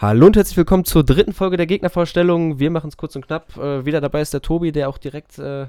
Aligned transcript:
Hallo 0.00 0.24
und 0.24 0.34
herzlich 0.34 0.56
willkommen 0.56 0.86
zur 0.86 1.04
dritten 1.04 1.34
Folge 1.34 1.58
der 1.58 1.66
Gegnervorstellung. 1.66 2.58
Wir 2.58 2.70
machen 2.70 2.88
es 2.88 2.96
kurz 2.96 3.16
und 3.16 3.26
knapp. 3.26 3.54
Äh, 3.58 3.84
wieder 3.84 4.00
dabei 4.00 4.22
ist 4.22 4.32
der 4.32 4.40
Tobi, 4.40 4.72
der 4.72 4.88
auch 4.88 4.96
direkt 4.96 5.38
äh, 5.38 5.66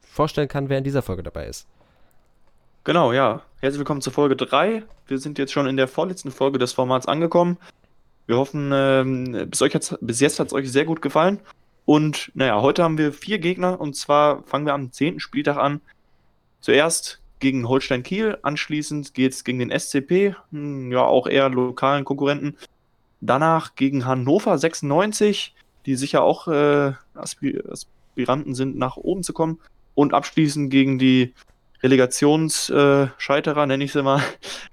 vorstellen 0.00 0.48
kann, 0.48 0.70
wer 0.70 0.78
in 0.78 0.84
dieser 0.84 1.02
Folge 1.02 1.22
dabei 1.22 1.48
ist. 1.48 1.66
Genau, 2.84 3.12
ja. 3.12 3.42
Herzlich 3.60 3.80
willkommen 3.80 4.00
zur 4.00 4.14
Folge 4.14 4.34
3. 4.34 4.84
Wir 5.08 5.18
sind 5.18 5.36
jetzt 5.36 5.52
schon 5.52 5.66
in 5.66 5.76
der 5.76 5.88
vorletzten 5.88 6.30
Folge 6.30 6.58
des 6.58 6.72
Formats 6.72 7.06
angekommen. 7.06 7.58
Wir 8.26 8.38
hoffen, 8.38 8.70
ähm, 8.72 9.50
bis, 9.50 9.60
euch 9.60 9.78
bis 10.00 10.20
jetzt 10.20 10.40
hat 10.40 10.46
es 10.46 10.54
euch 10.54 10.72
sehr 10.72 10.86
gut 10.86 11.02
gefallen. 11.02 11.38
Und 11.84 12.32
naja, 12.32 12.62
heute 12.62 12.82
haben 12.82 12.96
wir 12.96 13.12
vier 13.12 13.40
Gegner 13.40 13.78
und 13.78 13.94
zwar 13.94 14.42
fangen 14.44 14.64
wir 14.64 14.72
am 14.72 14.90
10. 14.90 15.20
Spieltag 15.20 15.58
an. 15.58 15.82
Zuerst 16.60 17.20
gegen 17.40 17.68
Holstein 17.68 18.04
Kiel, 18.04 18.38
anschließend 18.40 19.12
geht 19.12 19.32
es 19.32 19.44
gegen 19.44 19.58
den 19.58 19.70
SCP, 19.70 20.34
hm, 20.50 20.90
ja 20.90 21.02
auch 21.02 21.26
eher 21.26 21.50
lokalen 21.50 22.06
Konkurrenten. 22.06 22.56
Danach 23.26 23.74
gegen 23.74 24.04
Hannover 24.04 24.58
96, 24.58 25.54
die 25.86 25.96
sicher 25.96 26.22
auch 26.22 26.46
äh, 26.46 26.92
Aspiranten 27.14 28.54
sind, 28.54 28.76
nach 28.76 28.96
oben 28.96 29.22
zu 29.22 29.32
kommen. 29.32 29.58
Und 29.94 30.12
abschließend 30.12 30.70
gegen 30.70 30.98
die 30.98 31.32
Relegationsscheiterer, 31.82 33.62
äh, 33.62 33.66
nenne 33.66 33.84
ich 33.84 33.92
sie 33.92 34.02
mal, 34.02 34.22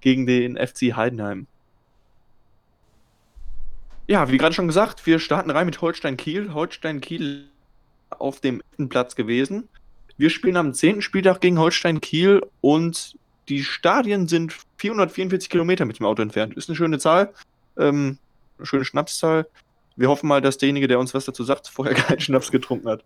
gegen 0.02 0.26
den 0.26 0.58
FC 0.58 0.96
Heidenheim. 0.96 1.48
Ja, 4.08 4.30
wie 4.30 4.38
gerade 4.38 4.54
schon 4.54 4.68
gesagt, 4.68 5.06
wir 5.06 5.20
starten 5.20 5.52
rein 5.52 5.66
mit 5.66 5.82
Holstein 5.82 6.18
Kiel. 6.18 6.54
Holstein 6.54 7.00
Kiel 7.00 7.46
auf 8.10 8.42
dem 8.42 8.62
Platz 8.90 9.16
gewesen. 9.16 9.70
Wir 10.18 10.30
spielen 10.30 10.58
am 10.58 10.74
10. 10.74 11.02
Spieltag 11.02 11.40
gegen 11.40 11.58
Holstein 11.58 12.02
Kiel 12.02 12.42
und 12.60 13.18
die 13.48 13.64
Stadien 13.64 14.28
sind 14.28 14.54
444 14.78 15.50
Kilometer 15.50 15.86
mit 15.86 16.00
dem 16.00 16.06
Auto 16.06 16.22
entfernt. 16.22 16.56
Ist 16.56 16.70
eine 16.70 16.76
schöne 16.76 17.00
Zahl. 17.00 17.34
Ähm, 17.78 18.18
eine 18.62 18.66
schöne 18.68 18.86
Schnapszahl. 18.86 19.48
Wir 19.96 20.10
hoffen 20.10 20.28
mal, 20.28 20.42
dass 20.42 20.58
derjenige, 20.58 20.88
der 20.88 21.00
uns 21.00 21.14
was 21.14 21.26
dazu 21.26 21.44
sagt, 21.44 21.68
vorher 21.68 21.94
keinen 21.96 22.20
Schnaps 22.20 22.52
getrunken 22.52 22.90
hat. 22.90 23.04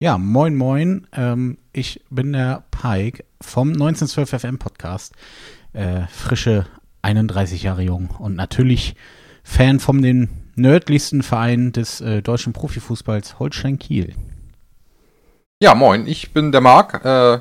Ja, 0.00 0.16
moin 0.16 0.56
moin. 0.56 1.06
Ähm, 1.12 1.58
ich 1.72 2.04
bin 2.08 2.32
der 2.32 2.64
Pike 2.70 3.24
vom 3.40 3.72
1912 3.72 4.40
FM 4.40 4.58
Podcast. 4.58 5.14
Äh, 5.72 6.06
frische 6.06 6.66
31 7.02 7.62
Jahre 7.62 7.82
jung 7.82 8.10
und 8.18 8.34
natürlich 8.34 8.94
Fan 9.42 9.80
von 9.80 10.02
den 10.02 10.50
nördlichsten 10.56 11.22
Verein 11.22 11.72
des 11.72 12.00
äh, 12.00 12.22
deutschen 12.22 12.52
Profifußballs 12.52 13.38
Holstein 13.38 13.78
Kiel. 13.78 14.14
Ja, 15.60 15.74
moin. 15.74 16.06
Ich 16.06 16.32
bin 16.32 16.52
der 16.52 16.60
Marc, 16.60 17.04
äh, 17.04 17.40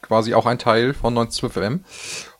quasi 0.00 0.34
auch 0.34 0.46
ein 0.46 0.58
Teil 0.58 0.94
von 0.94 1.16
1912 1.16 1.52
FM 1.52 1.84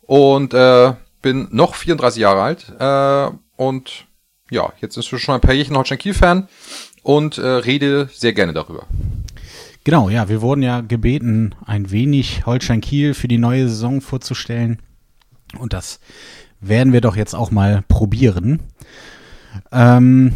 und 0.02 0.54
äh, 0.54 0.94
bin 1.20 1.48
noch 1.50 1.74
34 1.74 2.20
Jahre 2.20 2.42
alt 2.42 2.72
äh, 2.78 3.36
und 3.58 4.06
ja, 4.50 4.72
jetzt 4.80 4.96
ist 4.96 5.06
schon 5.06 5.34
ein 5.34 5.42
paar 5.42 5.52
Jährchen 5.52 5.76
Holstein 5.76 5.98
Kiel-Fan 5.98 6.48
und 7.02 7.36
äh, 7.36 7.46
rede 7.46 8.08
sehr 8.10 8.32
gerne 8.32 8.54
darüber. 8.54 8.86
Genau, 9.84 10.08
ja, 10.08 10.28
wir 10.28 10.40
wurden 10.40 10.62
ja 10.62 10.80
gebeten, 10.80 11.54
ein 11.66 11.90
wenig 11.90 12.46
Holstein 12.46 12.80
Kiel 12.80 13.14
für 13.14 13.28
die 13.28 13.38
neue 13.38 13.68
Saison 13.68 14.00
vorzustellen. 14.00 14.80
Und 15.58 15.72
das 15.72 16.00
werden 16.60 16.92
wir 16.92 17.00
doch 17.00 17.16
jetzt 17.16 17.34
auch 17.34 17.50
mal 17.50 17.82
probieren. 17.88 18.60
Ähm, 19.72 20.34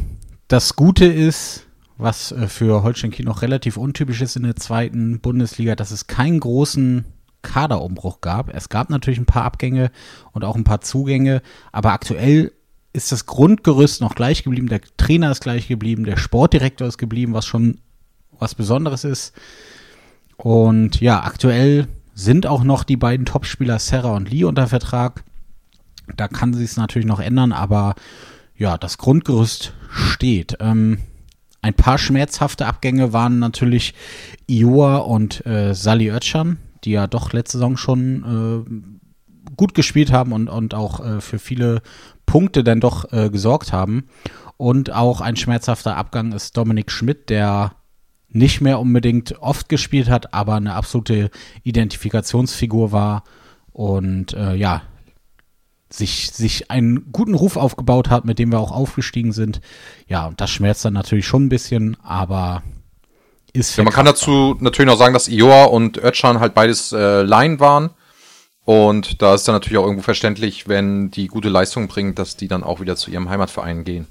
das 0.48 0.76
Gute 0.76 1.06
ist, 1.06 1.66
was 1.98 2.32
äh, 2.32 2.48
für 2.48 2.82
Holstein 2.82 3.10
Kiel 3.10 3.24
noch 3.24 3.42
relativ 3.42 3.76
untypisch 3.76 4.20
ist 4.20 4.36
in 4.36 4.42
der 4.42 4.56
zweiten 4.56 5.20
Bundesliga, 5.20 5.76
dass 5.76 5.90
es 5.90 6.06
keinen 6.06 6.40
großen 6.40 7.04
Kaderumbruch 7.42 8.20
gab. 8.20 8.54
Es 8.54 8.68
gab 8.68 8.88
natürlich 8.90 9.18
ein 9.18 9.26
paar 9.26 9.44
Abgänge 9.44 9.90
und 10.32 10.44
auch 10.44 10.56
ein 10.56 10.64
paar 10.64 10.80
Zugänge, 10.80 11.42
aber 11.72 11.92
aktuell 11.92 12.52
ist 12.92 13.12
das 13.12 13.26
Grundgerüst 13.26 14.00
noch 14.00 14.14
gleich 14.14 14.44
geblieben, 14.44 14.68
der 14.68 14.82
Trainer 14.96 15.30
ist 15.30 15.40
gleich 15.40 15.68
geblieben, 15.68 16.04
der 16.04 16.16
Sportdirektor 16.16 16.86
ist 16.86 16.98
geblieben, 16.98 17.32
was 17.32 17.46
schon 17.46 17.78
was 18.38 18.54
Besonderes 18.54 19.04
ist. 19.04 19.32
Und 20.36 21.00
ja, 21.00 21.22
aktuell 21.22 21.88
sind 22.14 22.46
auch 22.46 22.64
noch 22.64 22.84
die 22.84 22.96
beiden 22.96 23.26
Topspieler 23.26 23.78
Serra 23.78 24.14
und 24.14 24.30
Lee 24.30 24.44
unter 24.44 24.66
Vertrag. 24.66 25.24
Da 26.16 26.28
kann 26.28 26.52
sich 26.52 26.70
es 26.70 26.76
natürlich 26.76 27.06
noch 27.06 27.20
ändern, 27.20 27.52
aber 27.52 27.94
ja, 28.56 28.76
das 28.76 28.98
Grundgerüst 28.98 29.72
steht. 29.88 30.56
Ähm, 30.60 30.98
ein 31.62 31.74
paar 31.74 31.96
schmerzhafte 31.96 32.66
Abgänge 32.66 33.12
waren 33.12 33.38
natürlich 33.38 33.94
Ioa 34.48 34.98
und 34.98 35.46
äh, 35.46 35.74
Sally 35.74 36.10
Oetschan, 36.10 36.58
die 36.84 36.90
ja 36.90 37.06
doch 37.06 37.32
letzte 37.32 37.58
Saison 37.58 37.76
schon 37.76 38.66
äh, 38.66 39.01
gut 39.56 39.74
gespielt 39.74 40.12
haben 40.12 40.32
und, 40.32 40.48
und 40.48 40.74
auch 40.74 41.00
äh, 41.00 41.20
für 41.20 41.38
viele 41.38 41.82
Punkte 42.26 42.64
dann 42.64 42.80
doch 42.80 43.12
äh, 43.12 43.30
gesorgt 43.30 43.72
haben. 43.72 44.08
Und 44.56 44.92
auch 44.92 45.20
ein 45.20 45.36
schmerzhafter 45.36 45.96
Abgang 45.96 46.32
ist 46.32 46.56
Dominik 46.56 46.90
Schmidt, 46.90 47.30
der 47.30 47.72
nicht 48.28 48.60
mehr 48.60 48.80
unbedingt 48.80 49.40
oft 49.40 49.68
gespielt 49.68 50.08
hat, 50.08 50.32
aber 50.32 50.54
eine 50.54 50.74
absolute 50.74 51.30
Identifikationsfigur 51.64 52.92
war 52.92 53.24
und 53.72 54.32
äh, 54.32 54.54
ja, 54.54 54.82
sich, 55.90 56.30
sich 56.30 56.70
einen 56.70 57.12
guten 57.12 57.34
Ruf 57.34 57.56
aufgebaut 57.56 58.08
hat, 58.10 58.24
mit 58.24 58.38
dem 58.38 58.50
wir 58.50 58.60
auch 58.60 58.72
aufgestiegen 58.72 59.32
sind. 59.32 59.60
Ja, 60.08 60.26
und 60.26 60.40
das 60.40 60.50
schmerzt 60.50 60.84
dann 60.84 60.94
natürlich 60.94 61.26
schon 61.26 61.44
ein 61.46 61.48
bisschen, 61.50 61.96
aber 62.02 62.62
ist 63.52 63.76
ja, 63.76 63.84
Man 63.84 63.92
kann 63.92 64.06
dazu 64.06 64.56
natürlich 64.60 64.90
noch 64.90 64.98
sagen, 64.98 65.12
dass 65.12 65.28
Ioa 65.28 65.64
und 65.64 65.98
Özcan 65.98 66.40
halt 66.40 66.54
beides 66.54 66.92
äh, 66.92 67.22
Laien 67.22 67.60
waren. 67.60 67.90
Und 68.64 69.20
da 69.22 69.34
ist 69.34 69.48
dann 69.48 69.54
natürlich 69.56 69.78
auch 69.78 69.84
irgendwo 69.84 70.04
verständlich, 70.04 70.68
wenn 70.68 71.10
die 71.10 71.26
gute 71.26 71.48
Leistung 71.48 71.88
bringt, 71.88 72.18
dass 72.18 72.36
die 72.36 72.48
dann 72.48 72.62
auch 72.62 72.80
wieder 72.80 72.96
zu 72.96 73.10
ihrem 73.10 73.28
Heimatverein 73.28 73.84
gehen. 73.84 74.06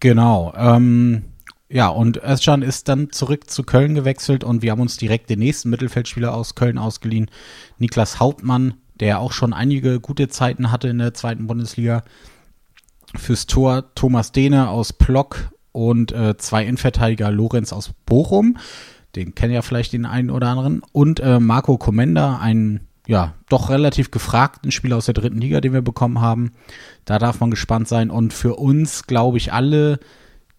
Genau. 0.00 0.52
Ähm, 0.56 1.24
ja, 1.68 1.88
und 1.88 2.22
Özcan 2.22 2.62
ist 2.62 2.88
dann 2.88 3.10
zurück 3.10 3.50
zu 3.50 3.62
Köln 3.62 3.94
gewechselt 3.94 4.44
und 4.44 4.62
wir 4.62 4.70
haben 4.70 4.80
uns 4.80 4.98
direkt 4.98 5.30
den 5.30 5.38
nächsten 5.38 5.70
Mittelfeldspieler 5.70 6.34
aus 6.34 6.54
Köln 6.54 6.78
ausgeliehen, 6.78 7.30
Niklas 7.78 8.20
Hauptmann, 8.20 8.74
der 9.00 9.18
auch 9.18 9.32
schon 9.32 9.52
einige 9.52 9.98
gute 9.98 10.28
Zeiten 10.28 10.70
hatte 10.70 10.88
in 10.88 10.98
der 10.98 11.14
zweiten 11.14 11.46
Bundesliga. 11.46 12.04
Fürs 13.16 13.46
Tor 13.46 13.94
Thomas 13.94 14.32
Dehne 14.32 14.68
aus 14.68 14.92
Plock 14.92 15.50
und 15.72 16.12
äh, 16.12 16.36
zwei 16.36 16.64
Innenverteidiger 16.64 17.30
Lorenz 17.30 17.72
aus 17.72 17.92
Bochum. 18.04 18.58
Den 19.14 19.34
kennen 19.34 19.54
ja 19.54 19.62
vielleicht 19.62 19.92
den 19.92 20.04
einen 20.04 20.30
oder 20.30 20.48
anderen. 20.48 20.82
Und 20.92 21.20
äh, 21.20 21.40
Marco 21.40 21.78
Comenda, 21.78 22.38
ein 22.38 22.80
ja, 23.06 23.34
doch 23.48 23.70
relativ 23.70 24.10
gefragten 24.10 24.72
Spieler 24.72 24.96
aus 24.96 25.06
der 25.06 25.14
dritten 25.14 25.38
Liga, 25.38 25.60
den 25.60 25.72
wir 25.72 25.82
bekommen 25.82 26.20
haben. 26.20 26.52
Da 27.04 27.18
darf 27.18 27.40
man 27.40 27.50
gespannt 27.50 27.88
sein. 27.88 28.10
Und 28.10 28.32
für 28.32 28.56
uns, 28.56 29.06
glaube 29.06 29.38
ich, 29.38 29.52
alle 29.52 30.00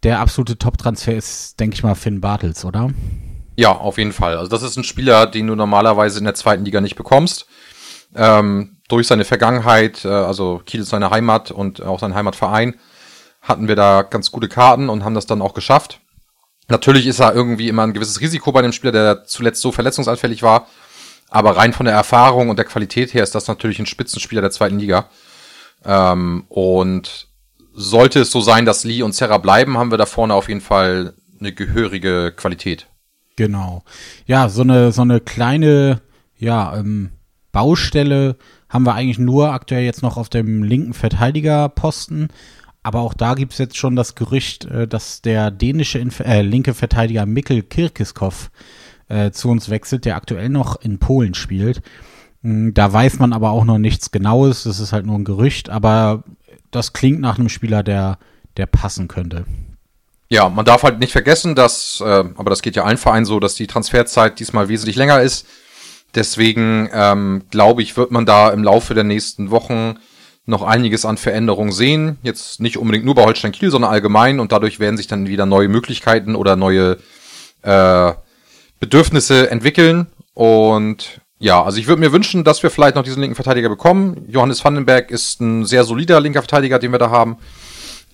der 0.03 0.19
absolute 0.19 0.58
Top-Transfer 0.58 1.16
ist, 1.16 1.59
denke 1.59 1.75
ich 1.75 1.84
mal, 1.84 1.96
Finn 1.96 2.22
Bartels, 2.22 2.63
oder? 2.63 2.91
Ja, 3.56 3.72
auf 3.72 3.97
jeden 3.97 4.13
Fall. 4.13 4.38
Also 4.38 4.50
das 4.50 4.63
ist 4.63 4.78
ein 4.78 4.84
Spieler, 4.84 5.25
den 5.25 5.47
du 5.47 5.56
normalerweise 5.56 6.19
in 6.19 6.25
der 6.25 6.35
zweiten 6.35 6.63
Liga 6.63 6.80
nicht 6.80 6.96
bekommst. 6.96 7.47
Ähm, 8.16 8.78
durch 8.88 9.08
seine 9.08 9.25
Vergangenheit, 9.25 10.06
äh, 10.06 10.09
also 10.09 10.62
Kiel 10.66 10.81
ist 10.81 10.90
seine 10.90 11.09
Heimat 11.09 11.52
und 11.52 11.81
auch 11.81 12.00
sein 12.00 12.16
Heimatverein, 12.16 12.75
hatten 13.41 13.68
wir 13.68 13.75
da 13.75 14.03
ganz 14.03 14.31
gute 14.31 14.47
Karten 14.47 14.90
und 14.90 15.03
haben 15.03 15.16
das 15.16 15.25
dann 15.25 15.41
auch 15.41 15.53
geschafft. 15.53 16.00
Natürlich 16.69 17.08
ist 17.08 17.19
er 17.19 17.34
irgendwie 17.34 17.69
immer 17.69 17.84
ein 17.84 17.94
gewisses 17.94 18.22
Risiko 18.22 18.52
bei 18.52 18.62
dem 18.62 18.74
Spieler, 18.74 18.91
der 18.91 19.25
zuletzt 19.25 19.62
so 19.62 19.72
verletzungsanfällig 19.72 20.44
war. 20.44 20.68
Aber 21.29 21.57
rein 21.57 21.73
von 21.73 21.85
der 21.85 21.95
Erfahrung 21.95 22.49
und 22.49 22.57
der 22.57 22.65
Qualität 22.65 23.13
her 23.13 23.23
ist 23.23 23.35
das 23.35 23.47
natürlich 23.47 23.79
ein 23.79 23.85
Spitzenspieler 23.85 24.41
der 24.41 24.51
zweiten 24.51 24.79
Liga. 24.79 25.09
Ähm, 25.83 26.45
und 26.49 27.27
sollte 27.73 28.21
es 28.21 28.31
so 28.31 28.41
sein, 28.41 28.65
dass 28.65 28.83
Lee 28.83 29.03
und 29.03 29.13
Serra 29.13 29.37
bleiben, 29.37 29.77
haben 29.77 29.91
wir 29.91 29.97
da 29.97 30.05
vorne 30.05 30.33
auf 30.33 30.47
jeden 30.47 30.61
Fall 30.61 31.13
eine 31.39 31.53
gehörige 31.53 32.33
Qualität. 32.35 32.87
Genau. 33.35 33.83
Ja, 34.25 34.49
so 34.49 34.63
eine, 34.63 34.91
so 34.91 35.03
eine 35.03 35.19
kleine, 35.19 36.01
ja, 36.37 36.75
ähm, 36.75 37.11
Baustelle 37.51 38.35
haben 38.69 38.85
wir 38.85 38.95
eigentlich 38.95 39.19
nur 39.19 39.51
aktuell 39.51 39.83
jetzt 39.83 40.03
noch 40.03 40.17
auf 40.17 40.29
dem 40.29 40.63
linken 40.63 40.93
Verteidigerposten. 40.93 42.29
Aber 42.83 43.01
auch 43.01 43.13
da 43.13 43.34
gibt 43.34 43.53
es 43.53 43.59
jetzt 43.59 43.78
schon 43.78 43.96
das 43.96 44.16
Gerücht, 44.16 44.66
äh, 44.66 44.87
dass 44.87 45.22
der 45.22 45.52
dänische 45.52 45.99
Inf 45.99 46.19
äh, 46.19 46.41
linke 46.41 46.73
Verteidiger 46.73 47.25
Mikkel 47.25 47.61
Kirkiskov 47.61 48.49
äh, 49.09 49.31
zu 49.31 49.49
uns 49.49 49.69
wechselt, 49.69 50.05
der 50.05 50.15
aktuell 50.15 50.49
noch 50.49 50.81
in 50.81 50.99
Polen 50.99 51.33
spielt. 51.33 51.81
Hm, 52.43 52.73
da 52.73 52.91
weiß 52.91 53.19
man 53.19 53.33
aber 53.33 53.51
auch 53.51 53.65
noch 53.65 53.77
nichts 53.77 54.11
Genaues. 54.11 54.63
Das 54.63 54.79
ist 54.79 54.93
halt 54.93 55.05
nur 55.05 55.17
ein 55.17 55.25
Gerücht. 55.25 55.69
Aber 55.69 56.23
das 56.71 56.93
klingt 56.93 57.19
nach 57.19 57.37
einem 57.37 57.49
Spieler, 57.49 57.83
der, 57.83 58.17
der 58.57 58.65
passen 58.65 59.07
könnte. 59.07 59.45
Ja, 60.29 60.49
man 60.49 60.65
darf 60.65 60.83
halt 60.83 60.99
nicht 60.99 61.13
vergessen, 61.13 61.55
dass, 61.55 62.01
äh, 62.01 62.05
aber 62.05 62.49
das 62.49 62.61
geht 62.61 62.75
ja 62.75 62.83
allen 62.83 62.97
Vereinen 62.97 63.25
so, 63.25 63.39
dass 63.39 63.55
die 63.55 63.67
Transferzeit 63.67 64.39
diesmal 64.39 64.67
wesentlich 64.67 64.97
länger 64.97 65.21
ist. 65.21 65.47
Deswegen 66.15 66.89
ähm, 66.91 67.43
glaube 67.49 67.81
ich, 67.81 67.95
wird 67.95 68.11
man 68.11 68.25
da 68.25 68.49
im 68.49 68.63
Laufe 68.63 68.93
der 68.93 69.03
nächsten 69.03 69.51
Wochen 69.51 69.97
noch 70.45 70.63
einiges 70.63 71.05
an 71.05 71.17
Veränderungen 71.17 71.71
sehen. 71.71 72.17
Jetzt 72.23 72.59
nicht 72.59 72.77
unbedingt 72.77 73.05
nur 73.05 73.15
bei 73.15 73.23
Holstein 73.23 73.51
Kiel, 73.51 73.69
sondern 73.69 73.91
allgemein. 73.91 74.39
Und 74.39 74.51
dadurch 74.51 74.79
werden 74.79 74.97
sich 74.97 75.07
dann 75.07 75.27
wieder 75.27 75.45
neue 75.45 75.67
Möglichkeiten 75.67 76.35
oder 76.35 76.55
neue 76.55 76.97
äh, 77.61 78.13
Bedürfnisse 78.79 79.50
entwickeln. 79.50 80.08
Und 80.34 81.22
ja, 81.40 81.64
also 81.64 81.78
ich 81.78 81.88
würde 81.88 82.00
mir 82.00 82.12
wünschen, 82.12 82.44
dass 82.44 82.64
wir 82.64 82.72
vielleicht 82.72 82.96
noch 82.96 83.03
diesen 83.03 83.22
linken 83.22 83.35
Verteidiger 83.35 83.70
bekommen. 83.70 84.26
Johannes 84.28 84.64
Vandenberg 84.64 85.12
ist 85.12 85.40
ein 85.41 85.66
sehr 85.66 85.84
solider 85.84 86.20
linker 86.20 86.41
Verteidiger, 86.41 86.79
den 86.79 86.91
wir 86.91 87.00
da 87.00 87.09
haben. 87.09 87.38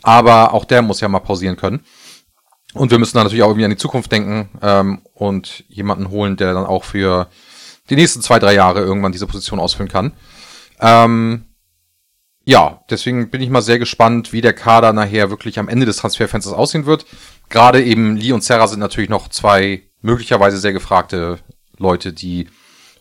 Aber 0.01 0.53
auch 0.53 0.65
der 0.65 0.81
muss 0.81 0.99
ja 0.99 1.07
mal 1.07 1.19
pausieren 1.19 1.55
können. 1.55 1.81
Und 2.73 2.91
wir 2.91 2.99
müssen 2.99 3.15
dann 3.15 3.25
natürlich 3.25 3.43
auch 3.43 3.49
irgendwie 3.49 3.65
an 3.65 3.71
die 3.71 3.77
Zukunft 3.77 4.11
denken 4.11 4.49
ähm, 4.61 5.01
und 5.13 5.63
jemanden 5.67 6.09
holen, 6.09 6.37
der 6.37 6.53
dann 6.53 6.65
auch 6.65 6.83
für 6.83 7.27
die 7.89 7.95
nächsten 7.95 8.21
zwei, 8.21 8.39
drei 8.39 8.53
Jahre 8.53 8.81
irgendwann 8.81 9.11
diese 9.11 9.27
Position 9.27 9.59
ausfüllen 9.59 9.91
kann. 9.91 10.13
Ähm, 10.79 11.45
ja, 12.45 12.83
deswegen 12.89 13.29
bin 13.29 13.41
ich 13.41 13.49
mal 13.49 13.61
sehr 13.61 13.79
gespannt, 13.79 14.33
wie 14.33 14.41
der 14.41 14.53
Kader 14.53 14.91
nachher 14.91 15.29
wirklich 15.29 15.59
am 15.59 15.69
Ende 15.69 15.85
des 15.85 15.97
Transferfensters 15.97 16.53
aussehen 16.53 16.85
wird. 16.85 17.05
Gerade 17.49 17.83
eben 17.83 18.17
Lee 18.17 18.33
und 18.33 18.43
Serra 18.43 18.67
sind 18.67 18.79
natürlich 18.79 19.09
noch 19.09 19.29
zwei 19.29 19.83
möglicherweise 20.03 20.57
sehr 20.57 20.73
gefragte 20.73 21.39
Leute, 21.79 22.13
die 22.13 22.47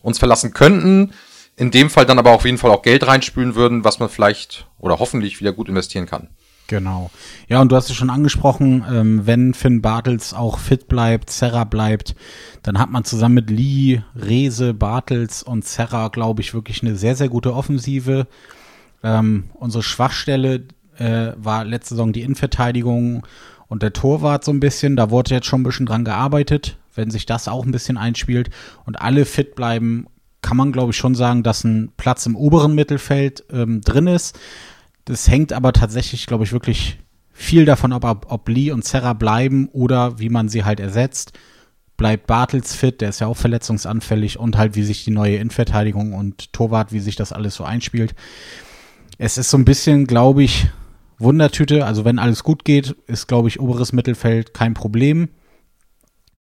uns 0.01 0.17
verlassen 0.17 0.53
könnten. 0.53 1.13
In 1.55 1.69
dem 1.69 1.91
Fall 1.91 2.07
dann 2.07 2.17
aber 2.17 2.31
auf 2.31 2.45
jeden 2.45 2.57
Fall 2.57 2.71
auch 2.71 2.81
Geld 2.81 3.05
reinspülen 3.05 3.53
würden, 3.53 3.83
was 3.83 3.99
man 3.99 4.09
vielleicht 4.09 4.65
oder 4.79 4.97
hoffentlich 4.97 5.39
wieder 5.39 5.53
gut 5.53 5.69
investieren 5.69 6.07
kann. 6.07 6.29
Genau. 6.67 7.11
Ja, 7.47 7.61
und 7.61 7.71
du 7.71 7.75
hast 7.75 7.89
es 7.89 7.95
schon 7.95 8.09
angesprochen, 8.09 8.83
ähm, 8.89 9.27
wenn 9.27 9.53
Finn 9.53 9.81
Bartels 9.81 10.33
auch 10.33 10.57
fit 10.57 10.87
bleibt, 10.87 11.29
Serra 11.29 11.65
bleibt, 11.65 12.15
dann 12.63 12.79
hat 12.79 12.89
man 12.89 13.03
zusammen 13.03 13.35
mit 13.35 13.49
Lee, 13.49 14.01
Rese, 14.15 14.73
Bartels 14.73 15.43
und 15.43 15.65
Serra, 15.65 16.07
glaube 16.07 16.41
ich, 16.41 16.53
wirklich 16.53 16.81
eine 16.81 16.95
sehr, 16.95 17.15
sehr 17.15 17.29
gute 17.29 17.53
Offensive. 17.53 18.27
Ähm, 19.03 19.49
unsere 19.53 19.83
Schwachstelle 19.83 20.63
äh, 20.97 21.33
war 21.35 21.65
letzte 21.65 21.95
Saison 21.95 22.13
die 22.13 22.21
Innenverteidigung 22.21 23.27
und 23.67 23.83
der 23.83 23.93
Torwart 23.93 24.45
so 24.45 24.51
ein 24.51 24.61
bisschen. 24.61 24.95
Da 24.95 25.09
wurde 25.09 25.35
jetzt 25.35 25.47
schon 25.47 25.61
ein 25.61 25.65
bisschen 25.65 25.85
dran 25.85 26.05
gearbeitet. 26.05 26.77
Wenn 26.95 27.11
sich 27.11 27.25
das 27.25 27.47
auch 27.47 27.65
ein 27.65 27.71
bisschen 27.71 27.97
einspielt 27.97 28.49
und 28.85 29.01
alle 29.01 29.25
fit 29.25 29.55
bleiben, 29.55 30.07
kann 30.41 30.57
man, 30.57 30.71
glaube 30.71 30.91
ich, 30.91 30.97
schon 30.97 31.15
sagen, 31.15 31.43
dass 31.43 31.63
ein 31.63 31.91
Platz 31.97 32.25
im 32.25 32.35
oberen 32.35 32.75
Mittelfeld 32.75 33.43
ähm, 33.51 33.81
drin 33.81 34.07
ist. 34.07 34.37
Das 35.05 35.27
hängt 35.27 35.53
aber 35.53 35.73
tatsächlich, 35.73 36.27
glaube 36.27 36.43
ich, 36.43 36.51
wirklich 36.51 36.99
viel 37.31 37.65
davon 37.65 37.93
ab, 37.93 38.27
ob 38.29 38.47
Lee 38.47 38.71
und 38.71 38.85
Serra 38.85 39.13
bleiben 39.13 39.67
oder 39.69 40.19
wie 40.19 40.29
man 40.29 40.49
sie 40.49 40.63
halt 40.63 40.79
ersetzt. 40.79 41.33
Bleibt 41.97 42.27
Bartels 42.27 42.75
fit, 42.75 43.01
der 43.01 43.09
ist 43.09 43.21
ja 43.21 43.27
auch 43.27 43.37
verletzungsanfällig 43.37 44.37
und 44.39 44.57
halt, 44.57 44.75
wie 44.75 44.83
sich 44.83 45.03
die 45.03 45.11
neue 45.11 45.37
Innenverteidigung 45.37 46.13
und 46.13 46.53
Torwart, 46.53 46.91
wie 46.91 46.99
sich 46.99 47.15
das 47.15 47.31
alles 47.31 47.55
so 47.55 47.63
einspielt. 47.63 48.13
Es 49.17 49.37
ist 49.37 49.49
so 49.49 49.57
ein 49.57 49.65
bisschen, 49.65 50.07
glaube 50.07 50.43
ich, 50.43 50.67
Wundertüte. 51.19 51.85
Also 51.85 52.05
wenn 52.05 52.19
alles 52.19 52.43
gut 52.43 52.65
geht, 52.65 52.95
ist, 53.07 53.27
glaube 53.27 53.47
ich, 53.47 53.59
oberes 53.59 53.93
Mittelfeld 53.93 54.53
kein 54.53 54.73
Problem. 54.73 55.29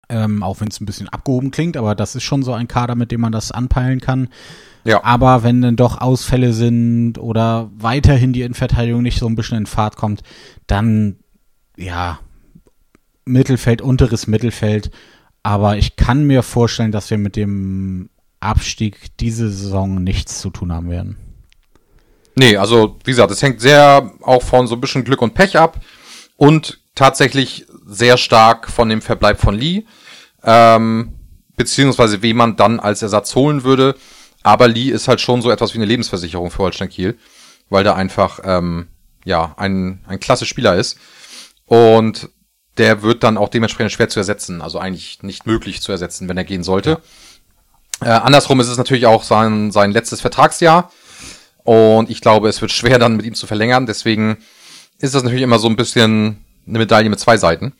Ähm, 0.08 0.42
auch 0.42 0.60
wenn 0.60 0.68
es 0.68 0.80
ein 0.80 0.86
bisschen 0.86 1.08
abgehoben 1.08 1.50
klingt, 1.50 1.76
aber 1.76 1.94
das 1.94 2.14
ist 2.14 2.24
schon 2.24 2.42
so 2.42 2.52
ein 2.52 2.68
Kader, 2.68 2.94
mit 2.94 3.12
dem 3.12 3.20
man 3.20 3.32
das 3.32 3.50
anpeilen 3.50 4.00
kann. 4.00 4.28
Ja. 4.84 5.02
Aber 5.04 5.42
wenn 5.42 5.62
dann 5.62 5.76
doch 5.76 6.00
Ausfälle 6.00 6.52
sind 6.52 7.18
oder 7.18 7.70
weiterhin 7.76 8.32
die 8.32 8.42
Innenverteidigung 8.42 9.02
nicht 9.02 9.18
so 9.18 9.26
ein 9.26 9.36
bisschen 9.36 9.58
in 9.58 9.66
Fahrt 9.66 9.96
kommt, 9.96 10.22
dann 10.66 11.16
ja, 11.76 12.18
Mittelfeld, 13.24 13.80
unteres 13.80 14.26
Mittelfeld. 14.26 14.90
Aber 15.42 15.76
ich 15.76 15.96
kann 15.96 16.24
mir 16.26 16.42
vorstellen, 16.42 16.92
dass 16.92 17.10
wir 17.10 17.18
mit 17.18 17.36
dem 17.36 18.10
Abstieg 18.40 19.16
diese 19.18 19.50
Saison 19.50 20.02
nichts 20.02 20.40
zu 20.40 20.50
tun 20.50 20.72
haben 20.72 20.90
werden. 20.90 21.16
Nee, 22.34 22.56
also 22.56 22.96
wie 23.04 23.10
gesagt, 23.10 23.30
es 23.30 23.42
hängt 23.42 23.60
sehr 23.60 24.12
auch 24.22 24.42
von 24.42 24.66
so 24.66 24.74
ein 24.74 24.80
bisschen 24.80 25.04
Glück 25.04 25.22
und 25.22 25.34
Pech 25.34 25.56
ab 25.56 25.80
und 26.36 26.80
tatsächlich 26.94 27.66
sehr 27.92 28.16
stark 28.16 28.70
von 28.70 28.88
dem 28.88 29.02
Verbleib 29.02 29.40
von 29.40 29.54
Lee, 29.54 29.84
ähm, 30.44 31.14
beziehungsweise 31.56 32.22
wen 32.22 32.36
man 32.36 32.56
dann 32.56 32.80
als 32.80 33.02
Ersatz 33.02 33.34
holen 33.34 33.64
würde. 33.64 33.94
Aber 34.42 34.66
Lee 34.66 34.90
ist 34.90 35.08
halt 35.08 35.20
schon 35.20 35.42
so 35.42 35.50
etwas 35.50 35.74
wie 35.74 35.78
eine 35.78 35.86
Lebensversicherung 35.86 36.50
für 36.50 36.64
Holstein 36.64 36.88
Kiel, 36.88 37.18
weil 37.68 37.84
der 37.84 37.94
einfach 37.94 38.40
ähm, 38.44 38.88
ja 39.24 39.54
ein, 39.56 40.04
ein 40.06 40.20
klasse 40.20 40.46
Spieler 40.46 40.76
ist. 40.76 40.98
Und 41.66 42.30
der 42.78 43.02
wird 43.02 43.22
dann 43.22 43.36
auch 43.36 43.50
dementsprechend 43.50 43.92
schwer 43.92 44.08
zu 44.08 44.18
ersetzen, 44.18 44.62
also 44.62 44.78
eigentlich 44.78 45.22
nicht 45.22 45.46
möglich 45.46 45.82
zu 45.82 45.92
ersetzen, 45.92 46.28
wenn 46.28 46.38
er 46.38 46.44
gehen 46.44 46.64
sollte. 46.64 47.02
Ja. 48.00 48.16
Äh, 48.16 48.20
andersrum 48.20 48.58
ist 48.60 48.68
es 48.68 48.78
natürlich 48.78 49.06
auch 49.06 49.22
sein, 49.22 49.70
sein 49.70 49.92
letztes 49.92 50.20
Vertragsjahr. 50.20 50.90
Und 51.64 52.10
ich 52.10 52.20
glaube, 52.20 52.48
es 52.48 52.60
wird 52.60 52.72
schwer 52.72 52.98
dann 52.98 53.16
mit 53.16 53.26
ihm 53.26 53.34
zu 53.34 53.46
verlängern. 53.46 53.86
Deswegen 53.86 54.38
ist 54.98 55.14
das 55.14 55.22
natürlich 55.22 55.44
immer 55.44 55.60
so 55.60 55.68
ein 55.68 55.76
bisschen 55.76 56.44
eine 56.66 56.78
Medaille 56.78 57.10
mit 57.10 57.20
zwei 57.20 57.36
Seiten. 57.36 57.74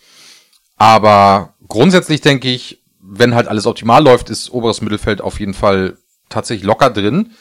Aber 0.77 1.55
grundsätzlich 1.69 2.21
denke 2.21 2.49
ich, 2.49 2.83
wenn 3.01 3.35
halt 3.35 3.49
alles 3.49 3.67
optimal 3.67 4.03
läuft, 4.03 4.31
ist 4.31 4.51
oberes 4.51 4.81
Mittelfeld 4.81 5.21
auf 5.21 5.41
jeden 5.41 5.55
Fall 5.55 5.97
tatsächlich 6.29 6.65
locker 6.65 6.91
drin. 6.91 7.33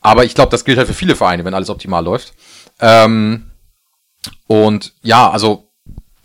Aber 0.00 0.24
ich 0.24 0.34
glaube, 0.34 0.50
das 0.50 0.64
gilt 0.64 0.78
halt 0.78 0.88
für 0.88 0.94
viele 0.94 1.16
Vereine, 1.16 1.44
wenn 1.44 1.54
alles 1.54 1.70
optimal 1.70 2.04
läuft. 2.04 2.34
Ähm, 2.80 3.50
und 4.46 4.94
ja, 5.02 5.30
also 5.30 5.70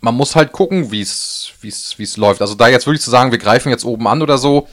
man 0.00 0.14
muss 0.14 0.36
halt 0.36 0.52
gucken, 0.52 0.90
wie 0.90 1.00
es 1.00 2.16
läuft. 2.16 2.42
Also 2.42 2.54
da 2.54 2.68
jetzt 2.68 2.86
wirklich 2.86 3.02
zu 3.02 3.10
sagen, 3.10 3.30
wir 3.30 3.38
greifen 3.38 3.70
jetzt 3.70 3.84
oben 3.84 4.06
an 4.08 4.22
oder 4.22 4.36
so, 4.36 4.68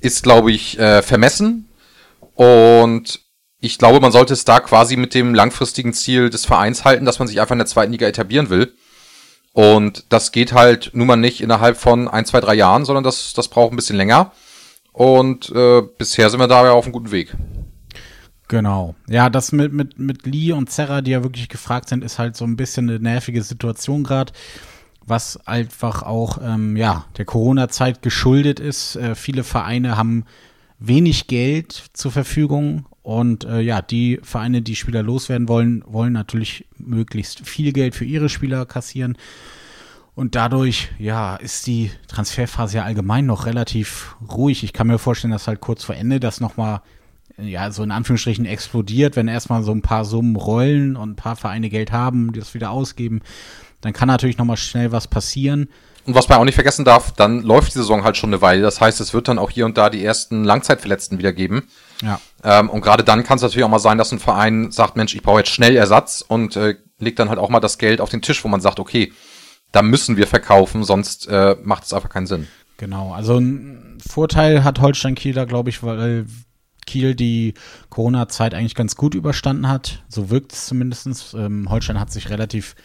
ist 0.00 0.22
glaube 0.22 0.52
ich 0.52 0.78
äh, 0.78 1.02
vermessen. 1.02 1.68
Und 2.34 3.20
ich 3.60 3.78
glaube, 3.78 4.00
man 4.00 4.12
sollte 4.12 4.32
es 4.32 4.44
da 4.44 4.60
quasi 4.60 4.96
mit 4.96 5.14
dem 5.14 5.34
langfristigen 5.34 5.92
Ziel 5.92 6.30
des 6.30 6.44
Vereins 6.46 6.84
halten, 6.84 7.04
dass 7.04 7.18
man 7.18 7.26
sich 7.26 7.40
einfach 7.40 7.54
in 7.54 7.58
der 7.58 7.66
zweiten 7.66 7.92
Liga 7.92 8.06
etablieren 8.06 8.50
will. 8.50 8.74
Und 9.58 10.04
das 10.10 10.30
geht 10.30 10.52
halt 10.52 10.92
nun 10.92 11.08
mal 11.08 11.16
nicht 11.16 11.40
innerhalb 11.40 11.76
von 11.76 12.06
ein, 12.06 12.24
zwei, 12.24 12.38
drei 12.38 12.54
Jahren, 12.54 12.84
sondern 12.84 13.02
das, 13.02 13.34
das 13.34 13.48
braucht 13.48 13.72
ein 13.72 13.76
bisschen 13.76 13.96
länger. 13.96 14.30
Und 14.92 15.50
äh, 15.50 15.82
bisher 15.98 16.30
sind 16.30 16.38
wir 16.38 16.46
da 16.46 16.64
ja 16.64 16.70
auf 16.70 16.84
einem 16.84 16.92
guten 16.92 17.10
Weg. 17.10 17.36
Genau. 18.46 18.94
Ja, 19.08 19.28
das 19.28 19.50
mit, 19.50 19.72
mit, 19.72 19.98
mit 19.98 20.26
Lee 20.26 20.52
und 20.52 20.70
Serra, 20.70 21.00
die 21.00 21.10
ja 21.10 21.24
wirklich 21.24 21.48
gefragt 21.48 21.88
sind, 21.88 22.04
ist 22.04 22.20
halt 22.20 22.36
so 22.36 22.44
ein 22.44 22.54
bisschen 22.54 22.88
eine 22.88 23.00
nervige 23.00 23.42
Situation 23.42 24.04
gerade, 24.04 24.32
was 25.04 25.44
einfach 25.44 26.04
auch 26.04 26.38
ähm, 26.40 26.76
ja, 26.76 27.06
der 27.16 27.24
Corona-Zeit 27.24 28.00
geschuldet 28.00 28.60
ist. 28.60 28.94
Äh, 28.94 29.16
viele 29.16 29.42
Vereine 29.42 29.96
haben 29.96 30.24
wenig 30.78 31.26
Geld 31.26 31.86
zur 31.94 32.12
Verfügung 32.12 32.86
und 33.08 33.44
äh, 33.44 33.60
ja, 33.60 33.80
die 33.80 34.20
Vereine, 34.22 34.60
die 34.60 34.76
Spieler 34.76 35.02
loswerden 35.02 35.48
wollen, 35.48 35.82
wollen 35.86 36.12
natürlich 36.12 36.66
möglichst 36.76 37.48
viel 37.48 37.72
Geld 37.72 37.94
für 37.94 38.04
ihre 38.04 38.28
Spieler 38.28 38.66
kassieren. 38.66 39.16
Und 40.14 40.34
dadurch, 40.34 40.90
ja, 40.98 41.36
ist 41.36 41.66
die 41.66 41.90
Transferphase 42.08 42.76
ja 42.76 42.84
allgemein 42.84 43.24
noch 43.24 43.46
relativ 43.46 44.14
ruhig. 44.30 44.62
Ich 44.62 44.74
kann 44.74 44.88
mir 44.88 44.98
vorstellen, 44.98 45.32
dass 45.32 45.48
halt 45.48 45.62
kurz 45.62 45.84
vor 45.84 45.94
Ende 45.94 46.20
das 46.20 46.42
nochmal, 46.42 46.82
ja, 47.38 47.70
so 47.70 47.82
in 47.82 47.92
Anführungsstrichen 47.92 48.44
explodiert, 48.44 49.16
wenn 49.16 49.26
erstmal 49.26 49.62
so 49.62 49.72
ein 49.72 49.80
paar 49.80 50.04
Summen 50.04 50.36
rollen 50.36 50.94
und 50.94 51.12
ein 51.12 51.16
paar 51.16 51.36
Vereine 51.36 51.70
Geld 51.70 51.92
haben, 51.92 52.34
die 52.34 52.40
das 52.40 52.52
wieder 52.52 52.72
ausgeben. 52.72 53.22
Dann 53.80 53.94
kann 53.94 54.08
natürlich 54.08 54.36
nochmal 54.36 54.58
schnell 54.58 54.92
was 54.92 55.08
passieren. 55.08 55.70
Und 56.04 56.14
was 56.14 56.28
man 56.28 56.40
auch 56.40 56.44
nicht 56.44 56.56
vergessen 56.56 56.84
darf, 56.84 57.12
dann 57.12 57.40
läuft 57.40 57.68
die 57.68 57.78
Saison 57.78 58.04
halt 58.04 58.18
schon 58.18 58.28
eine 58.28 58.42
Weile. 58.42 58.60
Das 58.60 58.82
heißt, 58.82 59.00
es 59.00 59.14
wird 59.14 59.28
dann 59.28 59.38
auch 59.38 59.48
hier 59.48 59.64
und 59.64 59.78
da 59.78 59.88
die 59.88 60.04
ersten 60.04 60.44
Langzeitverletzten 60.44 61.16
wieder 61.16 61.32
geben. 61.32 61.62
Ja. 62.02 62.20
Ähm, 62.44 62.70
und 62.70 62.80
gerade 62.80 63.04
dann 63.04 63.24
kann 63.24 63.36
es 63.36 63.42
natürlich 63.42 63.64
auch 63.64 63.70
mal 63.70 63.78
sein, 63.78 63.98
dass 63.98 64.12
ein 64.12 64.18
Verein 64.18 64.70
sagt, 64.70 64.96
Mensch, 64.96 65.14
ich 65.14 65.22
brauche 65.22 65.38
jetzt 65.38 65.50
schnell 65.50 65.76
Ersatz 65.76 66.24
und 66.26 66.56
äh, 66.56 66.76
legt 66.98 67.18
dann 67.18 67.28
halt 67.28 67.38
auch 67.38 67.48
mal 67.48 67.60
das 67.60 67.78
Geld 67.78 68.00
auf 68.00 68.10
den 68.10 68.22
Tisch, 68.22 68.44
wo 68.44 68.48
man 68.48 68.60
sagt, 68.60 68.80
okay, 68.80 69.12
da 69.72 69.82
müssen 69.82 70.16
wir 70.16 70.26
verkaufen, 70.26 70.84
sonst 70.84 71.26
äh, 71.28 71.56
macht 71.62 71.84
es 71.84 71.92
einfach 71.92 72.08
keinen 72.08 72.26
Sinn. 72.26 72.46
Genau, 72.78 73.12
also 73.12 73.38
ein 73.38 73.98
Vorteil 74.06 74.64
hat 74.64 74.80
Holstein 74.80 75.14
Kiel 75.14 75.34
da, 75.34 75.44
glaube 75.44 75.70
ich, 75.70 75.82
weil 75.82 76.26
Kiel 76.86 77.14
die 77.14 77.54
Corona-Zeit 77.90 78.54
eigentlich 78.54 78.74
ganz 78.74 78.96
gut 78.96 79.14
überstanden 79.14 79.68
hat. 79.68 80.04
So 80.08 80.30
wirkt 80.30 80.52
es 80.52 80.66
zumindest. 80.66 81.34
Ähm, 81.34 81.68
Holstein 81.68 82.00
hat 82.00 82.12
sich 82.12 82.30
relativ 82.30 82.76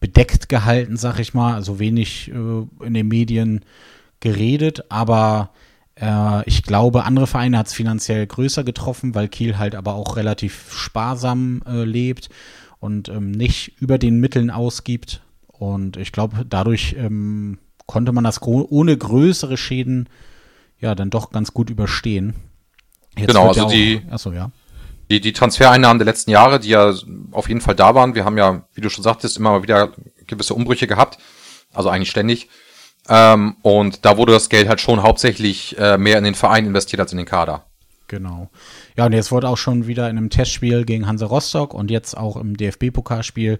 bedeckt 0.00 0.48
gehalten, 0.48 0.96
sag 0.96 1.18
ich 1.18 1.32
mal, 1.32 1.54
also 1.54 1.78
wenig 1.78 2.30
äh, 2.30 2.84
in 2.84 2.94
den 2.94 3.08
Medien 3.08 3.64
geredet, 4.20 4.84
aber 4.90 5.50
ich 6.46 6.62
glaube, 6.62 7.04
andere 7.04 7.26
Vereine 7.26 7.58
hat 7.58 7.68
es 7.68 7.72
finanziell 7.72 8.26
größer 8.26 8.64
getroffen, 8.64 9.14
weil 9.14 9.28
Kiel 9.28 9.56
halt 9.56 9.74
aber 9.74 9.94
auch 9.94 10.16
relativ 10.16 10.72
sparsam 10.72 11.62
äh, 11.66 11.84
lebt 11.84 12.28
und 12.80 13.08
ähm, 13.08 13.30
nicht 13.30 13.80
über 13.80 13.98
den 13.98 14.20
Mitteln 14.20 14.50
ausgibt. 14.50 15.22
Und 15.48 15.96
ich 15.96 16.12
glaube, 16.12 16.44
dadurch 16.46 16.94
ähm, 16.98 17.58
konnte 17.86 18.12
man 18.12 18.24
das 18.24 18.42
ohne 18.42 18.96
größere 18.96 19.56
Schäden 19.56 20.08
ja 20.78 20.94
dann 20.94 21.08
doch 21.08 21.30
ganz 21.30 21.54
gut 21.54 21.70
überstehen. 21.70 22.34
Jetzt 23.16 23.28
genau, 23.28 23.48
also 23.48 23.60
ja 23.60 23.66
auch, 23.66 23.70
die, 23.70 24.02
achso, 24.10 24.32
ja. 24.32 24.50
die, 25.10 25.20
die 25.22 25.32
Transfereinnahmen 25.32 25.98
der 25.98 26.04
letzten 26.04 26.30
Jahre, 26.30 26.60
die 26.60 26.68
ja 26.68 26.92
auf 27.30 27.48
jeden 27.48 27.62
Fall 27.62 27.74
da 27.74 27.94
waren, 27.94 28.14
wir 28.14 28.26
haben 28.26 28.36
ja, 28.36 28.66
wie 28.74 28.82
du 28.82 28.90
schon 28.90 29.04
sagtest, 29.04 29.38
immer 29.38 29.52
mal 29.52 29.62
wieder 29.62 29.92
gewisse 30.26 30.52
Umbrüche 30.52 30.86
gehabt, 30.86 31.16
also 31.72 31.88
eigentlich 31.88 32.10
ständig. 32.10 32.50
Ähm, 33.08 33.56
und 33.62 34.04
da 34.04 34.16
wurde 34.16 34.32
das 34.32 34.48
Geld 34.48 34.68
halt 34.68 34.80
schon 34.80 35.02
hauptsächlich 35.02 35.78
äh, 35.78 35.98
mehr 35.98 36.18
in 36.18 36.24
den 36.24 36.34
Verein 36.34 36.66
investiert 36.66 37.00
als 37.00 37.12
in 37.12 37.18
den 37.18 37.26
Kader. 37.26 37.64
Genau. 38.08 38.50
Ja, 38.96 39.06
und 39.06 39.12
jetzt 39.12 39.32
wurde 39.32 39.48
auch 39.48 39.56
schon 39.56 39.86
wieder 39.86 40.08
in 40.08 40.16
einem 40.16 40.30
Testspiel 40.30 40.84
gegen 40.84 41.06
Hansa 41.06 41.26
Rostock 41.26 41.74
und 41.74 41.90
jetzt 41.90 42.16
auch 42.16 42.36
im 42.36 42.56
DFB-Pokalspiel 42.56 43.58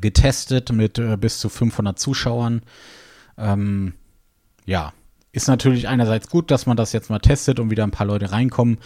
getestet 0.00 0.72
mit 0.72 0.98
äh, 0.98 1.16
bis 1.16 1.38
zu 1.38 1.48
500 1.48 1.98
Zuschauern. 1.98 2.62
Ähm, 3.36 3.94
ja, 4.66 4.92
ist 5.32 5.48
natürlich 5.48 5.88
einerseits 5.88 6.28
gut, 6.28 6.50
dass 6.50 6.66
man 6.66 6.76
das 6.76 6.92
jetzt 6.92 7.10
mal 7.10 7.20
testet 7.20 7.60
und 7.60 7.70
wieder 7.70 7.84
ein 7.84 7.90
paar 7.90 8.06
Leute 8.06 8.32
reinkommen. 8.32 8.78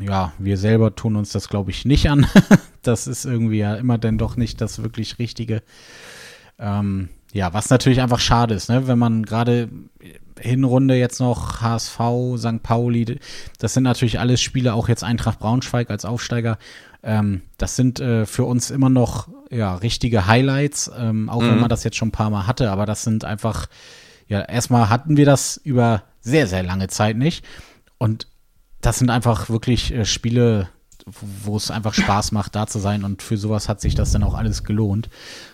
Ja, 0.00 0.32
wir 0.38 0.56
selber 0.56 0.94
tun 0.94 1.16
uns 1.16 1.32
das, 1.32 1.48
glaube 1.48 1.70
ich, 1.70 1.84
nicht 1.84 2.08
an. 2.08 2.26
das 2.82 3.06
ist 3.06 3.24
irgendwie 3.24 3.58
ja 3.58 3.74
immer 3.74 3.98
dann 3.98 4.16
doch 4.16 4.36
nicht 4.36 4.60
das 4.60 4.82
wirklich 4.82 5.18
Richtige. 5.18 5.62
Ähm, 6.58 7.08
ja, 7.32 7.52
was 7.52 7.70
natürlich 7.70 8.00
einfach 8.00 8.20
schade 8.20 8.54
ist, 8.54 8.68
ne? 8.68 8.86
wenn 8.86 8.98
man 8.98 9.24
gerade 9.24 9.68
Hinrunde 10.40 10.94
jetzt 10.96 11.20
noch 11.20 11.60
HSV, 11.60 12.00
St. 12.36 12.62
Pauli, 12.62 13.18
das 13.58 13.74
sind 13.74 13.82
natürlich 13.82 14.18
alles 14.20 14.40
Spiele, 14.40 14.74
auch 14.74 14.88
jetzt 14.88 15.04
Eintracht 15.04 15.38
Braunschweig 15.38 15.90
als 15.90 16.04
Aufsteiger. 16.04 16.58
Ähm, 17.02 17.42
das 17.58 17.76
sind 17.76 18.00
äh, 18.00 18.26
für 18.26 18.44
uns 18.44 18.70
immer 18.70 18.88
noch 18.88 19.28
ja, 19.50 19.74
richtige 19.74 20.26
Highlights, 20.26 20.90
ähm, 20.96 21.28
auch 21.28 21.42
mhm. 21.42 21.50
wenn 21.50 21.60
man 21.60 21.68
das 21.68 21.84
jetzt 21.84 21.96
schon 21.96 22.08
ein 22.08 22.12
paar 22.12 22.30
Mal 22.30 22.46
hatte, 22.46 22.70
aber 22.70 22.86
das 22.86 23.04
sind 23.04 23.24
einfach, 23.24 23.66
ja, 24.26 24.40
erstmal 24.42 24.88
hatten 24.88 25.16
wir 25.16 25.26
das 25.26 25.58
über 25.62 26.04
sehr, 26.20 26.46
sehr 26.46 26.62
lange 26.62 26.88
Zeit 26.88 27.16
nicht. 27.16 27.44
Und 27.98 28.26
das 28.80 28.98
sind 28.98 29.10
einfach 29.10 29.48
wirklich 29.48 29.92
äh, 29.92 30.04
Spiele, 30.04 30.68
wo 31.44 31.56
es 31.56 31.70
einfach 31.70 31.94
Spaß 31.94 32.32
macht, 32.32 32.54
da 32.54 32.66
zu 32.66 32.78
sein 32.78 33.04
und 33.04 33.22
für 33.22 33.36
sowas 33.36 33.68
hat 33.68 33.80
sich 33.80 33.94
das 33.94 34.12
dann 34.12 34.22
auch 34.22 34.34
alles 34.34 34.64
gelohnt. 34.64 35.08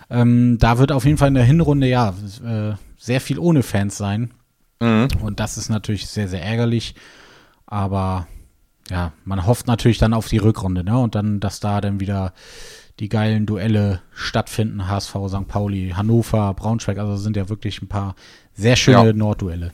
Ähm, 0.09 0.57
da 0.59 0.77
wird 0.77 0.91
auf 0.91 1.05
jeden 1.05 1.17
Fall 1.17 1.29
in 1.29 1.33
der 1.33 1.43
Hinrunde 1.43 1.87
ja 1.87 2.13
äh, 2.45 2.73
sehr 2.97 3.21
viel 3.21 3.39
ohne 3.39 3.63
Fans 3.63 3.97
sein. 3.97 4.31
Mhm. 4.79 5.07
Und 5.21 5.39
das 5.39 5.57
ist 5.57 5.69
natürlich 5.69 6.07
sehr, 6.07 6.27
sehr 6.27 6.43
ärgerlich. 6.43 6.95
Aber 7.65 8.27
ja, 8.89 9.13
man 9.23 9.45
hofft 9.45 9.67
natürlich 9.67 9.97
dann 9.97 10.13
auf 10.13 10.27
die 10.27 10.37
Rückrunde, 10.37 10.83
ne? 10.83 10.97
Und 10.97 11.15
dann, 11.15 11.39
dass 11.39 11.59
da 11.59 11.81
dann 11.81 11.99
wieder 11.99 12.33
die 12.99 13.09
geilen 13.09 13.45
Duelle 13.45 14.01
stattfinden. 14.13 14.87
HSV, 14.87 15.15
St. 15.27 15.47
Pauli, 15.47 15.93
Hannover, 15.95 16.53
Braunschweig. 16.53 16.97
Also 16.97 17.17
sind 17.17 17.35
ja 17.35 17.49
wirklich 17.49 17.81
ein 17.81 17.87
paar 17.87 18.15
sehr 18.53 18.75
schöne 18.75 19.07
ja. 19.07 19.13
Nordduelle. 19.13 19.71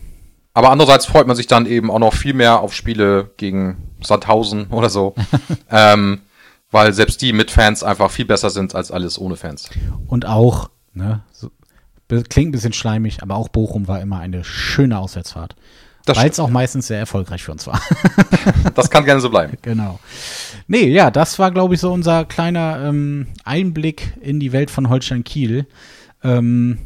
Aber 0.54 0.72
andererseits 0.72 1.06
freut 1.06 1.28
man 1.28 1.36
sich 1.36 1.48
dann 1.48 1.66
eben 1.66 1.90
auch 1.90 2.00
noch 2.00 2.14
viel 2.14 2.34
mehr 2.34 2.60
auf 2.60 2.74
Spiele 2.74 3.32
gegen 3.38 3.78
Sandhausen 4.02 4.68
oder 4.70 4.90
so. 4.90 5.16
ähm, 5.70 6.22
weil 6.72 6.94
selbst 6.94 7.22
die 7.22 7.34
mit 7.34 7.52
Fans 7.52 7.84
einfach 7.84 8.10
viel 8.12 8.26
besser 8.26 8.50
sind 8.50 8.76
als 8.76 8.92
alles 8.92 9.20
ohne 9.20 9.36
Fans. 9.36 9.70
Und 10.08 10.26
auch, 10.26 10.70
ne, 10.94 11.22
so, 11.32 11.52
klingt 12.08 12.50
ein 12.50 12.52
bisschen 12.52 12.74
schleimig, 12.74 13.22
aber 13.22 13.36
auch 13.36 13.50
Bochum 13.50 13.88
war 13.88 14.00
immer 14.02 14.20
eine 14.20 14.44
schöne 14.44 14.98
Auswärtsfahrt. 14.98 15.56
Weil 16.08 16.30
es 16.30 16.40
auch 16.40 16.50
meistens 16.50 16.88
sehr 16.88 17.00
erfolgreich 17.00 17.44
für 17.44 17.52
uns 17.52 17.68
war. 17.68 17.80
das 18.76 18.90
kann 18.90 19.06
gerne 19.06 19.22
so 19.22 19.30
bleiben. 19.30 19.58
Genau. 19.62 20.00
Nee, 20.68 20.88
ja, 20.88 21.12
das 21.12 21.38
war, 21.38 21.52
glaube 21.52 21.76
ich, 21.76 21.80
so 21.80 21.92
unser 21.94 22.26
kleiner 22.26 22.84
ähm, 22.86 23.28
Einblick 23.44 24.14
in 24.20 24.40
die 24.40 24.52
Welt 24.52 24.72
von 24.72 24.90
Holstein 24.90 25.24
Kiel. 25.24 25.68
Ähm, 26.24 26.80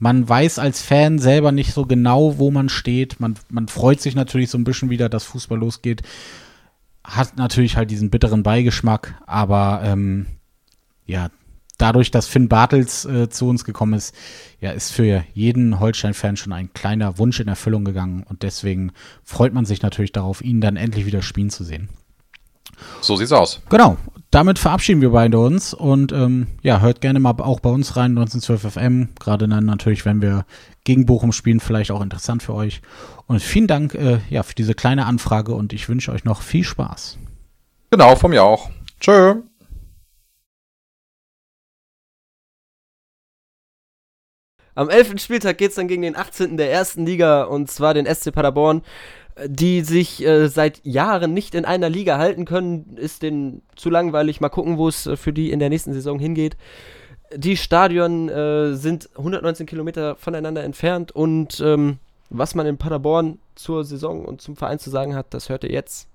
man 0.00 0.26
weiß 0.26 0.58
als 0.58 0.82
Fan 0.82 1.18
selber 1.18 1.52
nicht 1.52 1.74
so 1.74 1.84
genau, 1.84 2.38
wo 2.38 2.50
man 2.50 2.68
steht. 2.70 3.20
Man, 3.20 3.34
man 3.50 3.68
freut 3.68 4.00
sich 4.00 4.14
natürlich 4.16 4.50
so 4.50 4.58
ein 4.58 4.64
bisschen 4.64 4.90
wieder, 4.90 5.08
dass 5.10 5.24
Fußball 5.24 5.58
losgeht. 5.58 6.02
Hat 7.04 7.36
natürlich 7.36 7.76
halt 7.76 7.90
diesen 7.90 8.10
bitteren 8.10 8.42
Beigeschmack, 8.42 9.14
aber 9.26 9.82
ähm, 9.84 10.26
ja, 11.04 11.28
dadurch, 11.76 12.10
dass 12.10 12.26
Finn 12.26 12.48
Bartels 12.48 13.04
äh, 13.04 13.28
zu 13.28 13.46
uns 13.46 13.64
gekommen 13.64 13.92
ist, 13.92 14.14
ja, 14.60 14.70
ist 14.70 14.90
für 14.90 15.24
jeden 15.34 15.78
Holstein-Fan 15.78 16.38
schon 16.38 16.54
ein 16.54 16.72
kleiner 16.72 17.18
Wunsch 17.18 17.38
in 17.38 17.48
Erfüllung 17.48 17.84
gegangen 17.84 18.24
und 18.26 18.42
deswegen 18.42 18.92
freut 19.22 19.52
man 19.52 19.66
sich 19.66 19.82
natürlich 19.82 20.12
darauf, 20.12 20.42
ihn 20.42 20.62
dann 20.62 20.76
endlich 20.76 21.04
wieder 21.04 21.20
spielen 21.20 21.50
zu 21.50 21.62
sehen. 21.62 21.90
So 23.02 23.16
sieht's 23.16 23.32
aus. 23.32 23.60
Genau. 23.68 23.98
Damit 24.30 24.60
verabschieden 24.60 25.00
wir 25.00 25.10
beide 25.10 25.40
uns 25.40 25.74
und 25.74 26.12
ähm, 26.12 26.46
ja, 26.62 26.80
hört 26.80 27.00
gerne 27.00 27.18
mal 27.18 27.34
auch 27.38 27.58
bei 27.58 27.70
uns 27.70 27.96
rein, 27.96 28.16
1912 28.16 28.74
FM. 28.74 29.08
Gerade 29.18 29.48
dann 29.48 29.66
natürlich, 29.66 30.04
wenn 30.04 30.22
wir 30.22 30.46
gegen 30.84 31.04
Bochum 31.04 31.32
spielen, 31.32 31.58
vielleicht 31.58 31.90
auch 31.90 32.00
interessant 32.00 32.44
für 32.44 32.54
euch. 32.54 32.80
Und 33.26 33.42
vielen 33.42 33.66
Dank 33.66 33.94
äh, 33.96 34.20
ja, 34.30 34.44
für 34.44 34.54
diese 34.54 34.74
kleine 34.74 35.06
Anfrage 35.06 35.52
und 35.52 35.72
ich 35.72 35.88
wünsche 35.88 36.12
euch 36.12 36.24
noch 36.24 36.42
viel 36.42 36.62
Spaß. 36.62 37.18
Genau, 37.90 38.14
von 38.14 38.30
mir 38.30 38.44
auch. 38.44 38.70
Tschö. 39.00 39.42
Am 44.76 44.88
11. 44.88 45.20
Spieltag 45.20 45.58
geht 45.58 45.70
es 45.70 45.74
dann 45.74 45.88
gegen 45.88 46.02
den 46.02 46.16
18. 46.16 46.56
der 46.56 46.70
ersten 46.70 47.04
Liga 47.04 47.42
und 47.42 47.68
zwar 47.68 47.94
den 47.94 48.06
SC 48.06 48.32
Paderborn 48.32 48.82
die 49.46 49.82
sich 49.82 50.24
äh, 50.24 50.48
seit 50.48 50.84
Jahren 50.84 51.32
nicht 51.32 51.54
in 51.54 51.64
einer 51.64 51.88
Liga 51.88 52.18
halten 52.18 52.44
können, 52.44 52.96
ist 52.96 53.22
denen 53.22 53.62
zu 53.76 53.90
langweilig. 53.90 54.40
Mal 54.40 54.48
gucken, 54.48 54.78
wo 54.78 54.88
es 54.88 55.06
äh, 55.06 55.16
für 55.16 55.32
die 55.32 55.50
in 55.50 55.58
der 55.58 55.68
nächsten 55.68 55.92
Saison 55.92 56.18
hingeht. 56.18 56.56
Die 57.34 57.56
Stadien 57.56 58.28
äh, 58.28 58.74
sind 58.74 59.08
119 59.16 59.66
Kilometer 59.66 60.16
voneinander 60.16 60.64
entfernt 60.64 61.12
und 61.12 61.60
ähm, 61.64 61.98
was 62.28 62.54
man 62.54 62.66
in 62.66 62.76
Paderborn 62.76 63.38
zur 63.54 63.84
Saison 63.84 64.24
und 64.24 64.40
zum 64.40 64.56
Verein 64.56 64.78
zu 64.78 64.90
sagen 64.90 65.14
hat, 65.14 65.26
das 65.30 65.48
hört 65.48 65.64
ihr 65.64 65.70
jetzt. 65.70 66.06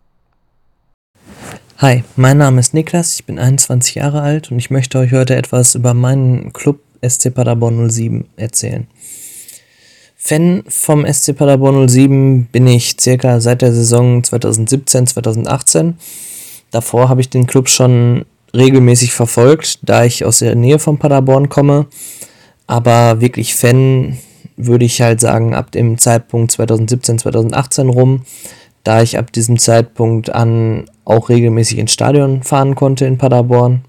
Hi, 1.77 2.03
mein 2.15 2.37
Name 2.37 2.59
ist 2.59 2.73
Niklas, 2.73 3.15
ich 3.15 3.25
bin 3.25 3.39
21 3.39 3.95
Jahre 3.95 4.21
alt 4.21 4.51
und 4.51 4.59
ich 4.59 4.71
möchte 4.71 4.97
euch 4.97 5.11
heute 5.11 5.35
etwas 5.35 5.75
über 5.75 5.93
meinen 5.93 6.53
Club 6.53 6.79
SC 7.01 7.33
Paderborn 7.33 7.89
07 7.89 8.27
erzählen. 8.37 8.87
Fan 10.27 10.63
vom 10.67 11.05
SC 11.05 11.37
Paderborn 11.37 11.87
07 11.87 12.47
bin 12.51 12.65
ich 12.65 12.95
circa 12.99 13.39
seit 13.39 13.61
der 13.61 13.71
Saison 13.71 14.23
2017, 14.23 15.05
2018. 15.05 15.97
Davor 16.71 17.09
habe 17.09 17.21
ich 17.21 17.29
den 17.29 17.45
Club 17.45 17.69
schon 17.69 18.25
regelmäßig 18.51 19.13
verfolgt, 19.13 19.79
da 19.83 20.03
ich 20.03 20.25
aus 20.25 20.39
der 20.39 20.55
Nähe 20.55 20.79
von 20.79 20.97
Paderborn 20.97 21.49
komme. 21.49 21.85
Aber 22.65 23.21
wirklich 23.21 23.53
Fan 23.53 24.17
würde 24.57 24.85
ich 24.85 24.99
halt 24.99 25.19
sagen 25.19 25.53
ab 25.53 25.71
dem 25.71 25.99
Zeitpunkt 25.99 26.51
2017, 26.53 27.19
2018 27.19 27.89
rum, 27.89 28.25
da 28.83 29.03
ich 29.03 29.19
ab 29.19 29.31
diesem 29.31 29.59
Zeitpunkt 29.59 30.31
an 30.31 30.85
auch 31.03 31.29
regelmäßig 31.29 31.77
ins 31.77 31.93
Stadion 31.93 32.41
fahren 32.41 32.73
konnte 32.73 33.05
in 33.05 33.19
Paderborn. 33.19 33.85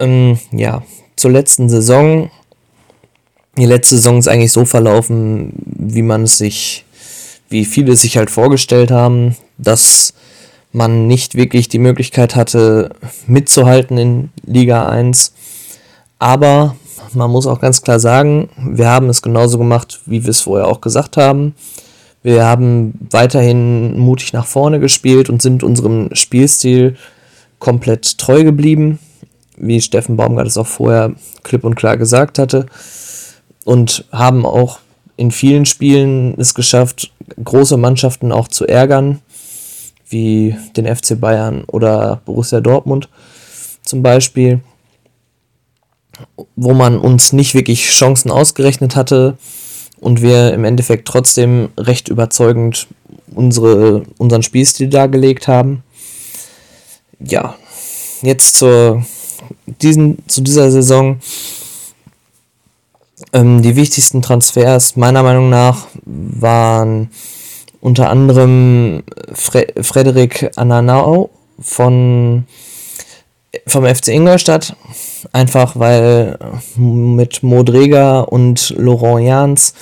Ähm, 0.00 0.38
ja, 0.52 0.82
zur 1.16 1.30
letzten 1.30 1.70
Saison 1.70 2.30
die 3.56 3.66
letzte 3.66 3.96
Saison 3.96 4.18
ist 4.18 4.28
eigentlich 4.28 4.52
so 4.52 4.64
verlaufen, 4.64 5.52
wie 5.64 6.02
man 6.02 6.22
es 6.24 6.38
sich, 6.38 6.84
wie 7.48 7.64
viele 7.64 7.96
sich 7.96 8.16
halt 8.16 8.30
vorgestellt 8.30 8.90
haben, 8.90 9.36
dass 9.58 10.14
man 10.72 11.06
nicht 11.06 11.34
wirklich 11.34 11.68
die 11.68 11.78
Möglichkeit 11.78 12.36
hatte, 12.36 12.90
mitzuhalten 13.26 13.98
in 13.98 14.30
Liga 14.46 14.88
1. 14.88 15.32
Aber 16.18 16.76
man 17.14 17.30
muss 17.30 17.46
auch 17.46 17.60
ganz 17.60 17.82
klar 17.82 17.98
sagen, 17.98 18.50
wir 18.56 18.88
haben 18.88 19.08
es 19.08 19.22
genauso 19.22 19.58
gemacht, 19.58 20.00
wie 20.06 20.22
wir 20.22 20.30
es 20.30 20.42
vorher 20.42 20.68
auch 20.68 20.80
gesagt 20.80 21.16
haben. 21.16 21.54
Wir 22.22 22.44
haben 22.44 22.94
weiterhin 23.10 23.98
mutig 23.98 24.32
nach 24.32 24.46
vorne 24.46 24.78
gespielt 24.78 25.30
und 25.30 25.40
sind 25.40 25.62
unserem 25.62 26.10
Spielstil 26.12 26.96
komplett 27.58 28.18
treu 28.18 28.44
geblieben, 28.44 28.98
wie 29.56 29.80
Steffen 29.80 30.16
Baumgart 30.16 30.46
es 30.46 30.58
auch 30.58 30.66
vorher 30.66 31.14
klipp 31.42 31.64
und 31.64 31.74
klar 31.74 31.96
gesagt 31.96 32.38
hatte 32.38 32.66
und 33.68 34.06
haben 34.12 34.46
auch 34.46 34.78
in 35.18 35.30
vielen 35.30 35.66
Spielen 35.66 36.40
es 36.40 36.54
geschafft, 36.54 37.12
große 37.44 37.76
Mannschaften 37.76 38.32
auch 38.32 38.48
zu 38.48 38.66
ärgern, 38.66 39.20
wie 40.08 40.56
den 40.74 40.86
FC 40.86 41.20
Bayern 41.20 41.64
oder 41.64 42.22
Borussia 42.24 42.62
Dortmund 42.62 43.10
zum 43.82 44.02
Beispiel, 44.02 44.60
wo 46.56 46.72
man 46.72 46.98
uns 46.98 47.34
nicht 47.34 47.52
wirklich 47.52 47.90
Chancen 47.90 48.30
ausgerechnet 48.30 48.96
hatte 48.96 49.36
und 50.00 50.22
wir 50.22 50.54
im 50.54 50.64
Endeffekt 50.64 51.06
trotzdem 51.06 51.68
recht 51.76 52.08
überzeugend 52.08 52.86
unsere, 53.34 54.04
unseren 54.16 54.42
Spielstil 54.42 54.88
dargelegt 54.88 55.46
haben. 55.46 55.82
Ja, 57.20 57.54
jetzt 58.22 58.56
zur, 58.56 59.04
diesen, 59.66 60.26
zu 60.26 60.40
dieser 60.40 60.70
Saison 60.70 61.20
ähm, 63.32 63.62
die 63.62 63.76
wichtigsten 63.76 64.22
Transfers 64.22 64.96
meiner 64.96 65.22
Meinung 65.22 65.50
nach 65.50 65.86
waren 66.04 67.10
unter 67.80 68.10
anderem 68.10 69.02
Fre 69.32 69.66
Frederik 69.82 70.50
Ananau 70.56 71.30
von 71.60 72.44
vom 73.66 73.84
FC 73.86 74.08
Ingolstadt, 74.08 74.76
einfach 75.32 75.78
weil 75.78 76.38
mit 76.76 77.42
Modrega 77.42 78.20
und 78.20 78.74
Laurent 78.76 79.26
Jans 79.26 79.74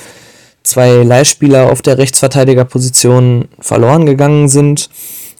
zwei 0.62 1.02
Leihspieler 1.02 1.70
auf 1.70 1.82
der 1.82 1.98
Rechtsverteidigerposition 1.98 3.48
verloren 3.60 4.06
gegangen 4.06 4.48
sind 4.48 4.90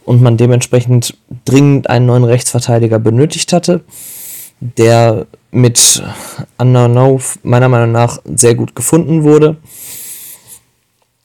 und 0.05 0.23
man 0.23 0.37
dementsprechend 0.37 1.17
dringend 1.45 1.91
einen 1.91 2.07
neuen 2.07 2.25
Rechtsverteidiger 2.25 2.99
benötigt 2.99 3.53
hatte, 3.53 3.83
der 4.61 5.27
mit 5.57 6.03
Unknown 6.59 7.21
meiner 7.43 7.69
Meinung 7.69 7.91
nach 7.91 8.19
sehr 8.25 8.55
gut 8.55 8.77
gefunden 8.77 9.23
wurde. 9.23 9.57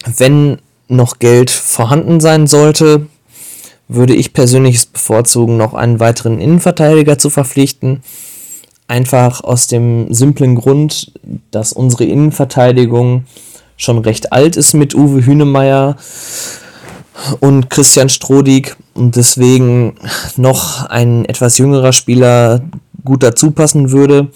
Wenn 0.06 0.60
noch 0.88 1.20
Geld 1.20 1.52
vorhanden 1.52 2.22
sein 2.22 2.48
sollte, 2.48 3.08
würde 3.90 4.16
ich 4.16 4.32
persönlich 4.32 4.78
es 4.78 4.86
bevorzugen, 4.86 5.58
noch 5.58 5.74
einen 5.74 6.00
weiteren 6.00 6.40
Innenverteidiger 6.40 7.18
zu 7.18 7.30
verpflichten. 7.30 8.04
Einfach 8.88 9.44
aus 9.44 9.68
dem 9.68 10.14
simplen 10.14 10.56
Grund, 10.56 11.12
dass 11.52 11.74
unsere 11.74 12.06
Innenverteidigung 12.06 13.26
schon 13.76 13.98
recht 14.00 14.32
alt 14.32 14.56
ist 14.56 14.74
mit 14.74 14.96
Uwe 14.96 15.26
Hünemeyer 15.26 15.98
und 17.42 17.70
Christian 17.70 18.10
Strodig 18.10 18.78
und 18.94 19.18
deswegen 19.18 19.96
noch 20.38 20.86
ein 20.86 21.26
etwas 21.26 21.58
jüngerer 21.58 21.92
Spieler 21.92 22.62
gut 23.04 23.24
dazu 23.24 23.52
passen 23.52 23.92
würde. 23.92 24.30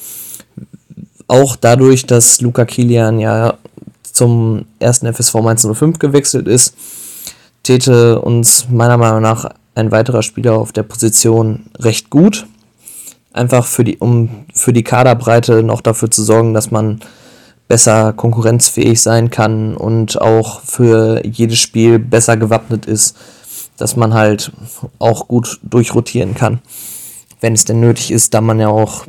Auch 1.28 1.56
dadurch, 1.56 2.06
dass 2.06 2.42
Luca 2.42 2.66
Kilian 2.66 3.20
ja 3.20 3.56
zum 4.04 4.66
ersten 4.80 5.12
FSV 5.12 5.36
1905 5.36 6.00
gewechselt 6.00 6.48
ist, 6.48 6.76
täte 7.64 8.22
uns 8.22 8.68
meiner 8.70 8.98
Meinung 8.98 9.22
nach 9.22 9.50
ein 9.74 9.92
weiterer 9.92 10.24
Spieler 10.24 10.54
auf 10.54 10.72
der 10.72 10.84
Position 10.84 11.66
recht 11.80 12.10
gut. 12.10 12.46
Einfach 13.34 13.66
für 13.66 13.84
die, 13.84 13.98
um 13.98 14.46
für 14.54 14.72
die 14.72 14.84
Kaderbreite 14.84 15.64
noch 15.64 15.82
dafür 15.82 16.10
zu 16.10 16.24
sorgen, 16.24 16.54
dass 16.54 16.72
man 16.72 17.02
besser 17.68 18.14
konkurrenzfähig 18.14 19.02
sein 19.02 19.30
kann 19.30 19.76
und 19.76 20.22
auch 20.22 20.62
für 20.62 21.26
jedes 21.26 21.60
Spiel 21.60 22.00
besser 22.00 22.38
gewappnet 22.38 22.86
ist, 22.86 23.18
dass 23.78 23.96
man 23.96 24.14
halt 24.14 24.52
auch 25.00 25.28
gut 25.28 25.60
durchrotieren 25.64 26.36
kann, 26.36 26.60
wenn 27.46 27.54
es 27.54 27.64
denn 27.64 27.80
nötig 27.80 28.10
ist, 28.10 28.34
da 28.34 28.42
man 28.42 28.60
ja 28.60 28.70
auch 28.70 29.06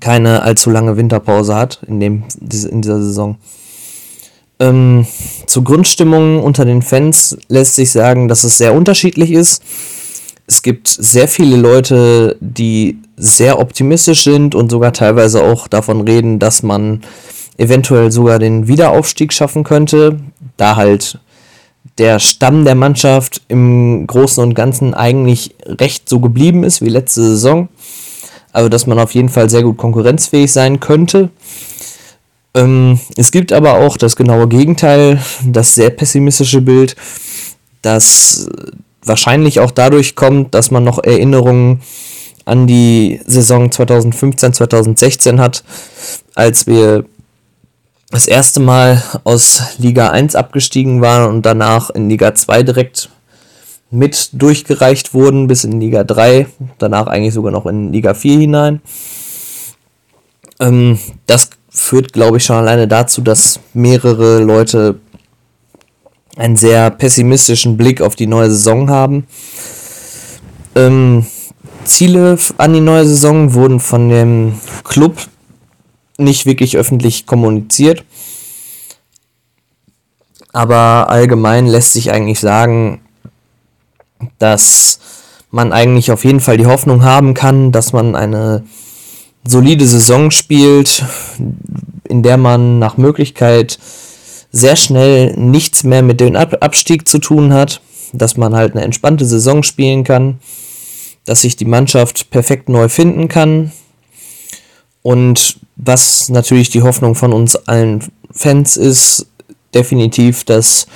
keine 0.00 0.42
allzu 0.42 0.68
lange 0.68 0.98
Winterpause 0.98 1.54
hat 1.54 1.80
in, 1.88 1.98
dem, 1.98 2.24
in 2.42 2.82
dieser 2.82 3.00
Saison. 3.02 3.38
Ähm, 4.60 5.06
zur 5.46 5.64
Grundstimmung 5.64 6.42
unter 6.42 6.66
den 6.66 6.82
Fans 6.82 7.38
lässt 7.48 7.76
sich 7.76 7.90
sagen, 7.90 8.28
dass 8.28 8.44
es 8.44 8.58
sehr 8.58 8.74
unterschiedlich 8.74 9.32
ist. 9.32 9.62
Es 10.46 10.60
gibt 10.60 10.88
sehr 10.88 11.26
viele 11.26 11.56
Leute, 11.56 12.36
die 12.40 12.98
sehr 13.16 13.58
optimistisch 13.58 14.24
sind 14.24 14.54
und 14.54 14.70
sogar 14.70 14.92
teilweise 14.92 15.42
auch 15.42 15.68
davon 15.68 16.02
reden, 16.02 16.38
dass 16.38 16.62
man 16.62 17.00
eventuell 17.56 18.12
sogar 18.12 18.38
den 18.38 18.68
Wiederaufstieg 18.68 19.32
schaffen 19.32 19.64
könnte, 19.64 20.20
da 20.58 20.76
halt 20.76 21.18
der 21.98 22.18
Stamm 22.20 22.64
der 22.64 22.74
Mannschaft 22.74 23.42
im 23.48 24.06
Großen 24.06 24.42
und 24.42 24.54
Ganzen 24.54 24.94
eigentlich 24.94 25.54
recht 25.66 26.08
so 26.08 26.20
geblieben 26.20 26.64
ist 26.64 26.80
wie 26.80 26.88
letzte 26.88 27.22
Saison. 27.22 27.68
Also 28.52 28.68
dass 28.68 28.86
man 28.86 28.98
auf 28.98 29.12
jeden 29.12 29.28
Fall 29.28 29.50
sehr 29.50 29.62
gut 29.62 29.76
konkurrenzfähig 29.76 30.52
sein 30.52 30.80
könnte. 30.80 31.30
Ähm, 32.54 32.98
es 33.16 33.30
gibt 33.30 33.52
aber 33.52 33.74
auch 33.74 33.96
das 33.96 34.16
genaue 34.16 34.48
Gegenteil, 34.48 35.20
das 35.44 35.74
sehr 35.74 35.90
pessimistische 35.90 36.60
Bild, 36.60 36.96
das 37.82 38.48
wahrscheinlich 39.04 39.60
auch 39.60 39.70
dadurch 39.70 40.14
kommt, 40.14 40.54
dass 40.54 40.70
man 40.70 40.84
noch 40.84 41.02
Erinnerungen 41.02 41.82
an 42.44 42.66
die 42.66 43.20
Saison 43.26 43.68
2015-2016 43.68 45.38
hat, 45.38 45.64
als 46.34 46.66
wir 46.66 47.04
das 48.10 48.26
erste 48.26 48.60
Mal 48.60 49.02
aus 49.24 49.62
Liga 49.78 50.10
1 50.10 50.34
abgestiegen 50.34 51.02
waren 51.02 51.28
und 51.28 51.44
danach 51.44 51.90
in 51.90 52.08
Liga 52.08 52.34
2 52.34 52.62
direkt 52.62 53.10
mit 53.90 54.30
durchgereicht 54.32 55.14
wurden 55.14 55.46
bis 55.46 55.64
in 55.64 55.80
Liga 55.80 56.04
3, 56.04 56.46
danach 56.78 57.06
eigentlich 57.06 57.34
sogar 57.34 57.52
noch 57.52 57.66
in 57.66 57.92
Liga 57.92 58.14
4 58.14 58.38
hinein. 58.38 58.80
Ähm, 60.60 60.98
das 61.26 61.50
führt, 61.68 62.12
glaube 62.12 62.38
ich, 62.38 62.44
schon 62.44 62.56
alleine 62.56 62.88
dazu, 62.88 63.20
dass 63.20 63.60
mehrere 63.74 64.40
Leute 64.40 65.00
einen 66.36 66.56
sehr 66.56 66.90
pessimistischen 66.90 67.76
Blick 67.76 68.00
auf 68.00 68.16
die 68.16 68.26
neue 68.26 68.50
Saison 68.50 68.90
haben. 68.90 69.26
Ähm, 70.74 71.26
Ziele 71.84 72.38
an 72.58 72.74
die 72.74 72.80
neue 72.80 73.06
Saison 73.06 73.54
wurden 73.54 73.80
von 73.80 74.08
dem 74.08 74.54
Club 74.84 75.16
nicht 76.18 76.46
wirklich 76.46 76.76
öffentlich 76.76 77.26
kommuniziert. 77.26 78.04
Aber 80.52 81.08
allgemein 81.08 81.66
lässt 81.66 81.92
sich 81.92 82.10
eigentlich 82.10 82.40
sagen, 82.40 83.00
dass 84.38 84.98
man 85.50 85.72
eigentlich 85.72 86.10
auf 86.10 86.24
jeden 86.24 86.40
Fall 86.40 86.56
die 86.56 86.66
Hoffnung 86.66 87.04
haben 87.04 87.34
kann, 87.34 87.72
dass 87.72 87.92
man 87.92 88.16
eine 88.16 88.64
solide 89.46 89.86
Saison 89.86 90.30
spielt, 90.30 91.04
in 92.08 92.22
der 92.22 92.36
man 92.36 92.78
nach 92.78 92.96
Möglichkeit 92.96 93.78
sehr 94.50 94.76
schnell 94.76 95.34
nichts 95.36 95.84
mehr 95.84 96.02
mit 96.02 96.20
dem 96.20 96.34
Abstieg 96.34 97.06
zu 97.06 97.18
tun 97.18 97.52
hat, 97.52 97.80
dass 98.12 98.36
man 98.36 98.54
halt 98.54 98.72
eine 98.72 98.84
entspannte 98.84 99.24
Saison 99.24 99.62
spielen 99.62 100.04
kann, 100.04 100.40
dass 101.24 101.42
sich 101.42 101.56
die 101.56 101.66
Mannschaft 101.66 102.30
perfekt 102.30 102.68
neu 102.68 102.88
finden 102.88 103.28
kann 103.28 103.72
und 105.02 105.58
was 105.76 106.28
natürlich 106.28 106.70
die 106.70 106.82
Hoffnung 106.82 107.14
von 107.14 107.32
uns 107.32 107.56
allen 107.56 108.04
Fans 108.30 108.76
ist, 108.76 109.26
definitiv, 109.74 110.44
dass 110.44 110.86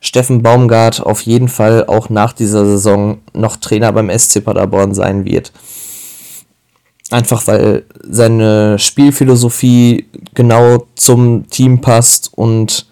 Steffen 0.00 0.42
Baumgart 0.42 1.00
auf 1.00 1.22
jeden 1.22 1.48
Fall 1.48 1.86
auch 1.86 2.10
nach 2.10 2.32
dieser 2.32 2.66
Saison 2.66 3.18
noch 3.32 3.56
Trainer 3.56 3.92
beim 3.92 4.10
SC 4.10 4.44
Paderborn 4.44 4.94
sein 4.94 5.24
wird. 5.24 5.52
Einfach 7.10 7.46
weil 7.46 7.84
seine 8.02 8.78
Spielphilosophie 8.78 10.06
genau 10.34 10.86
zum 10.94 11.48
Team 11.48 11.80
passt 11.80 12.30
und 12.34 12.86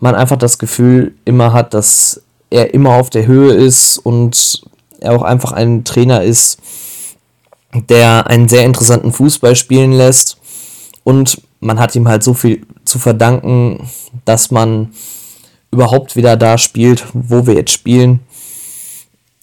man 0.00 0.14
einfach 0.14 0.36
das 0.36 0.58
Gefühl 0.58 1.14
immer 1.24 1.52
hat, 1.52 1.74
dass 1.74 2.22
er 2.50 2.72
immer 2.72 2.94
auf 2.94 3.10
der 3.10 3.26
Höhe 3.26 3.52
ist 3.52 3.98
und 3.98 4.62
er 5.00 5.12
auch 5.12 5.22
einfach 5.22 5.52
ein 5.52 5.84
Trainer 5.84 6.22
ist, 6.22 6.58
der 7.74 8.26
einen 8.28 8.48
sehr 8.48 8.64
interessanten 8.64 9.12
Fußball 9.12 9.56
spielen 9.56 9.92
lässt 9.92 10.38
und 11.02 11.42
man 11.60 11.78
hat 11.78 11.94
ihm 11.96 12.08
halt 12.08 12.22
so 12.22 12.34
viel 12.34 12.66
zu 12.84 12.98
verdanken, 12.98 13.88
dass 14.24 14.50
man 14.50 14.90
überhaupt 15.70 16.14
wieder 16.16 16.36
da 16.36 16.58
spielt, 16.58 17.04
wo 17.12 17.46
wir 17.46 17.54
jetzt 17.54 17.72
spielen. 17.72 18.20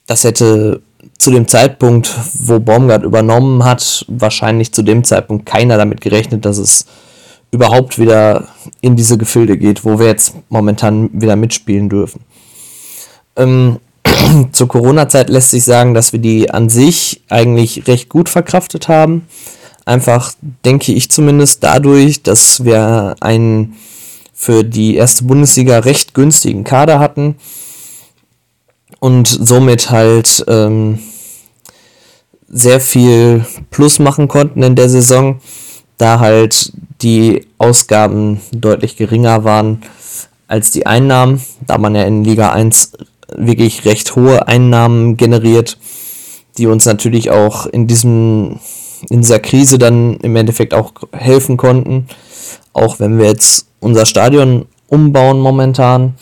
Das 0.08 0.24
hätte 0.24 0.82
zu 1.18 1.32
dem 1.32 1.48
Zeitpunkt, 1.48 2.14
wo 2.46 2.60
Baumgart 2.60 3.04
übernommen 3.04 3.64
hat, 3.64 4.06
wahrscheinlich 4.08 4.74
zu 4.74 4.82
dem 4.82 5.04
Zeitpunkt 5.04 5.46
keiner 5.46 5.78
damit 5.78 6.02
gerechnet, 6.02 6.46
dass 6.46 6.58
es 6.58 6.86
überhaupt 7.52 8.00
wieder 8.00 8.48
in 8.80 8.96
diese 8.96 9.18
Gefilde 9.18 9.58
geht, 9.58 9.84
wo 9.84 10.00
wir 10.00 10.08
jetzt 10.08 10.34
momentan 10.50 11.10
wieder 11.14 11.36
mitspielen 11.36 11.90
dürfen. 11.90 12.22
Ähm, 13.36 13.80
zur 14.52 14.68
Corona-Zeit 14.68 15.30
lässt 15.30 15.52
sich 15.52 15.64
sagen, 15.64 15.94
dass 15.94 16.14
wir 16.14 16.20
die 16.20 16.52
an 16.52 16.70
sich 16.70 17.22
eigentlich 17.30 17.88
recht 17.88 18.10
gut 18.10 18.30
verkraftet 18.30 18.88
haben. 18.88 19.28
Einfach 19.86 20.34
denke 20.64 20.94
ich 20.94 21.10
zumindest 21.10 21.64
dadurch, 21.64 22.24
dass 22.24 22.64
wir 22.64 23.16
einen 23.20 23.76
für 24.34 24.64
die 24.64 24.96
erste 24.96 25.24
Bundesliga 25.24 25.80
recht 25.80 26.14
günstigen 26.14 26.64
Kader 26.64 27.00
hatten 27.00 27.36
und 29.00 29.28
somit 29.28 29.90
halt 29.90 30.44
ähm, 30.48 31.00
sehr 32.48 32.80
viel 32.80 33.46
Plus 33.70 34.00
machen 34.00 34.28
konnten 34.28 34.64
in 34.64 34.76
der 34.76 34.90
Saison, 34.90 35.40
da 35.98 36.20
halt 36.20 36.74
die 37.02 37.48
Ausgaben 37.58 38.42
deutlich 38.52 38.98
geringer 38.98 39.44
waren 39.44 39.82
als 40.48 40.72
die 40.72 40.86
Einnahmen, 40.86 41.42
da 41.66 41.78
man 41.78 41.96
ja 41.96 42.04
in 42.04 42.24
Liga 42.24 42.52
1 42.52 42.92
wirklich 43.36 43.86
recht 43.86 44.16
hohe 44.16 44.48
Einnahmen 44.48 45.18
generiert, 45.18 45.78
die 46.58 46.68
uns 46.68 46.86
natürlich 46.86 47.32
auch 47.32 47.66
in 47.66 47.88
diesem 47.88 48.60
in 49.10 49.22
dieser 49.22 49.40
Krise 49.40 49.80
dann 49.80 50.18
im 50.18 50.36
Endeffekt 50.36 50.74
auch 50.74 50.94
helfen 51.12 51.58
konnten, 51.58 52.08
auch 52.74 53.00
wenn 53.00 53.18
wir 53.18 53.26
jetzt 53.26 53.68
unser 53.80 54.06
Stadion 54.06 54.66
umbauen 54.88 55.40
momentan. 55.40 56.16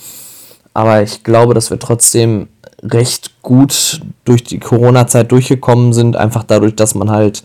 Aber 0.74 1.02
ich 1.02 1.24
glaube, 1.24 1.54
dass 1.54 1.72
wir 1.72 1.80
trotzdem 1.80 2.48
recht 2.82 3.42
gut 3.42 4.02
durch 4.24 4.44
die 4.44 4.60
Corona-Zeit 4.60 5.32
durchgekommen 5.32 5.92
sind, 5.92 6.16
einfach 6.16 6.44
dadurch, 6.44 6.76
dass 6.76 6.96
man 6.96 7.10
halt 7.10 7.44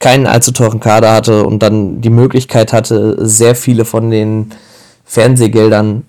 keinen 0.00 0.26
allzu 0.26 0.50
teuren 0.50 0.80
Kader 0.80 1.12
hatte 1.12 1.44
und 1.44 1.62
dann 1.62 2.00
die 2.00 2.10
Möglichkeit 2.10 2.72
hatte, 2.72 3.16
sehr 3.24 3.54
viele 3.54 3.84
von 3.84 4.10
den 4.10 4.50
Fernsehgeldern 5.04 6.08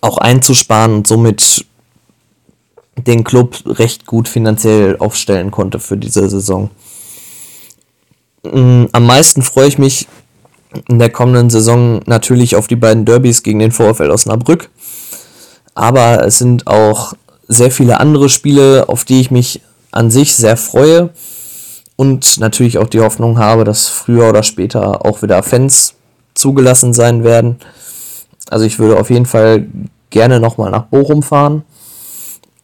auch 0.00 0.18
einzusparen 0.18 0.94
und 0.94 1.06
somit 1.06 1.64
den 2.96 3.24
Club 3.24 3.62
recht 3.66 4.06
gut 4.06 4.28
finanziell 4.28 4.96
aufstellen 4.98 5.50
konnte 5.50 5.78
für 5.78 5.96
diese 5.96 6.28
Saison. 6.28 6.70
Mm, 8.42 8.84
am 8.92 9.06
meisten 9.06 9.42
freue 9.42 9.68
ich 9.68 9.78
mich 9.78 10.08
in 10.88 10.98
der 10.98 11.10
kommenden 11.10 11.50
Saison 11.50 12.00
natürlich 12.06 12.56
auf 12.56 12.66
die 12.66 12.76
beiden 12.76 13.04
Derbys 13.04 13.42
gegen 13.42 13.58
den 13.58 13.72
VfL 13.72 14.10
Osnabrück. 14.10 14.70
Aber 15.74 16.24
es 16.24 16.38
sind 16.38 16.66
auch 16.66 17.14
sehr 17.48 17.70
viele 17.70 18.00
andere 18.00 18.28
Spiele, 18.28 18.88
auf 18.88 19.04
die 19.04 19.20
ich 19.20 19.30
mich 19.30 19.60
an 19.92 20.10
sich 20.10 20.34
sehr 20.34 20.56
freue 20.56 21.10
und 21.96 22.38
natürlich 22.38 22.78
auch 22.78 22.88
die 22.88 23.00
Hoffnung 23.00 23.38
habe, 23.38 23.64
dass 23.64 23.88
früher 23.88 24.28
oder 24.28 24.42
später 24.42 25.04
auch 25.04 25.22
wieder 25.22 25.42
Fans 25.42 25.94
zugelassen 26.34 26.92
sein 26.92 27.24
werden. 27.24 27.56
Also 28.50 28.64
ich 28.64 28.78
würde 28.78 28.98
auf 28.98 29.10
jeden 29.10 29.26
Fall 29.26 29.66
gerne 30.10 30.40
nochmal 30.40 30.70
nach 30.70 30.84
Bochum 30.84 31.22
fahren 31.22 31.64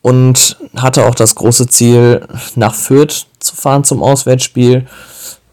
und 0.00 0.58
hatte 0.76 1.06
auch 1.06 1.14
das 1.14 1.34
große 1.34 1.68
Ziel, 1.68 2.26
nach 2.54 2.74
Fürth 2.74 3.26
zu 3.38 3.56
fahren 3.56 3.84
zum 3.84 4.02
Auswärtsspiel, 4.02 4.86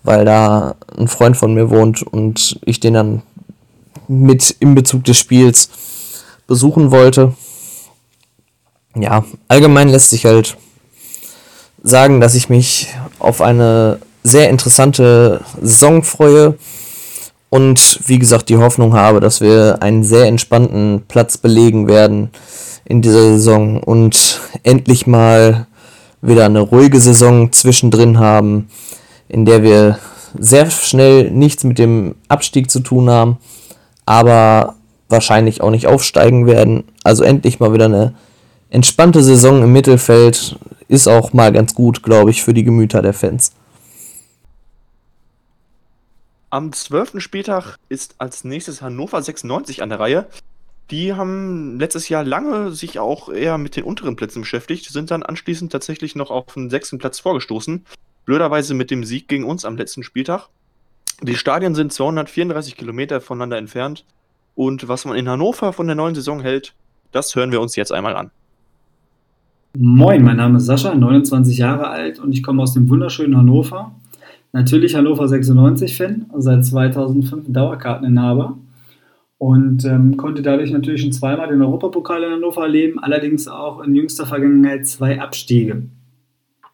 weil 0.03 0.25
da 0.25 0.75
ein 0.97 1.07
Freund 1.07 1.37
von 1.37 1.53
mir 1.53 1.69
wohnt 1.69 2.03
und 2.03 2.59
ich 2.65 2.79
den 2.79 2.93
dann 2.93 3.21
mit 4.07 4.55
im 4.59 4.75
Bezug 4.75 5.03
des 5.03 5.17
Spiels 5.17 5.69
besuchen 6.47 6.91
wollte. 6.91 7.33
Ja, 8.95 9.23
allgemein 9.47 9.89
lässt 9.89 10.09
sich 10.09 10.25
halt 10.25 10.57
sagen, 11.83 12.19
dass 12.19 12.35
ich 12.35 12.49
mich 12.49 12.87
auf 13.19 13.41
eine 13.41 13.99
sehr 14.23 14.49
interessante 14.49 15.41
Saison 15.61 16.03
freue 16.03 16.57
und 17.49 17.99
wie 18.05 18.19
gesagt 18.19 18.49
die 18.49 18.57
Hoffnung 18.57 18.93
habe, 18.93 19.19
dass 19.19 19.41
wir 19.41 19.81
einen 19.81 20.03
sehr 20.03 20.25
entspannten 20.25 21.03
Platz 21.07 21.37
belegen 21.37 21.87
werden 21.87 22.29
in 22.85 23.01
dieser 23.01 23.21
Saison 23.21 23.81
und 23.81 24.41
endlich 24.63 25.07
mal 25.07 25.67
wieder 26.21 26.45
eine 26.45 26.59
ruhige 26.59 26.99
Saison 26.99 27.51
zwischendrin 27.51 28.19
haben, 28.19 28.69
in 29.27 29.45
der 29.45 29.63
wir 29.63 29.99
sehr 30.37 30.69
schnell 30.69 31.31
nichts 31.31 31.63
mit 31.63 31.79
dem 31.79 32.15
Abstieg 32.27 32.69
zu 32.69 32.81
tun 32.81 33.09
haben, 33.09 33.37
aber 34.05 34.75
wahrscheinlich 35.07 35.61
auch 35.61 35.71
nicht 35.71 35.87
aufsteigen 35.87 36.45
werden. 36.45 36.83
Also 37.03 37.23
endlich 37.23 37.59
mal 37.59 37.73
wieder 37.73 37.85
eine 37.85 38.13
entspannte 38.69 39.23
Saison 39.23 39.63
im 39.63 39.71
Mittelfeld 39.71 40.57
ist 40.87 41.07
auch 41.07 41.33
mal 41.33 41.51
ganz 41.51 41.73
gut, 41.73 42.03
glaube 42.03 42.31
ich, 42.31 42.43
für 42.43 42.53
die 42.53 42.63
Gemüter 42.63 43.01
der 43.01 43.13
Fans. 43.13 43.53
Am 46.51 46.71
12. 46.71 47.21
Spieltag 47.21 47.77
ist 47.89 48.15
als 48.17 48.43
nächstes 48.43 48.81
Hannover 48.81 49.21
96 49.21 49.83
an 49.83 49.89
der 49.89 49.99
Reihe. 49.99 50.27
Die 50.89 51.13
haben 51.13 51.79
letztes 51.79 52.09
Jahr 52.09 52.23
lange 52.23 52.71
sich 52.71 52.97
auch 52.97 53.29
eher 53.29 53.59
mit 53.59 53.75
den 53.75 53.83
unteren 53.83 54.15
Plätzen 54.15 54.41
beschäftigt, 54.41 54.85
sind 54.85 55.11
dann 55.11 55.21
anschließend 55.21 55.71
tatsächlich 55.71 56.15
noch 56.15 56.31
auf 56.31 56.55
den 56.55 56.71
sechsten 56.71 56.97
Platz 56.97 57.19
vorgestoßen. 57.19 57.85
Blöderweise 58.25 58.73
mit 58.73 58.89
dem 58.89 59.03
Sieg 59.03 59.27
gegen 59.27 59.43
uns 59.43 59.63
am 59.63 59.77
letzten 59.77 60.01
Spieltag. 60.01 60.47
Die 61.21 61.35
Stadien 61.35 61.75
sind 61.75 61.93
234 61.93 62.75
Kilometer 62.75 63.21
voneinander 63.21 63.57
entfernt. 63.57 64.05
Und 64.55 64.87
was 64.87 65.05
man 65.05 65.17
in 65.17 65.29
Hannover 65.29 65.71
von 65.71 65.85
der 65.85 65.95
neuen 65.95 66.15
Saison 66.15 66.41
hält, 66.41 66.73
das 67.11 67.35
hören 67.35 67.51
wir 67.51 67.61
uns 67.61 67.75
jetzt 67.75 67.91
einmal 67.91 68.15
an. 68.15 68.31
Moin, 69.77 70.23
mein 70.23 70.37
Name 70.37 70.57
ist 70.57 70.65
Sascha, 70.65 70.95
29 70.95 71.59
Jahre 71.59 71.89
alt 71.89 72.17
und 72.17 72.33
ich 72.33 72.41
komme 72.41 72.63
aus 72.63 72.73
dem 72.73 72.89
wunderschönen 72.89 73.37
Hannover. 73.37 73.91
Natürlich 74.51 74.95
Hannover 74.95 75.25
96-Fan, 75.25 76.31
seit 76.37 76.65
2005 76.65 77.45
Dauerkarteninhaber 77.49 78.57
und 79.37 79.85
ähm, 79.85 80.17
konnte 80.17 80.41
dadurch 80.41 80.71
natürlich 80.71 81.01
schon 81.01 81.11
zweimal 81.11 81.47
den 81.47 81.61
Europapokal 81.61 82.23
in 82.23 82.31
Hannover 82.31 82.63
erleben, 82.63 82.99
allerdings 82.99 83.47
auch 83.47 83.81
in 83.81 83.95
jüngster 83.95 84.25
Vergangenheit 84.25 84.87
zwei 84.87 85.21
Abstiege. 85.21 85.83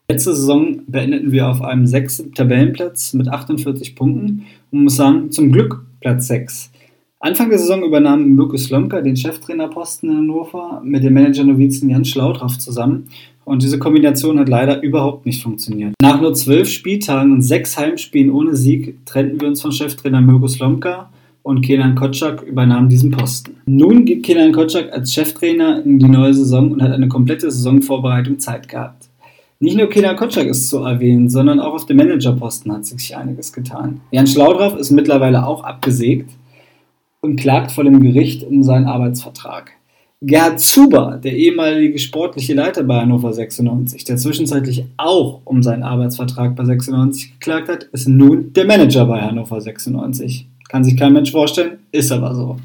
Letzte 0.08 0.36
Saison 0.36 0.82
beendeten 0.88 1.32
wir 1.32 1.48
auf 1.50 1.62
einem 1.62 1.86
sechsten 1.86 2.32
Tabellenplatz 2.32 3.14
mit 3.14 3.28
48 3.28 3.96
Punkten 3.96 4.46
und 4.72 4.84
muss 4.84 4.96
sagen, 4.96 5.32
zum 5.32 5.52
Glück 5.52 5.84
Platz 6.00 6.28
6. 6.28 6.72
Anfang 7.20 7.50
der 7.50 7.58
Saison 7.58 7.84
übernahm 7.84 8.36
Mirko 8.36 8.56
Slomka 8.56 9.02
den 9.02 9.18
Cheftrainerposten 9.18 10.10
in 10.10 10.18
Hannover 10.18 10.82
mit 10.84 11.04
dem 11.04 11.16
Manager-Novizen 11.16 11.90
Jan 11.90 12.06
Schlaudraff 12.06 12.58
zusammen 12.60 13.10
und 13.46 13.64
diese 13.64 13.80
Kombination 13.80 14.40
hat 14.40 14.50
leider 14.50 14.82
überhaupt 14.82 15.26
nicht 15.26 15.42
funktioniert. 15.42 15.94
Nach 16.02 16.20
nur 16.20 16.34
zwölf 16.34 16.68
Spieltagen 16.68 17.32
und 17.32 17.42
sechs 17.42 17.78
Heimspielen 17.78 18.32
ohne 18.32 18.56
Sieg 18.56 19.06
trennten 19.06 19.40
wir 19.40 19.48
uns 19.48 19.62
von 19.62 19.72
Cheftrainer 19.72 20.20
Mirko 20.20 20.48
Slomka 20.48 21.10
und 21.44 21.62
Kenan 21.62 21.96
Kotschak 21.96 22.42
übernahm 22.42 22.90
diesen 22.90 23.12
Posten. 23.12 23.58
Nun 23.68 24.04
geht 24.04 24.24
Kenan 24.24 24.52
Kotschak 24.52 24.92
als 24.92 25.14
Cheftrainer 25.14 25.84
in 25.86 26.00
die 26.00 26.10
neue 26.10 26.34
Saison 26.34 26.72
und 26.72 26.82
hat 26.82 26.92
eine 26.92 27.08
komplette 27.08 27.50
Saisonvorbereitung 27.52 28.40
Zeit 28.40 28.68
gehabt. 28.68 29.10
Nicht 29.60 29.78
nur 29.78 29.88
Kenan 29.88 30.16
Kotschak 30.16 30.48
ist 30.48 30.68
zu 30.68 30.80
erwähnen, 30.80 31.30
sondern 31.30 31.60
auch 31.60 31.76
auf 31.76 31.86
dem 31.86 31.98
Managerposten 31.98 32.74
hat 32.74 32.86
sich 32.86 33.16
einiges 33.16 33.54
getan. 33.54 34.02
Jan 34.12 34.28
Schlaudraff 34.28 34.76
ist 34.76 34.90
mittlerweile 34.90 35.46
auch 35.46 35.64
abgesägt 35.64 36.32
und 37.22 37.40
klagt 37.40 37.72
vor 37.72 37.84
dem 37.84 38.02
Gericht 38.02 38.44
um 38.44 38.64
seinen 38.64 38.86
Arbeitsvertrag. 38.86 39.72
Gerhard 40.28 40.60
Zuber, 40.60 41.20
der 41.24 41.34
ehemalige 41.34 42.00
sportliche 42.00 42.56
Leiter 42.56 42.82
bei 42.84 43.00
Hannover 43.00 43.32
96, 43.32 44.06
der 44.06 44.18
zwischenzeitlich 44.18 44.86
auch 44.98 45.42
um 45.46 45.62
seinen 45.62 45.84
Arbeitsvertrag 45.84 46.56
bei 46.56 46.66
96 46.66 47.34
geklagt 47.34 47.70
hat, 47.70 47.84
ist 47.92 48.08
nun 48.08 48.52
der 48.54 48.66
Manager 48.66 49.06
bei 49.06 49.22
Hannover 49.22 49.62
96. 49.62 50.48
Kann 50.68 50.84
sich 50.84 50.98
kein 50.98 51.14
Mensch 51.14 51.32
vorstellen, 51.32 51.78
ist 51.92 52.12
aber 52.12 52.34
so. 52.34 52.58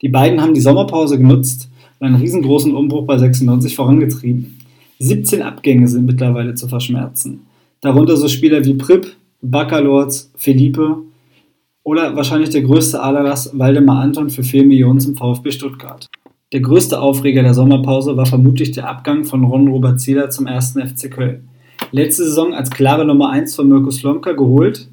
Die 0.00 0.08
beiden 0.08 0.40
haben 0.40 0.54
die 0.54 0.60
Sommerpause 0.60 1.18
genutzt 1.18 1.68
und 1.98 2.06
einen 2.06 2.20
riesengroßen 2.20 2.72
Umbruch 2.72 3.04
bei 3.04 3.18
96 3.18 3.74
vorangetrieben. 3.74 4.60
17 5.00 5.42
Abgänge 5.42 5.88
sind 5.88 6.06
mittlerweile 6.06 6.54
zu 6.54 6.68
verschmerzen. 6.68 7.46
Darunter 7.80 8.16
so 8.16 8.28
Spieler 8.28 8.64
wie 8.64 8.74
Pripp, 8.74 9.08
Baccalords, 9.42 10.30
Felipe 10.36 10.98
oder 11.82 12.14
wahrscheinlich 12.14 12.50
der 12.50 12.62
größte 12.62 13.02
Aderlass 13.02 13.50
Waldemar 13.58 14.02
Anton 14.02 14.30
für 14.30 14.44
4 14.44 14.64
Millionen 14.64 15.00
zum 15.00 15.16
VfB 15.16 15.50
Stuttgart. 15.50 16.06
Der 16.56 16.62
größte 16.62 17.02
Aufreger 17.02 17.42
der 17.42 17.52
Sommerpause 17.52 18.16
war 18.16 18.24
vermutlich 18.24 18.70
der 18.70 18.88
Abgang 18.88 19.26
von 19.26 19.44
Ron-Robert 19.44 20.00
Zieler 20.00 20.30
zum 20.30 20.46
1. 20.46 20.78
FC 20.86 21.10
Köln. 21.10 21.50
Letzte 21.90 22.24
Saison 22.24 22.54
als 22.54 22.70
klare 22.70 23.04
Nummer 23.04 23.28
1 23.28 23.54
von 23.54 23.68
Mirko 23.68 23.90
Slomka 23.90 24.32
geholt, 24.32 24.88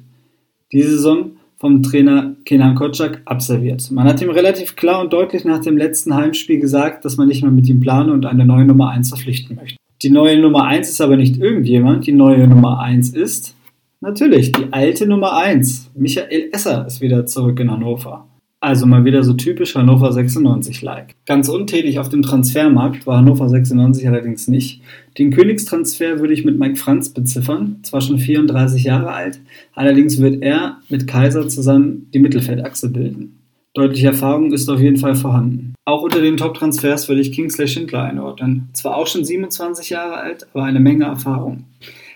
diese 0.72 0.90
Saison 0.90 1.30
vom 1.56 1.82
Trainer 1.82 2.36
Kenan 2.44 2.74
Kotschak 2.74 3.22
absolviert. 3.24 3.90
Man 3.90 4.06
hat 4.06 4.20
ihm 4.20 4.28
relativ 4.28 4.76
klar 4.76 5.00
und 5.00 5.14
deutlich 5.14 5.46
nach 5.46 5.60
dem 5.60 5.78
letzten 5.78 6.14
Heimspiel 6.14 6.60
gesagt, 6.60 7.06
dass 7.06 7.16
man 7.16 7.28
nicht 7.28 7.40
mehr 7.40 7.50
mit 7.50 7.66
ihm 7.66 7.80
plane 7.80 8.12
und 8.12 8.26
eine 8.26 8.44
neue 8.44 8.66
Nummer 8.66 8.90
1 8.90 9.08
verpflichten 9.08 9.56
möchte. 9.56 9.78
Die 10.02 10.10
neue 10.10 10.38
Nummer 10.38 10.64
1 10.64 10.90
ist 10.90 11.00
aber 11.00 11.16
nicht 11.16 11.38
irgendjemand, 11.38 12.06
die 12.06 12.12
neue 12.12 12.46
Nummer 12.46 12.80
1 12.80 13.14
ist 13.14 13.56
natürlich 14.02 14.52
die 14.52 14.70
alte 14.70 15.06
Nummer 15.06 15.38
1. 15.38 15.92
Michael 15.94 16.50
Esser 16.52 16.84
ist 16.86 17.00
wieder 17.00 17.24
zurück 17.24 17.58
in 17.58 17.70
Hannover. 17.70 18.26
Also 18.64 18.86
mal 18.86 19.04
wieder 19.04 19.22
so 19.22 19.34
typisch 19.34 19.74
Hannover 19.74 20.08
96-like. 20.08 21.16
Ganz 21.26 21.50
untätig 21.50 21.98
auf 21.98 22.08
dem 22.08 22.22
Transfermarkt 22.22 23.06
war 23.06 23.18
Hannover 23.18 23.46
96 23.46 24.08
allerdings 24.08 24.48
nicht. 24.48 24.80
Den 25.18 25.32
Königstransfer 25.32 26.18
würde 26.18 26.32
ich 26.32 26.46
mit 26.46 26.58
Mike 26.58 26.76
Franz 26.76 27.10
beziffern, 27.10 27.80
zwar 27.82 28.00
schon 28.00 28.16
34 28.16 28.84
Jahre 28.84 29.12
alt, 29.12 29.38
allerdings 29.74 30.18
wird 30.18 30.42
er 30.42 30.78
mit 30.88 31.06
Kaiser 31.06 31.46
zusammen 31.46 32.08
die 32.14 32.20
Mittelfeldachse 32.20 32.88
bilden. 32.88 33.38
Deutliche 33.74 34.06
Erfahrung 34.06 34.50
ist 34.50 34.70
auf 34.70 34.80
jeden 34.80 34.96
Fall 34.96 35.14
vorhanden. 35.14 35.74
Auch 35.84 36.00
unter 36.00 36.22
den 36.22 36.38
Top-Transfers 36.38 37.06
würde 37.10 37.20
ich 37.20 37.32
Kingsley 37.32 37.68
Schindler 37.68 38.04
einordnen. 38.04 38.70
Zwar 38.72 38.96
auch 38.96 39.06
schon 39.06 39.26
27 39.26 39.90
Jahre 39.90 40.16
alt, 40.16 40.46
aber 40.54 40.64
eine 40.64 40.80
Menge 40.80 41.04
Erfahrung. 41.04 41.64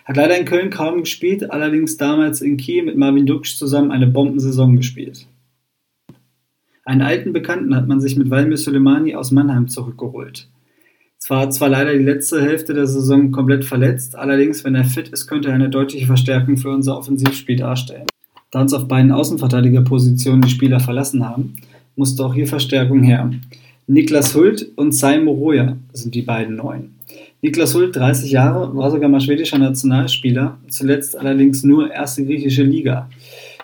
Hat 0.07 0.17
leider 0.17 0.39
in 0.39 0.47
Köln 0.47 0.71
kaum 0.71 1.01
gespielt, 1.01 1.51
allerdings 1.51 1.99
damals 1.99 2.41
in 2.41 2.57
Kiel 2.57 2.85
mit 2.85 2.97
Marvin 2.97 3.27
Duksch 3.27 3.59
zusammen 3.59 3.91
eine 3.91 4.07
Bombensaison 4.07 4.77
gespielt. 4.77 5.27
Einen 6.89 7.03
alten 7.03 7.35
Bekannten 7.35 7.77
hat 7.77 7.87
man 7.87 8.01
sich 8.01 8.17
mit 8.17 8.31
Valmir 8.31 8.57
Soleimani 8.57 9.15
aus 9.15 9.31
Mannheim 9.31 9.69
zurückgeholt. 9.69 10.49
Zwar 11.19 11.51
zwar 11.51 11.69
leider 11.69 11.93
die 11.93 12.03
letzte 12.03 12.41
Hälfte 12.41 12.73
der 12.73 12.87
Saison 12.87 13.31
komplett 13.31 13.67
verletzt, 13.67 14.17
allerdings, 14.17 14.65
wenn 14.65 14.75
er 14.75 14.85
fit 14.85 15.11
ist, 15.11 15.27
könnte 15.27 15.49
er 15.49 15.55
eine 15.55 15.69
deutliche 15.69 16.07
Verstärkung 16.07 16.57
für 16.57 16.71
unser 16.71 16.97
Offensivspiel 16.97 17.57
darstellen. 17.57 18.07
Da 18.51 18.63
uns 18.63 18.73
auf 18.73 18.89
beiden 18.89 19.13
Außenverteidigerpositionen 19.13 20.41
die 20.41 20.49
Spieler 20.49 20.81
verlassen 20.81 21.29
haben, 21.29 21.57
musste 21.95 22.25
auch 22.25 22.33
hier 22.33 22.47
Verstärkung 22.47 23.03
her. 23.03 23.33
Niklas 23.87 24.35
Hult 24.35 24.71
und 24.77 24.93
Sai 24.93 25.19
Moroja 25.19 25.77
sind 25.93 26.15
die 26.15 26.23
beiden 26.23 26.57
Neuen. 26.57 26.95
Niklas 27.43 27.75
Hult, 27.75 27.97
30 27.97 28.31
Jahre, 28.31 28.75
war 28.75 28.91
sogar 28.91 29.11
mal 29.11 29.21
schwedischer 29.21 29.59
Nationalspieler, 29.59 30.57
zuletzt 30.69 31.19
allerdings 31.19 31.63
nur 31.65 31.91
erste 31.91 32.25
griechische 32.25 32.63
Liga. 32.63 33.11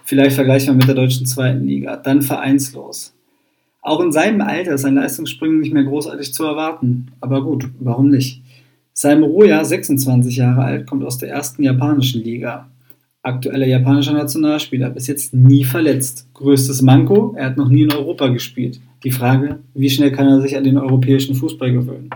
Vielleicht 0.04 0.34
vergleichbar 0.34 0.74
mit 0.74 0.86
der 0.86 0.94
deutschen 0.94 1.24
zweiten 1.24 1.64
Liga, 1.66 1.96
dann 1.96 2.20
vereinslos. 2.20 3.13
Auch 3.84 4.00
in 4.00 4.12
seinem 4.12 4.40
Alter 4.40 4.72
ist 4.72 4.86
ein 4.86 4.94
Leistungssprung 4.94 5.60
nicht 5.60 5.74
mehr 5.74 5.84
großartig 5.84 6.32
zu 6.32 6.44
erwarten. 6.44 7.08
Aber 7.20 7.44
gut, 7.44 7.68
warum 7.80 8.08
nicht? 8.08 8.42
Saimoroya, 8.94 9.62
26 9.62 10.36
Jahre 10.36 10.64
alt, 10.64 10.86
kommt 10.86 11.04
aus 11.04 11.18
der 11.18 11.28
ersten 11.28 11.62
japanischen 11.62 12.22
Liga. 12.22 12.70
Aktueller 13.22 13.66
japanischer 13.66 14.14
Nationalspieler, 14.14 14.88
bis 14.88 15.06
jetzt 15.06 15.34
nie 15.34 15.64
verletzt. 15.64 16.26
Größtes 16.32 16.80
Manko, 16.80 17.34
er 17.36 17.46
hat 17.46 17.58
noch 17.58 17.68
nie 17.68 17.82
in 17.82 17.92
Europa 17.92 18.28
gespielt. 18.28 18.80
Die 19.04 19.10
Frage, 19.10 19.58
wie 19.74 19.90
schnell 19.90 20.12
kann 20.12 20.28
er 20.28 20.40
sich 20.40 20.56
an 20.56 20.64
den 20.64 20.78
europäischen 20.78 21.34
Fußball 21.34 21.70
gewöhnen? 21.70 22.08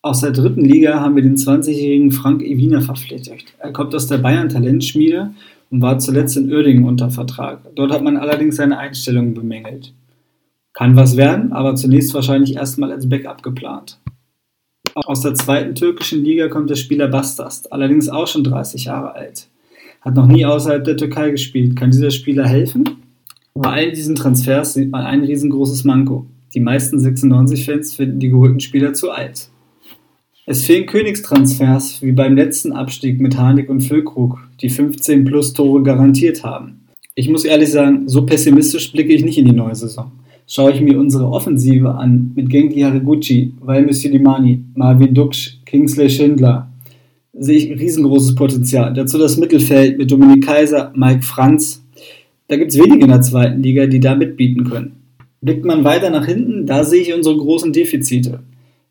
Aus 0.00 0.22
der 0.22 0.30
dritten 0.30 0.64
Liga 0.64 0.98
haben 0.98 1.14
wir 1.14 1.22
den 1.22 1.36
20-jährigen 1.36 2.10
Frank 2.10 2.42
Ewiner 2.42 2.80
verpflichtet. 2.80 3.44
Er 3.58 3.72
kommt 3.72 3.94
aus 3.94 4.06
der 4.06 4.18
Bayern 4.18 4.48
Talentschmiede 4.48 5.34
und 5.70 5.82
war 5.82 5.98
zuletzt 5.98 6.38
in 6.38 6.50
Uerdingen 6.50 6.84
unter 6.84 7.10
Vertrag. 7.10 7.60
Dort 7.74 7.92
hat 7.92 8.02
man 8.02 8.16
allerdings 8.16 8.56
seine 8.56 8.78
Einstellung 8.78 9.34
bemängelt. 9.34 9.92
Kann 10.72 10.96
was 10.96 11.16
werden, 11.16 11.52
aber 11.52 11.74
zunächst 11.74 12.14
wahrscheinlich 12.14 12.56
erstmal 12.56 12.92
als 12.92 13.08
Backup 13.08 13.42
geplant. 13.42 13.98
Aus 14.94 15.20
der 15.20 15.34
zweiten 15.34 15.74
türkischen 15.74 16.22
Liga 16.22 16.48
kommt 16.48 16.70
der 16.70 16.76
Spieler 16.76 17.08
Bastast, 17.08 17.72
allerdings 17.72 18.08
auch 18.08 18.26
schon 18.26 18.44
30 18.44 18.84
Jahre 18.84 19.14
alt. 19.14 19.48
Hat 20.02 20.14
noch 20.14 20.26
nie 20.26 20.44
außerhalb 20.44 20.84
der 20.84 20.96
Türkei 20.96 21.30
gespielt. 21.30 21.76
Kann 21.76 21.90
dieser 21.90 22.10
Spieler 22.10 22.46
helfen? 22.46 22.84
Bei 23.54 23.70
all 23.70 23.92
diesen 23.92 24.16
Transfers 24.16 24.74
sieht 24.74 24.90
man 24.90 25.04
ein 25.04 25.22
riesengroßes 25.22 25.84
Manko. 25.84 26.26
Die 26.54 26.60
meisten 26.60 26.98
96-Fans 26.98 27.94
finden 27.94 28.18
die 28.18 28.28
geholten 28.28 28.60
Spieler 28.60 28.94
zu 28.94 29.10
alt. 29.10 29.48
Es 30.44 30.64
fehlen 30.64 30.86
Königstransfers 30.86 32.02
wie 32.02 32.12
beim 32.12 32.34
letzten 32.34 32.72
Abstieg 32.72 33.20
mit 33.20 33.38
Harnik 33.38 33.70
und 33.70 33.80
Füllkrug, 33.80 34.40
die 34.60 34.70
15 34.70 35.24
plus 35.24 35.52
Tore 35.52 35.82
garantiert 35.82 36.42
haben. 36.42 36.88
Ich 37.14 37.28
muss 37.28 37.44
ehrlich 37.44 37.70
sagen, 37.70 38.08
so 38.08 38.26
pessimistisch 38.26 38.90
blicke 38.90 39.12
ich 39.12 39.24
nicht 39.24 39.38
in 39.38 39.44
die 39.44 39.52
neue 39.52 39.76
Saison. 39.76 40.10
Schaue 40.46 40.72
ich 40.72 40.80
mir 40.80 40.98
unsere 40.98 41.28
Offensive 41.28 41.94
an 41.94 42.32
mit 42.34 42.50
Genki 42.50 42.80
Haraguchi, 42.80 43.54
Valmis 43.60 44.04
Limani, 44.04 44.62
Marvin 44.74 45.14
Duksch, 45.14 45.58
Kingsley 45.64 46.10
Schindler, 46.10 46.68
sehe 47.32 47.58
ich 47.58 47.80
riesengroßes 47.80 48.34
Potenzial. 48.34 48.92
Dazu 48.92 49.18
das 49.18 49.36
Mittelfeld 49.36 49.98
mit 49.98 50.10
Dominik 50.10 50.44
Kaiser, 50.44 50.92
Mike 50.94 51.22
Franz. 51.22 51.84
Da 52.48 52.56
gibt 52.56 52.72
es 52.72 52.78
wenige 52.78 53.04
in 53.04 53.10
der 53.10 53.22
zweiten 53.22 53.62
Liga, 53.62 53.86
die 53.86 54.00
da 54.00 54.14
mitbieten 54.14 54.64
können. 54.64 54.92
Blickt 55.40 55.64
man 55.64 55.84
weiter 55.84 56.10
nach 56.10 56.26
hinten, 56.26 56.66
da 56.66 56.84
sehe 56.84 57.02
ich 57.02 57.14
unsere 57.14 57.36
großen 57.36 57.72
Defizite. 57.72 58.40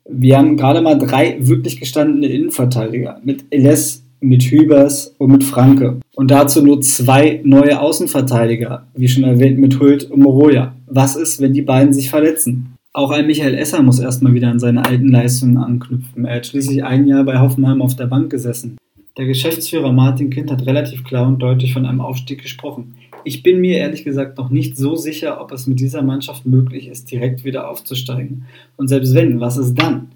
Wir 0.08 0.36
haben 0.36 0.56
gerade 0.56 0.82
mal 0.82 0.98
drei 0.98 1.36
wirklich 1.40 1.78
gestandene 1.78 2.26
Innenverteidiger 2.26 3.20
mit 3.24 3.44
Eles, 3.50 4.01
mit 4.22 4.42
Hübers 4.44 5.14
und 5.18 5.32
mit 5.32 5.44
Franke. 5.44 6.00
Und 6.14 6.30
dazu 6.30 6.62
nur 6.62 6.80
zwei 6.80 7.40
neue 7.44 7.80
Außenverteidiger, 7.80 8.86
wie 8.94 9.08
schon 9.08 9.24
erwähnt, 9.24 9.58
mit 9.58 9.80
Hult 9.80 10.10
und 10.10 10.20
Moroja. 10.20 10.74
Was 10.86 11.16
ist, 11.16 11.40
wenn 11.40 11.52
die 11.52 11.62
beiden 11.62 11.92
sich 11.92 12.10
verletzen? 12.10 12.74
Auch 12.92 13.10
ein 13.10 13.26
Michael 13.26 13.54
Esser 13.54 13.82
muss 13.82 13.98
erstmal 13.98 14.34
wieder 14.34 14.48
an 14.48 14.60
seine 14.60 14.84
alten 14.84 15.08
Leistungen 15.08 15.56
anknüpfen. 15.56 16.24
Er 16.24 16.36
hat 16.36 16.46
schließlich 16.46 16.84
ein 16.84 17.08
Jahr 17.08 17.24
bei 17.24 17.38
Hoffenheim 17.40 17.80
auf 17.80 17.96
der 17.96 18.06
Bank 18.06 18.30
gesessen. 18.30 18.76
Der 19.16 19.26
Geschäftsführer 19.26 19.92
Martin 19.92 20.30
Kind 20.30 20.50
hat 20.50 20.66
relativ 20.66 21.04
klar 21.04 21.26
und 21.26 21.38
deutlich 21.40 21.72
von 21.72 21.84
einem 21.84 22.00
Aufstieg 22.00 22.42
gesprochen. 22.42 22.94
Ich 23.24 23.42
bin 23.42 23.60
mir 23.60 23.78
ehrlich 23.78 24.04
gesagt 24.04 24.38
noch 24.38 24.50
nicht 24.50 24.76
so 24.76 24.96
sicher, 24.96 25.40
ob 25.40 25.52
es 25.52 25.66
mit 25.66 25.80
dieser 25.80 26.02
Mannschaft 26.02 26.46
möglich 26.46 26.88
ist, 26.88 27.10
direkt 27.10 27.44
wieder 27.44 27.68
aufzusteigen. 27.68 28.44
Und 28.76 28.88
selbst 28.88 29.14
wenn, 29.14 29.40
was 29.40 29.56
ist 29.56 29.74
dann? 29.74 30.08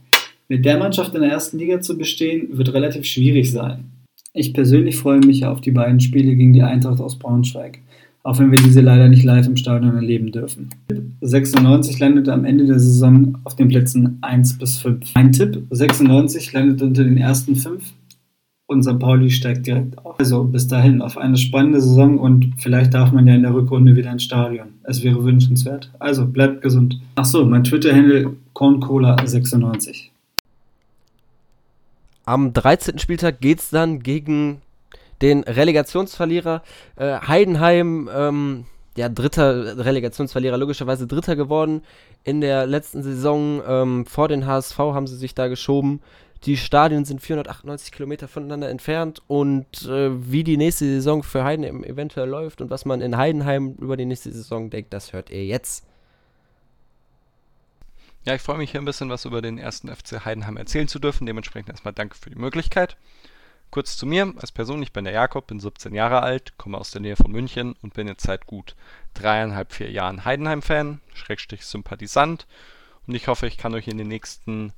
Mit 0.49 0.64
der 0.64 0.79
Mannschaft 0.79 1.14
in 1.14 1.23
der 1.23 1.31
ersten 1.31 1.59
Liga 1.59 1.81
zu 1.81 1.99
bestehen, 1.99 2.49
wird 2.57 2.73
relativ 2.73 3.05
schwierig 3.05 3.51
sein. 3.51 3.85
Ich 4.37 4.53
persönlich 4.53 4.99
freue 4.99 5.20
mich 5.20 5.46
auf 5.46 5.62
die 5.62 5.70
beiden 5.70 5.99
Spiele 5.99 6.37
gegen 6.37 6.53
die 6.53 6.62
Eintracht 6.62 7.01
aus 7.01 7.18
Braunschweig, 7.18 7.79
auch 8.22 8.38
wenn 8.38 8.51
wir 8.51 8.59
diese 8.59 8.83
leider 8.83 9.09
nicht 9.09 9.25
live 9.25 9.46
im 9.46 9.57
Stadion 9.57 9.94
erleben 9.94 10.31
dürfen. 10.31 10.68
96 11.22 11.99
landete 11.99 12.35
am 12.35 12.44
Ende 12.44 12.66
der 12.66 12.79
Saison 12.79 13.38
auf 13.44 13.57
den 13.57 13.68
Plätzen 13.68 14.18
1 14.20 14.59
bis 14.59 14.77
5. 14.77 15.14
Mein 15.14 15.33
Tipp, 15.33 15.62
96 15.70 16.53
landet 16.53 16.83
unter 16.83 17.03
den 17.03 17.16
ersten 17.16 17.57
5 17.57 17.83
und 18.66 18.83
St. 18.83 18.99
Pauli 18.99 19.31
steigt 19.31 19.66
direkt 19.66 19.96
auf. 20.05 20.20
Also 20.20 20.44
bis 20.44 20.68
dahin 20.68 21.01
auf 21.01 21.16
eine 21.16 21.38
spannende 21.38 21.81
Saison 21.81 22.18
und 22.18 22.53
vielleicht 22.59 22.92
darf 22.92 23.12
man 23.12 23.27
ja 23.27 23.35
in 23.35 23.42
der 23.42 23.55
Rückrunde 23.55 23.96
wieder 23.96 24.12
ins 24.12 24.25
Stadion. 24.25 24.66
Es 24.83 25.03
wäre 25.03 25.25
wünschenswert. 25.25 25.90
Also 25.99 26.27
bleibt 26.27 26.61
gesund. 26.61 27.01
Achso, 27.14 27.46
mein 27.46 27.64
Twitter-Handle 27.64 28.33
Corncola96. 28.55 30.11
Am 32.27 32.53
13. 32.53 32.99
Spieltag 32.99 33.41
geht 33.41 33.61
es 33.61 33.71
dann 33.71 34.01
gegen 34.01 34.61
den 35.23 35.45
Relegationsverlierer 35.45 36.62
äh, 36.97 37.21
Heidenheim. 37.21 38.11
Ähm, 38.12 38.67
ja, 38.97 39.09
dritter 39.09 39.85
Relegationsverlierer, 39.85 40.57
logischerweise 40.57 41.07
dritter 41.07 41.37
geworden 41.37 41.83
in 42.25 42.41
der 42.41 42.67
letzten 42.67 43.05
Saison. 43.05 43.62
Ähm, 43.67 44.07
vor 44.07 44.27
den 44.27 44.45
HSV 44.45 44.77
haben 44.77 45.07
sie 45.07 45.17
sich 45.17 45.37
da 45.37 45.47
geschoben. 45.47 46.01
Die 46.45 46.57
Stadien 46.57 47.05
sind 47.05 47.23
498 47.23 47.93
Kilometer 47.93 48.27
voneinander 48.27 48.71
entfernt 48.71 49.23
und 49.29 49.87
äh, 49.87 50.11
wie 50.31 50.43
die 50.43 50.57
nächste 50.57 50.85
Saison 50.85 51.23
für 51.23 51.45
Heidenheim 51.45 51.85
eventuell 51.85 52.29
läuft 52.29 52.61
und 52.61 52.71
was 52.71 52.85
man 52.85 53.01
in 53.03 53.17
Heidenheim 53.17 53.77
über 53.79 53.97
die 53.97 54.05
nächste 54.05 54.33
Saison 54.33 54.69
denkt, 54.69 54.93
das 54.93 55.12
hört 55.12 55.31
ihr 55.31 55.45
jetzt. 55.45 55.87
Ja, 58.27 58.35
ich 58.35 58.43
freue 58.43 58.59
mich 58.59 58.73
hier 58.73 58.83
ein 58.83 58.85
bisschen 58.85 59.09
was 59.09 59.25
über 59.25 59.41
den 59.41 59.57
ersten 59.57 59.87
FC 59.89 60.25
Heidenheim 60.25 60.57
erzählen 60.57 60.89
zu 60.89 60.99
dürfen. 60.99 61.27
Dementsprechend 61.27 61.71
erstmal 61.71 61.95
danke 61.95 62.17
für 62.17 62.29
die 62.29 62.39
Möglichkeit. 62.39 62.97
Kurz 63.71 63.97
zu 63.97 64.05
mir, 64.05 64.35
als 64.39 64.51
Person, 64.51 64.83
ich 64.83 64.93
bin 64.93 65.05
der 65.05 65.12
Jakob, 65.12 65.47
bin 65.47 65.61
17 65.61 65.95
Jahre 65.95 66.23
alt, 66.23 66.59
komme 66.59 66.77
aus 66.77 66.91
der 66.91 67.03
Nähe 67.03 67.15
von 67.15 67.31
München 67.31 67.77
und 67.83 67.95
bin 67.95 68.09
jetzt 68.09 68.25
seit 68.25 68.47
gut 68.47 68.75
dreieinhalb, 69.15 69.73
vier 69.73 69.93
Jahren 69.93 70.25
Heidenheim-Fan, 70.25 71.01
Schrägstrich 71.15 71.65
Sympathisant 71.65 72.49
und 73.07 73.15
ich 73.15 73.29
hoffe, 73.29 73.47
ich 73.47 73.59
kann 73.59 73.75
euch 73.75 73.87
in 73.87 73.99
den 73.99 74.09
nächsten 74.09 74.73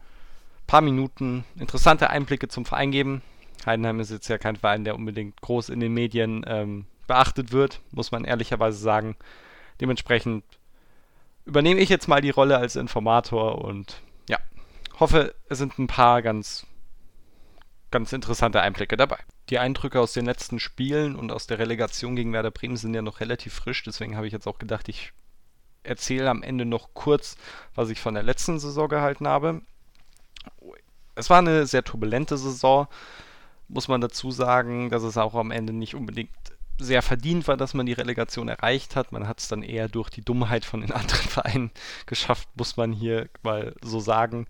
paar 0.66 0.82
Minuten 0.82 1.44
interessante 1.58 2.10
Einblicke 2.10 2.48
zum 2.48 2.66
Verein 2.66 2.90
geben. 2.90 3.22
Heidenheim 3.64 4.00
ist 4.00 4.10
jetzt 4.10 4.28
ja 4.28 4.36
kein 4.36 4.56
Verein, 4.56 4.84
der 4.84 4.94
unbedingt 4.94 5.40
groß 5.40 5.70
in 5.70 5.80
den 5.80 5.94
Medien 5.94 6.44
ähm, 6.46 6.84
beachtet 7.06 7.52
wird, 7.52 7.80
muss 7.92 8.10
man 8.10 8.24
ehrlicherweise 8.24 8.76
sagen. 8.76 9.16
Dementsprechend 9.80 10.44
übernehme 11.48 11.80
ich 11.80 11.88
jetzt 11.88 12.08
mal 12.08 12.20
die 12.20 12.30
Rolle 12.30 12.58
als 12.58 12.76
Informator 12.76 13.64
und 13.64 14.02
ja, 14.28 14.36
hoffe, 15.00 15.34
es 15.48 15.56
sind 15.56 15.78
ein 15.78 15.86
paar 15.86 16.20
ganz, 16.20 16.66
ganz 17.90 18.12
interessante 18.12 18.60
Einblicke 18.60 18.98
dabei. 18.98 19.16
Die 19.48 19.58
Eindrücke 19.58 19.98
aus 19.98 20.12
den 20.12 20.26
letzten 20.26 20.60
Spielen 20.60 21.16
und 21.16 21.32
aus 21.32 21.46
der 21.46 21.58
Relegation 21.58 22.16
gegen 22.16 22.34
Werder 22.34 22.50
Bremen 22.50 22.76
sind 22.76 22.92
ja 22.92 23.00
noch 23.00 23.20
relativ 23.20 23.54
frisch, 23.54 23.82
deswegen 23.82 24.14
habe 24.14 24.26
ich 24.26 24.32
jetzt 24.34 24.46
auch 24.46 24.58
gedacht, 24.58 24.90
ich 24.90 25.14
erzähle 25.84 26.28
am 26.28 26.42
Ende 26.42 26.66
noch 26.66 26.90
kurz, 26.92 27.38
was 27.74 27.88
ich 27.88 27.98
von 27.98 28.12
der 28.12 28.22
letzten 28.22 28.58
Saison 28.58 28.86
gehalten 28.86 29.26
habe. 29.26 29.62
Es 31.14 31.30
war 31.30 31.38
eine 31.38 31.64
sehr 31.64 31.82
turbulente 31.82 32.36
Saison, 32.36 32.88
muss 33.68 33.88
man 33.88 34.02
dazu 34.02 34.30
sagen, 34.30 34.90
dass 34.90 35.02
es 35.02 35.16
auch 35.16 35.34
am 35.34 35.50
Ende 35.50 35.72
nicht 35.72 35.94
unbedingt 35.94 36.30
sehr 36.78 37.02
verdient 37.02 37.48
war, 37.48 37.56
dass 37.56 37.74
man 37.74 37.86
die 37.86 37.92
Relegation 37.92 38.48
erreicht 38.48 38.96
hat. 38.96 39.12
Man 39.12 39.26
hat 39.26 39.40
es 39.40 39.48
dann 39.48 39.62
eher 39.62 39.88
durch 39.88 40.10
die 40.10 40.22
Dummheit 40.22 40.64
von 40.64 40.80
den 40.80 40.92
anderen 40.92 41.28
Vereinen 41.28 41.70
geschafft, 42.06 42.48
muss 42.56 42.76
man 42.76 42.92
hier 42.92 43.28
mal 43.42 43.74
so 43.82 44.00
sagen. 44.00 44.46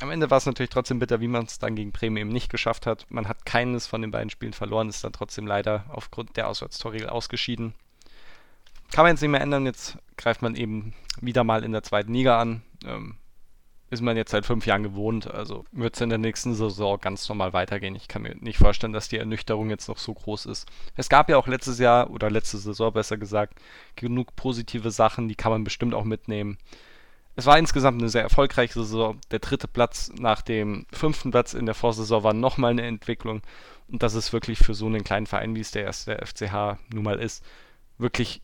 Am 0.00 0.10
Ende 0.10 0.30
war 0.30 0.38
es 0.38 0.46
natürlich 0.46 0.70
trotzdem 0.70 1.00
bitter, 1.00 1.20
wie 1.20 1.28
man 1.28 1.46
es 1.46 1.58
dann 1.58 1.74
gegen 1.74 1.90
Bremen 1.90 2.16
eben 2.16 2.28
nicht 2.30 2.50
geschafft 2.50 2.86
hat. 2.86 3.06
Man 3.08 3.28
hat 3.28 3.44
keines 3.44 3.86
von 3.86 4.00
den 4.00 4.12
beiden 4.12 4.30
Spielen 4.30 4.52
verloren, 4.52 4.88
ist 4.88 5.02
dann 5.02 5.12
trotzdem 5.12 5.46
leider 5.46 5.86
aufgrund 5.88 6.36
der 6.36 6.48
Auswärtstorregel 6.48 7.08
ausgeschieden. 7.08 7.74
Kann 8.92 9.04
man 9.04 9.12
jetzt 9.12 9.22
nicht 9.22 9.30
mehr 9.30 9.40
ändern, 9.40 9.66
jetzt 9.66 9.98
greift 10.16 10.40
man 10.40 10.54
eben 10.54 10.94
wieder 11.20 11.42
mal 11.42 11.64
in 11.64 11.72
der 11.72 11.82
zweiten 11.82 12.14
Liga 12.14 12.40
an. 12.40 12.62
Ähm, 12.84 13.16
ist 13.90 14.02
man 14.02 14.16
jetzt 14.16 14.30
seit 14.30 14.44
fünf 14.44 14.66
Jahren 14.66 14.82
gewohnt. 14.82 15.30
Also 15.30 15.64
wird 15.72 15.94
es 15.94 16.00
in 16.00 16.10
der 16.10 16.18
nächsten 16.18 16.54
Saison 16.54 16.98
ganz 17.00 17.28
normal 17.28 17.52
weitergehen. 17.52 17.94
Ich 17.94 18.08
kann 18.08 18.22
mir 18.22 18.34
nicht 18.36 18.58
vorstellen, 18.58 18.92
dass 18.92 19.08
die 19.08 19.18
Ernüchterung 19.18 19.70
jetzt 19.70 19.88
noch 19.88 19.98
so 19.98 20.12
groß 20.12 20.46
ist. 20.46 20.66
Es 20.96 21.08
gab 21.08 21.28
ja 21.30 21.38
auch 21.38 21.46
letztes 21.46 21.78
Jahr 21.78 22.10
oder 22.10 22.30
letzte 22.30 22.58
Saison 22.58 22.92
besser 22.92 23.16
gesagt 23.16 23.54
genug 23.96 24.36
positive 24.36 24.90
Sachen, 24.90 25.28
die 25.28 25.34
kann 25.34 25.52
man 25.52 25.64
bestimmt 25.64 25.94
auch 25.94 26.04
mitnehmen. 26.04 26.58
Es 27.34 27.46
war 27.46 27.56
insgesamt 27.56 28.00
eine 28.00 28.10
sehr 28.10 28.22
erfolgreiche 28.22 28.74
Saison. 28.74 29.20
Der 29.30 29.38
dritte 29.38 29.68
Platz 29.68 30.10
nach 30.18 30.42
dem 30.42 30.86
fünften 30.92 31.30
Platz 31.30 31.54
in 31.54 31.66
der 31.66 31.74
Vorsaison 31.76 32.24
war 32.24 32.34
nochmal 32.34 32.72
eine 32.72 32.82
Entwicklung. 32.82 33.42
Und 33.86 34.02
das 34.02 34.14
ist 34.14 34.32
wirklich 34.32 34.58
für 34.58 34.74
so 34.74 34.86
einen 34.86 35.04
kleinen 35.04 35.26
Verein, 35.26 35.54
wie 35.54 35.60
es 35.60 35.70
der 35.70 35.84
erste 35.84 36.18
FCH 36.18 36.78
nun 36.92 37.04
mal 37.04 37.18
ist, 37.20 37.44
wirklich 37.96 38.42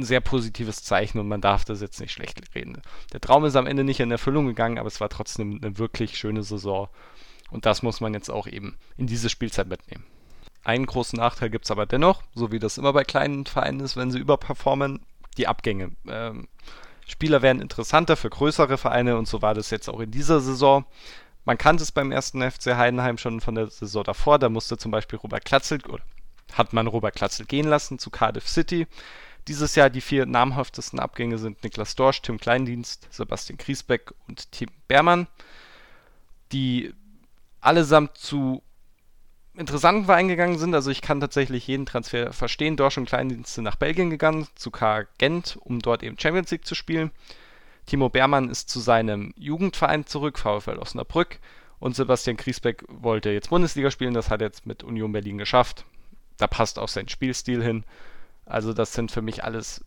ein 0.00 0.04
sehr 0.04 0.20
positives 0.20 0.82
Zeichen 0.82 1.18
und 1.18 1.28
man 1.28 1.40
darf 1.40 1.64
das 1.64 1.80
jetzt 1.80 2.00
nicht 2.00 2.12
schlecht 2.12 2.40
reden. 2.54 2.80
Der 3.12 3.20
Traum 3.20 3.44
ist 3.44 3.56
am 3.56 3.66
Ende 3.66 3.84
nicht 3.84 4.00
in 4.00 4.10
Erfüllung 4.10 4.46
gegangen, 4.46 4.78
aber 4.78 4.88
es 4.88 5.00
war 5.00 5.08
trotzdem 5.08 5.60
eine 5.62 5.78
wirklich 5.78 6.18
schöne 6.18 6.42
Saison. 6.42 6.88
Und 7.50 7.66
das 7.66 7.82
muss 7.82 8.00
man 8.00 8.14
jetzt 8.14 8.30
auch 8.30 8.46
eben 8.46 8.76
in 8.96 9.06
diese 9.06 9.28
Spielzeit 9.28 9.68
mitnehmen. 9.68 10.04
Einen 10.62 10.86
großen 10.86 11.16
Nachteil 11.18 11.50
gibt 11.50 11.64
es 11.64 11.70
aber 11.70 11.86
dennoch, 11.86 12.22
so 12.34 12.52
wie 12.52 12.58
das 12.58 12.78
immer 12.78 12.92
bei 12.92 13.04
kleinen 13.04 13.46
Vereinen 13.46 13.80
ist, 13.80 13.96
wenn 13.96 14.10
sie 14.10 14.18
überperformen, 14.18 15.00
die 15.36 15.48
Abgänge. 15.48 15.92
Ähm, 16.06 16.48
Spieler 17.06 17.42
werden 17.42 17.62
interessanter 17.62 18.16
für 18.16 18.30
größere 18.30 18.78
Vereine 18.78 19.16
und 19.16 19.26
so 19.26 19.42
war 19.42 19.54
das 19.54 19.70
jetzt 19.70 19.88
auch 19.88 20.00
in 20.00 20.10
dieser 20.10 20.40
Saison. 20.40 20.84
Man 21.44 21.58
kannte 21.58 21.82
es 21.82 21.92
beim 21.92 22.12
ersten 22.12 22.48
FC 22.48 22.76
Heidenheim 22.76 23.18
schon 23.18 23.40
von 23.40 23.54
der 23.54 23.68
Saison 23.68 24.04
davor, 24.04 24.38
da 24.38 24.48
musste 24.48 24.76
zum 24.76 24.92
Beispiel 24.92 25.18
Robert 25.18 25.44
Klatzel, 25.44 25.80
oder 25.88 26.04
hat 26.52 26.72
man 26.72 26.86
Robert 26.86 27.14
Klatzel 27.14 27.46
gehen 27.46 27.66
lassen 27.66 27.98
zu 27.98 28.10
Cardiff 28.10 28.48
City. 28.48 28.86
Dieses 29.50 29.74
Jahr 29.74 29.90
die 29.90 30.00
vier 30.00 30.26
namhaftesten 30.26 31.00
Abgänge 31.00 31.36
sind 31.36 31.64
Niklas 31.64 31.96
Dorsch, 31.96 32.22
Tim 32.22 32.38
Kleindienst, 32.38 33.08
Sebastian 33.10 33.58
Griesbeck 33.58 34.14
und 34.28 34.52
Tim 34.52 34.68
Beermann, 34.86 35.26
die 36.52 36.94
allesamt 37.60 38.16
zu 38.16 38.62
interessanten 39.56 40.04
Vereinen 40.04 40.28
gegangen 40.28 40.56
sind. 40.56 40.72
Also 40.72 40.92
ich 40.92 41.02
kann 41.02 41.18
tatsächlich 41.18 41.66
jeden 41.66 41.84
Transfer 41.84 42.32
verstehen. 42.32 42.76
Dorsch 42.76 42.96
und 42.96 43.08
Kleindienst 43.08 43.54
sind 43.54 43.64
nach 43.64 43.74
Belgien 43.74 44.08
gegangen, 44.08 44.46
zu 44.54 44.70
K. 44.70 45.08
Gent, 45.18 45.58
um 45.60 45.80
dort 45.80 46.04
eben 46.04 46.16
Champions 46.16 46.52
League 46.52 46.64
zu 46.64 46.76
spielen. 46.76 47.10
Timo 47.86 48.08
Beermann 48.08 48.50
ist 48.50 48.70
zu 48.70 48.78
seinem 48.78 49.34
Jugendverein 49.36 50.06
zurück, 50.06 50.38
VfL 50.38 50.78
Osnabrück. 50.78 51.40
Und 51.80 51.96
Sebastian 51.96 52.36
Griesbeck 52.36 52.84
wollte 52.86 53.30
jetzt 53.30 53.50
Bundesliga 53.50 53.90
spielen, 53.90 54.14
das 54.14 54.30
hat 54.30 54.42
er 54.42 54.46
jetzt 54.46 54.64
mit 54.64 54.84
Union 54.84 55.10
Berlin 55.10 55.38
geschafft. 55.38 55.86
Da 56.36 56.46
passt 56.46 56.78
auch 56.78 56.86
sein 56.86 57.08
Spielstil 57.08 57.64
hin. 57.64 57.84
Also 58.50 58.72
das 58.72 58.92
sind 58.92 59.12
für 59.12 59.22
mich 59.22 59.44
alles 59.44 59.84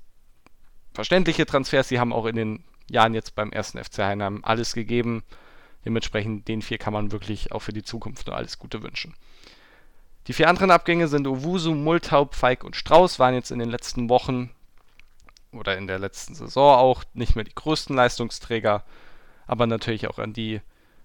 verständliche 0.93 1.45
Transfers. 1.45 1.89
Sie 1.89 1.99
haben 1.99 2.13
auch 2.13 2.25
in 2.25 2.35
den 2.35 2.63
Jahren 2.89 3.13
jetzt 3.13 3.35
beim 3.35 3.51
ersten 3.51 3.83
FC 3.83 3.99
Heinheim 3.99 4.39
alles 4.43 4.73
gegeben. 4.73 5.23
Dementsprechend 5.85 6.47
den 6.47 6.61
vier 6.61 6.77
kann 6.77 6.93
man 6.93 7.11
wirklich 7.11 7.51
auch 7.51 7.59
für 7.59 7.73
die 7.73 7.83
Zukunft 7.83 8.27
nur 8.27 8.35
alles 8.35 8.59
Gute 8.59 8.83
wünschen. 8.83 9.15
Die 10.27 10.33
vier 10.33 10.47
anderen 10.47 10.71
Abgänge 10.71 11.09
sind 11.09 11.27
Owusu, 11.27 11.73
Multaub, 11.75 12.35
Feig 12.35 12.63
und 12.63 12.77
Strauß, 12.77 13.19
waren 13.19 13.33
jetzt 13.33 13.51
in 13.51 13.59
den 13.59 13.69
letzten 13.69 14.07
Wochen 14.07 14.51
oder 15.51 15.77
in 15.77 15.87
der 15.87 15.99
letzten 15.99 16.33
Saison 16.33 16.77
auch 16.77 17.03
nicht 17.13 17.35
mehr 17.35 17.43
die 17.43 17.53
größten 17.53 17.95
Leistungsträger, 17.95 18.83
aber 19.45 19.67
natürlich 19.67 20.07
auch 20.07 20.19
an 20.19 20.31
die 20.31 20.61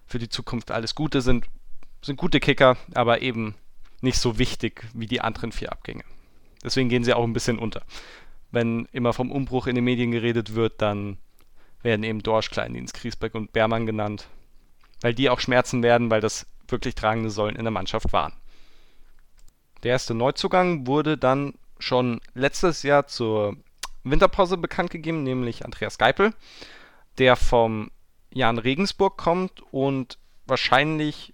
für 0.07 0.19
die 0.19 0.29
Zukunft 0.29 0.71
alles 0.71 0.95
Gute 0.95 1.21
sind, 1.21 1.45
sind 2.01 2.15
gute 2.15 2.39
Kicker, 2.39 2.77
aber 2.95 3.21
eben 3.21 3.55
nicht 3.99 4.17
so 4.17 4.39
wichtig 4.39 4.85
wie 4.93 5.07
die 5.07 5.19
anderen 5.19 5.51
vier 5.51 5.73
Abgänge. 5.73 6.05
Deswegen 6.63 6.89
gehen 6.89 7.03
sie 7.03 7.13
auch 7.13 7.23
ein 7.23 7.33
bisschen 7.33 7.59
unter. 7.59 7.83
Wenn 8.51 8.87
immer 8.91 9.13
vom 9.13 9.31
Umbruch 9.31 9.67
in 9.67 9.75
den 9.75 9.83
Medien 9.83 10.11
geredet 10.11 10.55
wird, 10.55 10.81
dann 10.81 11.17
werden 11.81 12.03
eben 12.03 12.21
Dorsch, 12.21 12.49
Kleindienst, 12.49 12.93
Griesbeck 12.93 13.35
und 13.35 13.53
Bermann 13.53 13.85
genannt, 13.85 14.27
weil 15.01 15.13
die 15.13 15.29
auch 15.29 15.39
schmerzen 15.39 15.83
werden, 15.83 16.09
weil 16.09 16.21
das 16.21 16.45
wirklich 16.67 16.95
tragende 16.95 17.29
Säulen 17.29 17.55
in 17.55 17.63
der 17.63 17.71
Mannschaft 17.71 18.11
waren. 18.11 18.33
Der 19.83 19.91
erste 19.91 20.13
Neuzugang 20.13 20.87
wurde 20.87 21.17
dann 21.17 21.53
schon 21.79 22.19
letztes 22.33 22.83
Jahr 22.83 23.07
zur 23.07 23.55
Winterpause 24.03 24.57
bekannt 24.57 24.91
gegeben, 24.91 25.23
nämlich 25.23 25.63
Andreas 25.63 25.97
Geipel, 25.97 26.33
der 27.17 27.35
vom 27.35 27.91
Jan 28.31 28.57
Regensburg 28.57 29.17
kommt 29.17 29.61
und 29.71 30.17
wahrscheinlich 30.45 31.33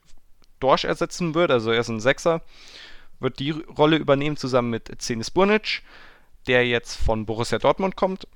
Dorsch 0.59 0.85
ersetzen 0.85 1.33
wird, 1.35 1.51
also 1.51 1.71
er 1.71 1.79
ist 1.79 1.89
ein 1.89 1.99
Sechser, 1.99 2.41
wird 3.19 3.39
die 3.39 3.51
Rolle 3.51 3.97
übernehmen 3.97 4.38
zusammen 4.38 4.69
mit 4.69 4.91
Zenis 5.01 5.32
Burnic, 5.32 5.84
der 6.47 6.67
jetzt 6.67 6.95
von 6.95 7.25
Borussia 7.25 7.60
Dortmund 7.60 7.95
kommt. 7.95 8.28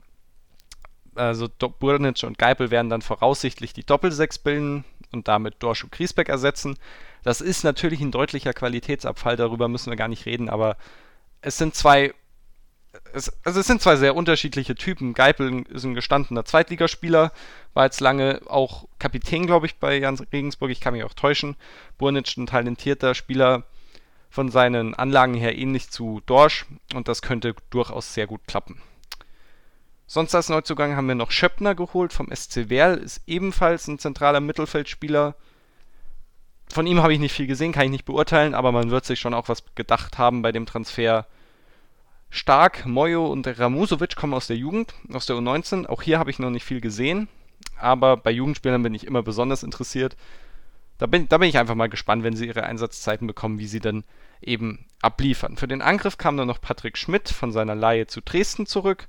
Also 1.15 1.49
Burnic 1.49 2.23
und 2.23 2.37
Geipel 2.37 2.71
werden 2.71 2.89
dann 2.89 3.01
voraussichtlich 3.01 3.73
die 3.73 3.85
Doppelsechs 3.85 4.39
bilden 4.39 4.85
und 5.11 5.27
damit 5.27 5.55
Dorsch 5.59 5.83
und 5.83 5.91
Griesbeck 5.91 6.29
ersetzen. 6.29 6.77
Das 7.23 7.41
ist 7.41 7.63
natürlich 7.63 7.99
ein 7.99 8.11
deutlicher 8.11 8.53
Qualitätsabfall, 8.53 9.35
darüber 9.35 9.67
müssen 9.67 9.89
wir 9.89 9.97
gar 9.97 10.07
nicht 10.07 10.25
reden, 10.25 10.49
aber 10.49 10.77
es 11.41 11.57
sind 11.57 11.75
zwei 11.75 12.13
es, 13.13 13.31
also 13.43 13.59
es 13.59 13.67
sind 13.67 13.81
zwei 13.81 13.95
sehr 13.95 14.15
unterschiedliche 14.15 14.75
Typen. 14.75 15.13
Geipel 15.13 15.65
ist 15.69 15.83
ein 15.83 15.95
gestandener 15.95 16.45
Zweitligaspieler, 16.45 17.31
war 17.73 17.85
jetzt 17.85 18.01
lange 18.01 18.41
auch 18.47 18.87
Kapitän, 18.97 19.45
glaube 19.45 19.65
ich, 19.65 19.77
bei 19.77 19.97
Jan 19.97 20.19
Regensburg. 20.31 20.71
Ich 20.71 20.79
kann 20.79 20.93
mich 20.93 21.03
auch 21.03 21.13
täuschen. 21.13 21.55
Burnic 21.97 22.35
ein 22.37 22.47
talentierter 22.47 23.13
Spieler 23.15 23.63
von 24.29 24.49
seinen 24.49 24.93
Anlagen 24.93 25.33
her 25.33 25.57
ähnlich 25.57 25.89
zu 25.89 26.21
Dorsch 26.25 26.65
und 26.93 27.07
das 27.07 27.21
könnte 27.21 27.55
durchaus 27.69 28.13
sehr 28.13 28.27
gut 28.27 28.41
klappen. 28.47 28.81
Sonst 30.05 30.33
als 30.33 30.49
Neuzugang 30.49 30.95
haben 30.95 31.07
wir 31.07 31.15
noch 31.15 31.31
Schöppner 31.31 31.75
geholt 31.75 32.13
vom 32.13 32.29
SC 32.33 32.69
Werl, 32.69 32.97
ist 32.97 33.21
ebenfalls 33.27 33.87
ein 33.87 33.99
zentraler 33.99 34.39
Mittelfeldspieler. 34.39 35.35
Von 36.71 36.87
ihm 36.87 37.01
habe 37.01 37.13
ich 37.13 37.19
nicht 37.19 37.33
viel 37.33 37.47
gesehen, 37.47 37.71
kann 37.71 37.85
ich 37.85 37.91
nicht 37.91 38.05
beurteilen, 38.05 38.55
aber 38.55 38.71
man 38.71 38.91
wird 38.91 39.05
sich 39.05 39.19
schon 39.19 39.33
auch 39.33 39.49
was 39.49 39.63
gedacht 39.75 40.17
haben 40.17 40.41
bei 40.41 40.51
dem 40.51 40.65
Transfer 40.65 41.27
Stark, 42.31 42.85
Mojo 42.85 43.25
und 43.27 43.47
Ramusovic 43.47 44.15
kommen 44.15 44.35
aus 44.35 44.47
der 44.47 44.57
Jugend, 44.57 44.93
aus 45.11 45.25
der 45.25 45.35
U19. 45.35 45.87
Auch 45.87 46.03
hier 46.03 46.19
habe 46.19 46.29
ich 46.29 46.37
noch 46.37 46.51
nicht 46.51 46.63
viel 46.63 46.79
gesehen, 46.79 47.27
aber 47.77 48.17
bei 48.17 48.29
Jugendspielern 48.29 48.83
bin 48.83 48.93
ich 48.93 49.07
immer 49.07 49.23
besonders 49.23 49.63
interessiert. 49.63 50.15
Da 50.99 51.05
bin, 51.05 51.29
da 51.29 51.37
bin 51.37 51.47
ich 51.47 51.57
einfach 51.57 51.75
mal 51.75 51.89
gespannt, 51.89 52.23
wenn 52.23 52.35
sie 52.35 52.45
ihre 52.45 52.63
Einsatzzeiten 52.63 53.25
bekommen, 53.25 53.57
wie 53.57 53.67
sie 53.67 53.79
dann 53.79 54.03
eben 54.41 54.85
abliefern. 55.01 55.55
Für 55.55 55.67
den 55.67 55.81
Angriff 55.81 56.17
kam 56.17 56.35
dann 56.35 56.47
noch 56.47 56.61
Patrick 56.61 56.97
Schmidt 56.97 57.29
von 57.29 57.53
seiner 57.53 57.73
Laie 57.73 58.05
zu 58.05 58.21
Dresden 58.21 58.65
zurück. 58.65 59.07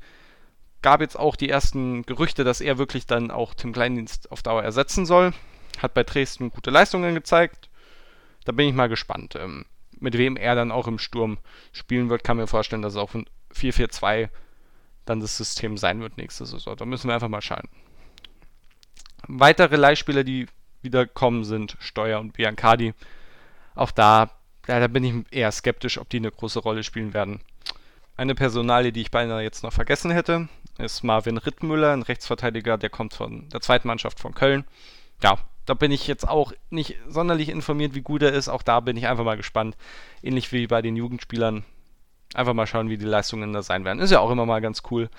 Gab 0.83 1.01
jetzt 1.01 1.19
auch 1.19 1.35
die 1.35 1.51
ersten 1.51 2.03
Gerüchte, 2.07 2.45
dass 2.45 2.61
er 2.61 2.79
wirklich 2.79 3.07
dann 3.07 3.33
auch 3.33 3.55
Tim 3.55 3.73
Kleindienst 3.73 4.31
auf 4.31 4.43
Dauer 4.43 4.63
ersetzen 4.63 5.05
soll. 5.05 5.33
Hat 5.83 5.93
bei 5.93 6.05
Dresden 6.05 6.51
gute 6.51 6.71
Leistungen 6.71 7.15
gezeigt. 7.15 7.69
Da 8.45 8.53
bin 8.53 8.69
ich 8.69 8.75
mal 8.75 8.89
gespannt. 8.89 9.35
Ähm, 9.35 9.67
mit 9.99 10.17
wem 10.17 10.37
er 10.37 10.55
dann 10.55 10.71
auch 10.71 10.87
im 10.87 10.99
Sturm 11.01 11.39
spielen 11.73 12.09
wird, 12.09 12.23
kann 12.23 12.37
mir 12.37 12.47
vorstellen, 12.47 12.83
dass 12.83 12.93
es 12.93 12.99
auch 12.99 13.15
ein 13.15 13.27
4-4-2 13.53 14.29
dann 15.07 15.19
das 15.19 15.37
System 15.37 15.77
sein 15.77 16.01
wird 16.01 16.19
nächste 16.19 16.47
Saison. 16.47 16.77
Da 16.77 16.85
müssen 16.85 17.09
wir 17.09 17.15
einfach 17.15 17.29
mal 17.29 17.43
schauen. 17.43 17.69
Weitere 19.27 19.75
Leihspieler, 19.75 20.23
die 20.23 20.47
wieder 20.83 21.07
kommen, 21.07 21.45
sind 21.45 21.77
Steuer 21.81 22.21
und 22.21 22.33
Biancardi. 22.33 22.95
Auch 23.75 23.91
da, 23.91 24.31
da 24.67 24.87
bin 24.89 25.05
ich 25.05 25.15
eher 25.31 25.53
skeptisch, 25.53 25.99
ob 25.99 26.09
die 26.09 26.19
eine 26.19 26.31
große 26.31 26.61
Rolle 26.61 26.83
spielen 26.83 27.15
werden. 27.15 27.41
Eine 28.17 28.35
Personalie, 28.35 28.93
die 28.93 29.01
ich 29.01 29.11
beinahe 29.11 29.43
jetzt 29.43 29.63
noch 29.63 29.73
vergessen 29.73 30.11
hätte, 30.11 30.49
ist 30.79 31.03
Marvin 31.03 31.39
Rittmüller, 31.39 31.93
ein 31.93 32.03
Rechtsverteidiger, 32.03 32.79
der 32.79 32.91
kommt 32.91 33.15
von 33.15 33.49
der 33.49 33.61
zweiten 33.61 33.89
Mannschaft 33.89 34.21
von 34.21 34.35
Köln. 34.35 34.65
Ja, 35.23 35.39
da 35.67 35.75
bin 35.75 35.93
ich 35.93 36.07
jetzt 36.07 36.29
auch 36.29 36.53
nicht 36.71 36.97
sonderlich 37.09 37.49
informiert, 37.49 37.95
wie 37.95 38.03
gut 38.03 38.23
er 38.23 38.33
ist. 38.33 38.49
Auch 38.49 38.63
da 38.63 38.81
bin 38.81 38.97
ich 38.97 39.07
einfach 39.07 39.25
mal 39.25 39.37
gespannt. 39.37 39.77
Ähnlich 40.23 40.53
wie 40.53 40.67
bei 40.67 40.83
den 40.83 40.97
Jugendspielern. 40.97 41.65
Einfach 42.35 42.55
mal 42.55 42.67
schauen, 42.67 42.91
wie 42.91 42.99
die 42.99 43.05
Leistungen 43.05 43.53
da 43.53 43.63
sein 43.63 43.85
werden. 43.85 44.01
Ist 44.01 44.11
ja 44.11 44.21
auch 44.21 44.31
immer 44.31 44.47
mal 44.47 44.61
ganz 44.61 44.83
cool, 44.91 45.11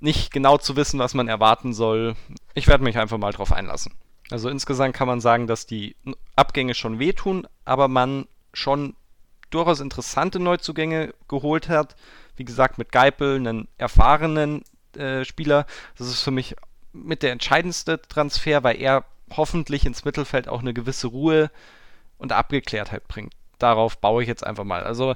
nicht 0.00 0.32
genau 0.32 0.58
zu 0.58 0.76
wissen, 0.76 0.98
was 0.98 1.14
man 1.14 1.28
erwarten 1.28 1.72
soll. 1.72 2.16
Ich 2.54 2.66
werde 2.66 2.84
mich 2.84 2.98
einfach 2.98 3.18
mal 3.18 3.32
drauf 3.32 3.52
einlassen. 3.52 3.92
Also 4.32 4.48
insgesamt 4.48 4.94
kann 4.94 5.08
man 5.08 5.20
sagen, 5.20 5.46
dass 5.46 5.66
die 5.66 5.94
Abgänge 6.36 6.74
schon 6.74 6.98
wehtun, 6.98 7.46
aber 7.66 7.86
man 7.88 8.26
schon 8.54 8.96
durchaus 9.50 9.80
interessante 9.80 10.40
Neuzugänge 10.40 11.12
geholt 11.28 11.68
hat. 11.68 11.96
Wie 12.36 12.44
gesagt, 12.46 12.78
mit 12.78 12.92
Geipel, 12.92 13.36
einen 13.36 13.68
erfahrenen 13.76 14.62
äh, 14.96 15.26
Spieler. 15.26 15.66
Das 15.98 16.08
ist 16.08 16.22
für 16.22 16.30
mich 16.30 16.56
mit 16.94 17.22
der 17.22 17.32
entscheidendste 17.32 18.00
Transfer, 18.00 18.64
weil 18.64 18.80
er 18.80 19.04
hoffentlich 19.36 19.84
ins 19.84 20.06
Mittelfeld 20.06 20.48
auch 20.48 20.60
eine 20.60 20.72
gewisse 20.72 21.08
Ruhe 21.08 21.50
und 22.16 22.32
Abgeklärtheit 22.32 23.06
bringt. 23.08 23.34
Darauf 23.58 23.98
baue 23.98 24.22
ich 24.22 24.28
jetzt 24.28 24.46
einfach 24.46 24.64
mal. 24.64 24.82
Also 24.82 25.14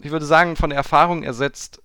ich 0.00 0.12
würde 0.12 0.24
sagen, 0.24 0.54
von 0.54 0.70
der 0.70 0.76
Erfahrung 0.76 1.24
ersetzt 1.24 1.81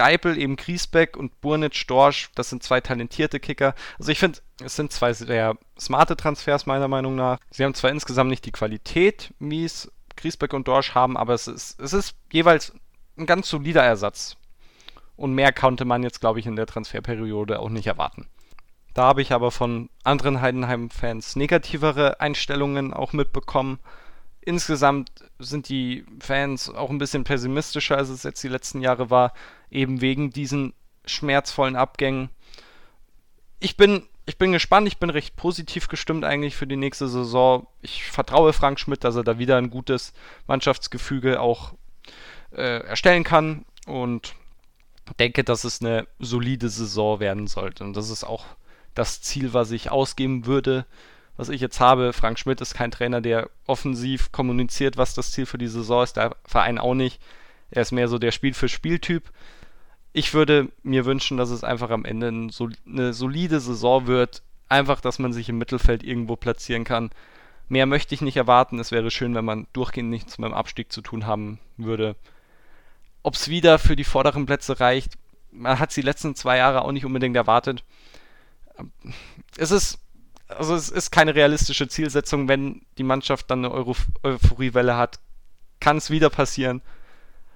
Geipel, 0.00 0.38
eben 0.38 0.56
Griesbeck 0.56 1.14
und 1.14 1.42
Burnic, 1.42 1.86
Dorsch, 1.86 2.30
das 2.34 2.48
sind 2.48 2.62
zwei 2.62 2.80
talentierte 2.80 3.38
Kicker. 3.38 3.74
Also 3.98 4.10
ich 4.10 4.18
finde, 4.18 4.38
es 4.64 4.74
sind 4.74 4.94
zwei 4.94 5.12
sehr 5.12 5.58
smarte 5.78 6.16
Transfers 6.16 6.64
meiner 6.64 6.88
Meinung 6.88 7.16
nach. 7.16 7.38
Sie 7.50 7.62
haben 7.62 7.74
zwar 7.74 7.90
insgesamt 7.90 8.30
nicht 8.30 8.46
die 8.46 8.50
Qualität, 8.50 9.34
wie 9.40 9.62
es 9.62 9.92
Griesbeck 10.16 10.54
und 10.54 10.66
Dorsch 10.68 10.94
haben, 10.94 11.18
aber 11.18 11.34
es 11.34 11.48
ist, 11.48 11.78
es 11.78 11.92
ist 11.92 12.16
jeweils 12.32 12.72
ein 13.18 13.26
ganz 13.26 13.50
solider 13.50 13.82
Ersatz. 13.82 14.38
Und 15.16 15.34
mehr 15.34 15.52
konnte 15.52 15.84
man 15.84 16.02
jetzt, 16.02 16.20
glaube 16.20 16.40
ich, 16.40 16.46
in 16.46 16.56
der 16.56 16.64
Transferperiode 16.64 17.58
auch 17.58 17.68
nicht 17.68 17.86
erwarten. 17.86 18.26
Da 18.94 19.02
habe 19.02 19.20
ich 19.20 19.32
aber 19.32 19.50
von 19.50 19.90
anderen 20.02 20.40
Heidenheim-Fans 20.40 21.36
negativere 21.36 22.20
Einstellungen 22.20 22.94
auch 22.94 23.12
mitbekommen. 23.12 23.80
Insgesamt 24.42 25.10
sind 25.38 25.68
die 25.68 26.04
Fans 26.20 26.70
auch 26.70 26.90
ein 26.90 26.98
bisschen 26.98 27.24
pessimistischer, 27.24 27.98
als 27.98 28.08
es 28.08 28.22
jetzt 28.22 28.42
die 28.42 28.48
letzten 28.48 28.80
Jahre 28.80 29.10
war, 29.10 29.34
eben 29.70 30.00
wegen 30.00 30.30
diesen 30.30 30.72
schmerzvollen 31.04 31.76
Abgängen. 31.76 32.30
Ich 33.58 33.76
bin, 33.76 34.06
ich 34.24 34.38
bin 34.38 34.52
gespannt, 34.52 34.88
ich 34.88 34.98
bin 34.98 35.10
recht 35.10 35.36
positiv 35.36 35.88
gestimmt 35.88 36.24
eigentlich 36.24 36.56
für 36.56 36.66
die 36.66 36.76
nächste 36.76 37.08
Saison. 37.08 37.66
Ich 37.82 38.04
vertraue 38.04 38.52
Frank 38.52 38.80
Schmidt, 38.80 39.04
dass 39.04 39.16
er 39.16 39.24
da 39.24 39.38
wieder 39.38 39.58
ein 39.58 39.70
gutes 39.70 40.14
Mannschaftsgefüge 40.46 41.40
auch 41.40 41.74
äh, 42.52 42.80
erstellen 42.86 43.24
kann 43.24 43.66
und 43.86 44.34
denke, 45.18 45.44
dass 45.44 45.64
es 45.64 45.82
eine 45.82 46.06
solide 46.18 46.68
Saison 46.68 47.20
werden 47.20 47.46
sollte. 47.46 47.84
Und 47.84 47.94
das 47.94 48.08
ist 48.10 48.24
auch 48.24 48.46
das 48.94 49.20
Ziel, 49.20 49.52
was 49.52 49.70
ich 49.70 49.90
ausgeben 49.90 50.46
würde, 50.46 50.86
was 51.40 51.48
ich 51.48 51.60
jetzt 51.60 51.80
habe. 51.80 52.12
Frank 52.12 52.38
Schmidt 52.38 52.60
ist 52.60 52.74
kein 52.74 52.90
Trainer, 52.90 53.22
der 53.22 53.48
offensiv 53.66 54.30
kommuniziert, 54.30 54.98
was 54.98 55.14
das 55.14 55.32
Ziel 55.32 55.46
für 55.46 55.56
die 55.56 55.68
Saison 55.68 56.04
ist. 56.04 56.16
Der 56.16 56.36
Verein 56.44 56.78
auch 56.78 56.94
nicht. 56.94 57.20
Er 57.70 57.82
ist 57.82 57.92
mehr 57.92 58.08
so 58.08 58.18
der 58.18 58.30
Spiel-für-Spiel-Typ. 58.30 59.32
Ich 60.12 60.34
würde 60.34 60.68
mir 60.82 61.06
wünschen, 61.06 61.38
dass 61.38 61.50
es 61.50 61.64
einfach 61.64 61.88
am 61.90 62.04
Ende 62.04 62.28
eine 62.28 63.12
solide 63.14 63.60
Saison 63.60 64.06
wird. 64.06 64.42
Einfach, 64.68 65.00
dass 65.00 65.18
man 65.18 65.32
sich 65.32 65.48
im 65.48 65.56
Mittelfeld 65.56 66.02
irgendwo 66.02 66.36
platzieren 66.36 66.84
kann. 66.84 67.10
Mehr 67.68 67.86
möchte 67.86 68.14
ich 68.14 68.20
nicht 68.20 68.36
erwarten. 68.36 68.78
Es 68.78 68.90
wäre 68.90 69.10
schön, 69.10 69.34
wenn 69.34 69.44
man 69.44 69.66
durchgehend 69.72 70.10
nichts 70.10 70.36
mit 70.36 70.48
dem 70.48 70.54
Abstieg 70.54 70.92
zu 70.92 71.00
tun 71.00 71.26
haben 71.26 71.58
würde. 71.78 72.16
Ob 73.22 73.34
es 73.34 73.48
wieder 73.48 73.78
für 73.78 73.96
die 73.96 74.04
vorderen 74.04 74.44
Plätze 74.44 74.78
reicht, 74.78 75.14
man 75.52 75.78
hat 75.78 75.88
es 75.88 75.94
die 75.94 76.02
letzten 76.02 76.34
zwei 76.34 76.58
Jahre 76.58 76.82
auch 76.82 76.92
nicht 76.92 77.06
unbedingt 77.06 77.36
erwartet 77.36 77.82
es 79.56 79.70
ist, 79.70 79.98
also 80.56 80.74
es 80.74 80.88
ist 80.88 81.10
keine 81.10 81.34
realistische 81.34 81.88
Zielsetzung, 81.88 82.48
wenn 82.48 82.82
die 82.98 83.02
Mannschaft 83.02 83.50
dann 83.50 83.64
eine 83.64 83.74
Euro 83.74 83.96
Euphoriewelle 84.22 84.96
hat, 84.96 85.20
kann 85.80 85.96
es 85.96 86.10
wieder 86.10 86.30
passieren. 86.30 86.82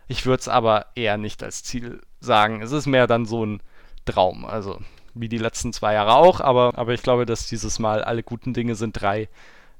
Ich 0.07 0.27
würde 0.27 0.41
es 0.41 0.49
aber 0.49 0.87
eher 0.95 1.17
nicht 1.17 1.43
als 1.43 1.63
Ziel 1.63 2.01
sagen. 2.21 2.63
Es 2.63 2.73
ist 2.73 2.87
mehr 2.87 3.07
dann 3.07 3.27
so 3.27 3.45
ein 3.45 3.63
Traum, 4.05 4.45
also 4.45 4.81
wie 5.15 5.29
die 5.29 5.39
letzten 5.39 5.73
zwei 5.73 5.95
Jahre 5.95 6.15
auch, 6.15 6.41
aber, 6.41 6.73
aber 6.77 6.93
ich 6.93 7.03
glaube, 7.03 7.25
dass 7.25 7.47
dieses 7.47 7.79
Mal 7.79 8.03
alle 8.03 8.23
guten 8.23 8.53
Dinge 8.53 8.75
sind 8.75 9.01
drei 9.01 9.29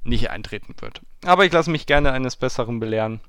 nicht 0.05 0.31
eintreten 0.31 0.75
wird. 0.81 1.01
Aber 1.25 1.45
ich 1.45 1.53
lasse 1.53 1.71
mich 1.71 1.87
gerne 1.87 2.13
eines 2.13 2.37
Besseren 2.37 2.79
belehren. 2.79 3.21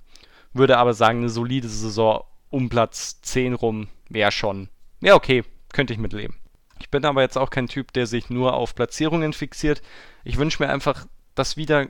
Würde 0.53 0.77
aber 0.77 0.93
sagen, 0.93 1.19
eine 1.19 1.29
solide 1.29 1.67
Saison 1.67 2.23
um 2.49 2.69
Platz 2.69 3.21
10 3.21 3.53
rum 3.53 3.87
wäre 4.09 4.31
schon. 4.31 4.69
Ja, 5.01 5.15
okay, 5.15 5.43
könnte 5.73 5.93
ich 5.93 5.99
mitleben. 5.99 6.35
Ich 6.79 6.89
bin 6.89 7.05
aber 7.05 7.21
jetzt 7.21 7.37
auch 7.37 7.49
kein 7.49 7.67
Typ, 7.67 7.93
der 7.93 8.07
sich 8.07 8.29
nur 8.29 8.53
auf 8.53 8.75
Platzierungen 8.75 9.33
fixiert. 9.33 9.81
Ich 10.23 10.37
wünsche 10.37 10.61
mir 10.61 10.69
einfach, 10.69 11.05
dass 11.33 11.57
wieder 11.57 11.87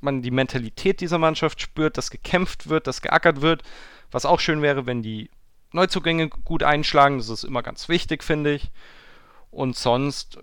man 0.00 0.22
die 0.22 0.30
Mentalität 0.30 1.00
dieser 1.00 1.18
Mannschaft 1.18 1.60
spürt, 1.60 1.96
dass 1.96 2.10
gekämpft 2.10 2.68
wird, 2.68 2.86
dass 2.86 3.02
geackert 3.02 3.40
wird. 3.40 3.62
Was 4.10 4.26
auch 4.26 4.40
schön 4.40 4.62
wäre, 4.62 4.86
wenn 4.86 5.02
die 5.02 5.30
Neuzugänge 5.72 6.28
gut 6.28 6.62
einschlagen. 6.62 7.18
Das 7.18 7.28
ist 7.28 7.44
immer 7.44 7.62
ganz 7.62 7.88
wichtig, 7.88 8.22
finde 8.22 8.54
ich. 8.54 8.70
Und 9.50 9.76
sonst, 9.76 10.38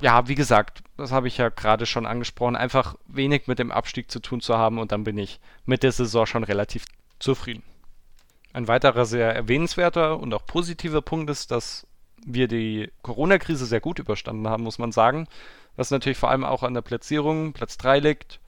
ja, 0.00 0.28
wie 0.28 0.34
gesagt, 0.34 0.82
das 0.96 1.12
habe 1.12 1.28
ich 1.28 1.38
ja 1.38 1.48
gerade 1.48 1.86
schon 1.86 2.06
angesprochen, 2.06 2.56
einfach 2.56 2.96
wenig 3.06 3.46
mit 3.46 3.58
dem 3.58 3.70
Abstieg 3.70 4.10
zu 4.10 4.20
tun 4.20 4.40
zu 4.40 4.56
haben 4.56 4.78
und 4.78 4.92
dann 4.92 5.04
bin 5.04 5.18
ich 5.18 5.40
mit 5.64 5.82
der 5.82 5.92
Saison 5.92 6.26
schon 6.26 6.44
relativ 6.44 6.84
zufrieden. 7.18 7.62
Ein 8.52 8.68
weiterer 8.68 9.06
sehr 9.06 9.34
erwähnenswerter 9.34 10.18
und 10.18 10.34
auch 10.34 10.44
positiver 10.44 11.02
Punkt 11.02 11.30
ist, 11.30 11.50
dass 11.50 11.86
wir 12.24 12.48
die 12.48 12.90
Corona-Krise 13.02 13.66
sehr 13.66 13.80
gut 13.80 13.98
überstanden 13.98 14.48
haben, 14.48 14.64
muss 14.64 14.78
man 14.78 14.92
sagen. 14.92 15.26
Was 15.76 15.90
natürlich 15.90 16.18
vor 16.18 16.30
allem 16.30 16.44
auch 16.44 16.62
an 16.62 16.74
der 16.74 16.82
Platzierung, 16.82 17.52
Platz 17.52 17.78
3 17.78 18.00
liegt. 18.00 18.40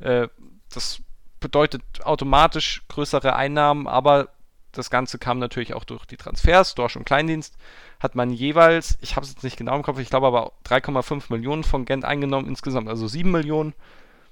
Äh, 0.00 0.28
das 0.72 1.00
bedeutet 1.40 1.82
automatisch 2.02 2.82
größere 2.88 3.36
Einnahmen, 3.36 3.86
aber 3.86 4.28
das 4.72 4.90
Ganze 4.90 5.18
kam 5.18 5.38
natürlich 5.38 5.74
auch 5.74 5.84
durch 5.84 6.04
die 6.06 6.16
Transfers, 6.16 6.74
Dorsch 6.74 6.96
und 6.96 7.04
Kleindienst, 7.04 7.56
hat 8.00 8.14
man 8.14 8.30
jeweils, 8.30 8.98
ich 9.00 9.16
habe 9.16 9.24
es 9.24 9.32
jetzt 9.32 9.42
nicht 9.42 9.56
genau 9.56 9.74
im 9.76 9.82
Kopf, 9.82 9.98
ich 9.98 10.10
glaube 10.10 10.26
aber 10.26 10.52
3,5 10.66 11.32
Millionen 11.32 11.64
von 11.64 11.84
Gent 11.84 12.04
eingenommen 12.04 12.48
insgesamt, 12.48 12.88
also 12.88 13.08
7 13.08 13.30
Millionen. 13.30 13.74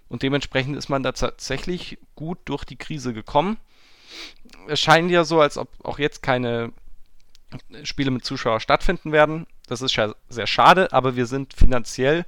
Und 0.09 0.23
dementsprechend 0.23 0.77
ist 0.77 0.89
man 0.89 1.03
da 1.03 1.13
tatsächlich 1.13 1.99
gut 2.15 2.39
durch 2.45 2.65
die 2.65 2.77
Krise 2.77 3.13
gekommen. 3.13 3.57
Es 4.69 4.79
scheint 4.79 5.11
ja 5.11 5.25
so, 5.25 5.41
als 5.41 5.59
ob 5.59 5.69
auch 5.83 5.99
jetzt 5.99 6.23
keine 6.23 6.73
Spiele 7.85 8.11
mit 8.11 8.25
Zuschauern 8.25 8.61
stattfinden 8.61 9.13
werden. 9.13 9.47
Das 9.69 9.83
ist 9.83 9.97
ja 9.97 10.15
sehr 10.29 10.47
schade, 10.47 10.93
aber 10.93 11.17
wir 11.17 11.27
sind 11.27 11.55
finanziell 11.55 12.25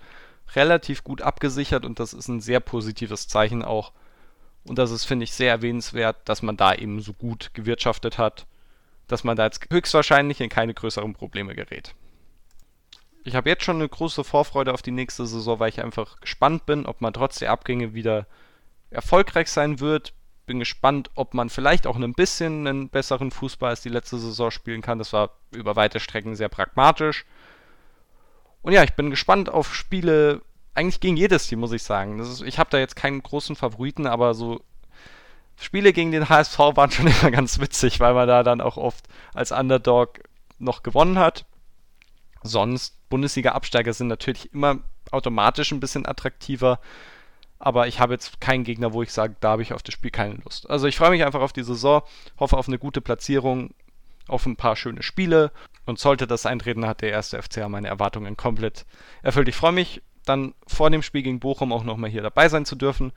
relativ 0.54 1.04
gut 1.04 1.22
abgesichert 1.22 1.84
und 1.84 2.00
das 2.00 2.12
ist 2.12 2.28
ein 2.28 2.40
sehr 2.40 2.60
positives 2.60 3.28
Zeichen 3.28 3.62
auch 3.62 3.92
und 4.68 4.78
das 4.78 4.90
ist, 4.90 5.04
finde 5.04 5.24
ich, 5.24 5.32
sehr 5.32 5.50
erwähnenswert, 5.50 6.16
dass 6.28 6.42
man 6.42 6.56
da 6.56 6.74
eben 6.74 7.00
so 7.00 7.12
gut 7.12 7.50
gewirtschaftet 7.54 8.18
hat, 8.18 8.46
dass 9.06 9.24
man 9.24 9.36
da 9.36 9.44
jetzt 9.44 9.66
höchstwahrscheinlich 9.70 10.40
in 10.40 10.50
keine 10.50 10.74
größeren 10.74 11.14
Probleme 11.14 11.54
gerät. 11.54 11.94
Ich 13.24 13.34
habe 13.34 13.48
jetzt 13.48 13.64
schon 13.64 13.76
eine 13.76 13.88
große 13.88 14.24
Vorfreude 14.24 14.72
auf 14.72 14.82
die 14.82 14.90
nächste 14.90 15.26
Saison, 15.26 15.58
weil 15.58 15.70
ich 15.70 15.82
einfach 15.82 16.20
gespannt 16.20 16.66
bin, 16.66 16.86
ob 16.86 17.00
man 17.00 17.12
trotz 17.12 17.38
der 17.38 17.50
Abgänge 17.50 17.94
wieder 17.94 18.26
erfolgreich 18.90 19.50
sein 19.50 19.80
wird. 19.80 20.12
Bin 20.48 20.58
gespannt, 20.58 21.10
ob 21.14 21.34
man 21.34 21.50
vielleicht 21.50 21.86
auch 21.86 21.96
ein 21.96 22.14
bisschen 22.14 22.66
einen 22.66 22.88
besseren 22.88 23.30
Fußball 23.30 23.68
als 23.68 23.82
die 23.82 23.90
letzte 23.90 24.18
Saison 24.18 24.50
spielen 24.50 24.80
kann. 24.80 24.98
Das 24.98 25.12
war 25.12 25.30
über 25.52 25.76
weite 25.76 26.00
Strecken 26.00 26.36
sehr 26.36 26.48
pragmatisch. 26.48 27.26
Und 28.62 28.72
ja, 28.72 28.82
ich 28.82 28.94
bin 28.94 29.10
gespannt 29.10 29.50
auf 29.50 29.74
Spiele 29.74 30.40
eigentlich 30.74 31.00
gegen 31.00 31.18
jedes 31.18 31.46
Team, 31.46 31.60
muss 31.60 31.72
ich 31.72 31.82
sagen. 31.82 32.18
Ist, 32.18 32.40
ich 32.40 32.58
habe 32.58 32.70
da 32.70 32.78
jetzt 32.78 32.96
keinen 32.96 33.22
großen 33.22 33.56
Favoriten, 33.56 34.06
aber 34.06 34.32
so 34.32 34.62
Spiele 35.56 35.92
gegen 35.92 36.12
den 36.12 36.30
HSV 36.30 36.58
waren 36.58 36.90
schon 36.90 37.06
immer 37.20 37.30
ganz 37.30 37.60
witzig, 37.60 38.00
weil 38.00 38.14
man 38.14 38.26
da 38.26 38.42
dann 38.42 38.62
auch 38.62 38.78
oft 38.78 39.06
als 39.34 39.52
Underdog 39.52 40.20
noch 40.58 40.82
gewonnen 40.82 41.18
hat. 41.18 41.44
Sonst, 42.42 42.96
Bundesliga-Absteiger 43.10 43.92
sind 43.92 44.06
natürlich 44.06 44.52
immer 44.54 44.78
automatisch 45.10 45.72
ein 45.72 45.80
bisschen 45.80 46.06
attraktiver. 46.06 46.80
Aber 47.58 47.88
ich 47.88 48.00
habe 48.00 48.14
jetzt 48.14 48.40
keinen 48.40 48.64
Gegner, 48.64 48.92
wo 48.92 49.02
ich 49.02 49.12
sage, 49.12 49.34
da 49.40 49.50
habe 49.50 49.62
ich 49.62 49.72
auf 49.72 49.82
das 49.82 49.94
Spiel 49.94 50.10
keine 50.10 50.34
Lust. 50.34 50.70
Also 50.70 50.86
ich 50.86 50.96
freue 50.96 51.10
mich 51.10 51.24
einfach 51.24 51.40
auf 51.40 51.52
die 51.52 51.64
Saison, 51.64 52.02
hoffe 52.38 52.56
auf 52.56 52.68
eine 52.68 52.78
gute 52.78 53.00
Platzierung, 53.00 53.74
auf 54.28 54.46
ein 54.46 54.56
paar 54.56 54.76
schöne 54.76 55.02
Spiele. 55.02 55.50
Und 55.84 55.98
sollte 55.98 56.26
das 56.26 56.46
eintreten, 56.46 56.86
hat 56.86 57.00
der 57.00 57.10
erste 57.10 57.42
FCA 57.42 57.68
meine 57.68 57.88
Erwartungen 57.88 58.36
komplett 58.36 58.84
erfüllt. 59.22 59.48
Ich 59.48 59.56
freue 59.56 59.72
mich 59.72 60.02
dann 60.24 60.54
vor 60.66 60.90
dem 60.90 61.02
Spiel 61.02 61.22
gegen 61.22 61.40
Bochum 61.40 61.72
auch 61.72 61.84
nochmal 61.84 62.10
hier 62.10 62.22
dabei 62.22 62.48
sein 62.48 62.66
zu 62.66 62.76
dürfen. 62.76 63.12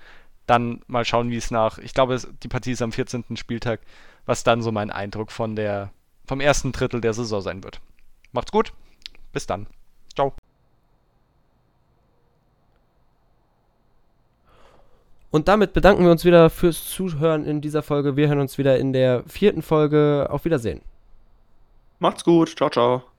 Dann 0.47 0.81
mal 0.87 1.05
schauen, 1.05 1.29
wie 1.29 1.37
es 1.37 1.51
nach, 1.51 1.77
ich 1.77 1.93
glaube, 1.93 2.19
die 2.43 2.47
Partie 2.47 2.71
ist 2.71 2.81
am 2.81 2.91
14. 2.91 3.37
Spieltag, 3.37 3.81
was 4.25 4.43
dann 4.43 4.61
so 4.61 4.71
mein 4.71 4.89
Eindruck 4.89 5.31
von 5.31 5.55
der, 5.55 5.91
vom 6.25 6.39
ersten 6.39 6.71
Drittel 6.71 7.01
der 7.01 7.13
Saison 7.13 7.41
sein 7.41 7.63
wird. 7.63 7.81
Macht's 8.31 8.51
gut, 8.51 8.73
bis 9.33 9.45
dann. 9.45 9.67
Ciao. 10.15 10.33
Und 15.31 15.47
damit 15.47 15.71
bedanken 15.73 16.03
wir 16.03 16.11
uns 16.11 16.25
wieder 16.25 16.49
fürs 16.49 16.89
Zuhören 16.89 17.45
in 17.45 17.61
dieser 17.61 17.83
Folge. 17.83 18.17
Wir 18.17 18.27
hören 18.27 18.41
uns 18.41 18.57
wieder 18.57 18.77
in 18.77 18.91
der 18.91 19.23
vierten 19.27 19.61
Folge. 19.61 20.27
Auf 20.29 20.43
Wiedersehen. 20.43 20.81
Macht's 21.99 22.23
gut. 22.23 22.55
Ciao, 22.57 22.69
ciao. 22.69 23.10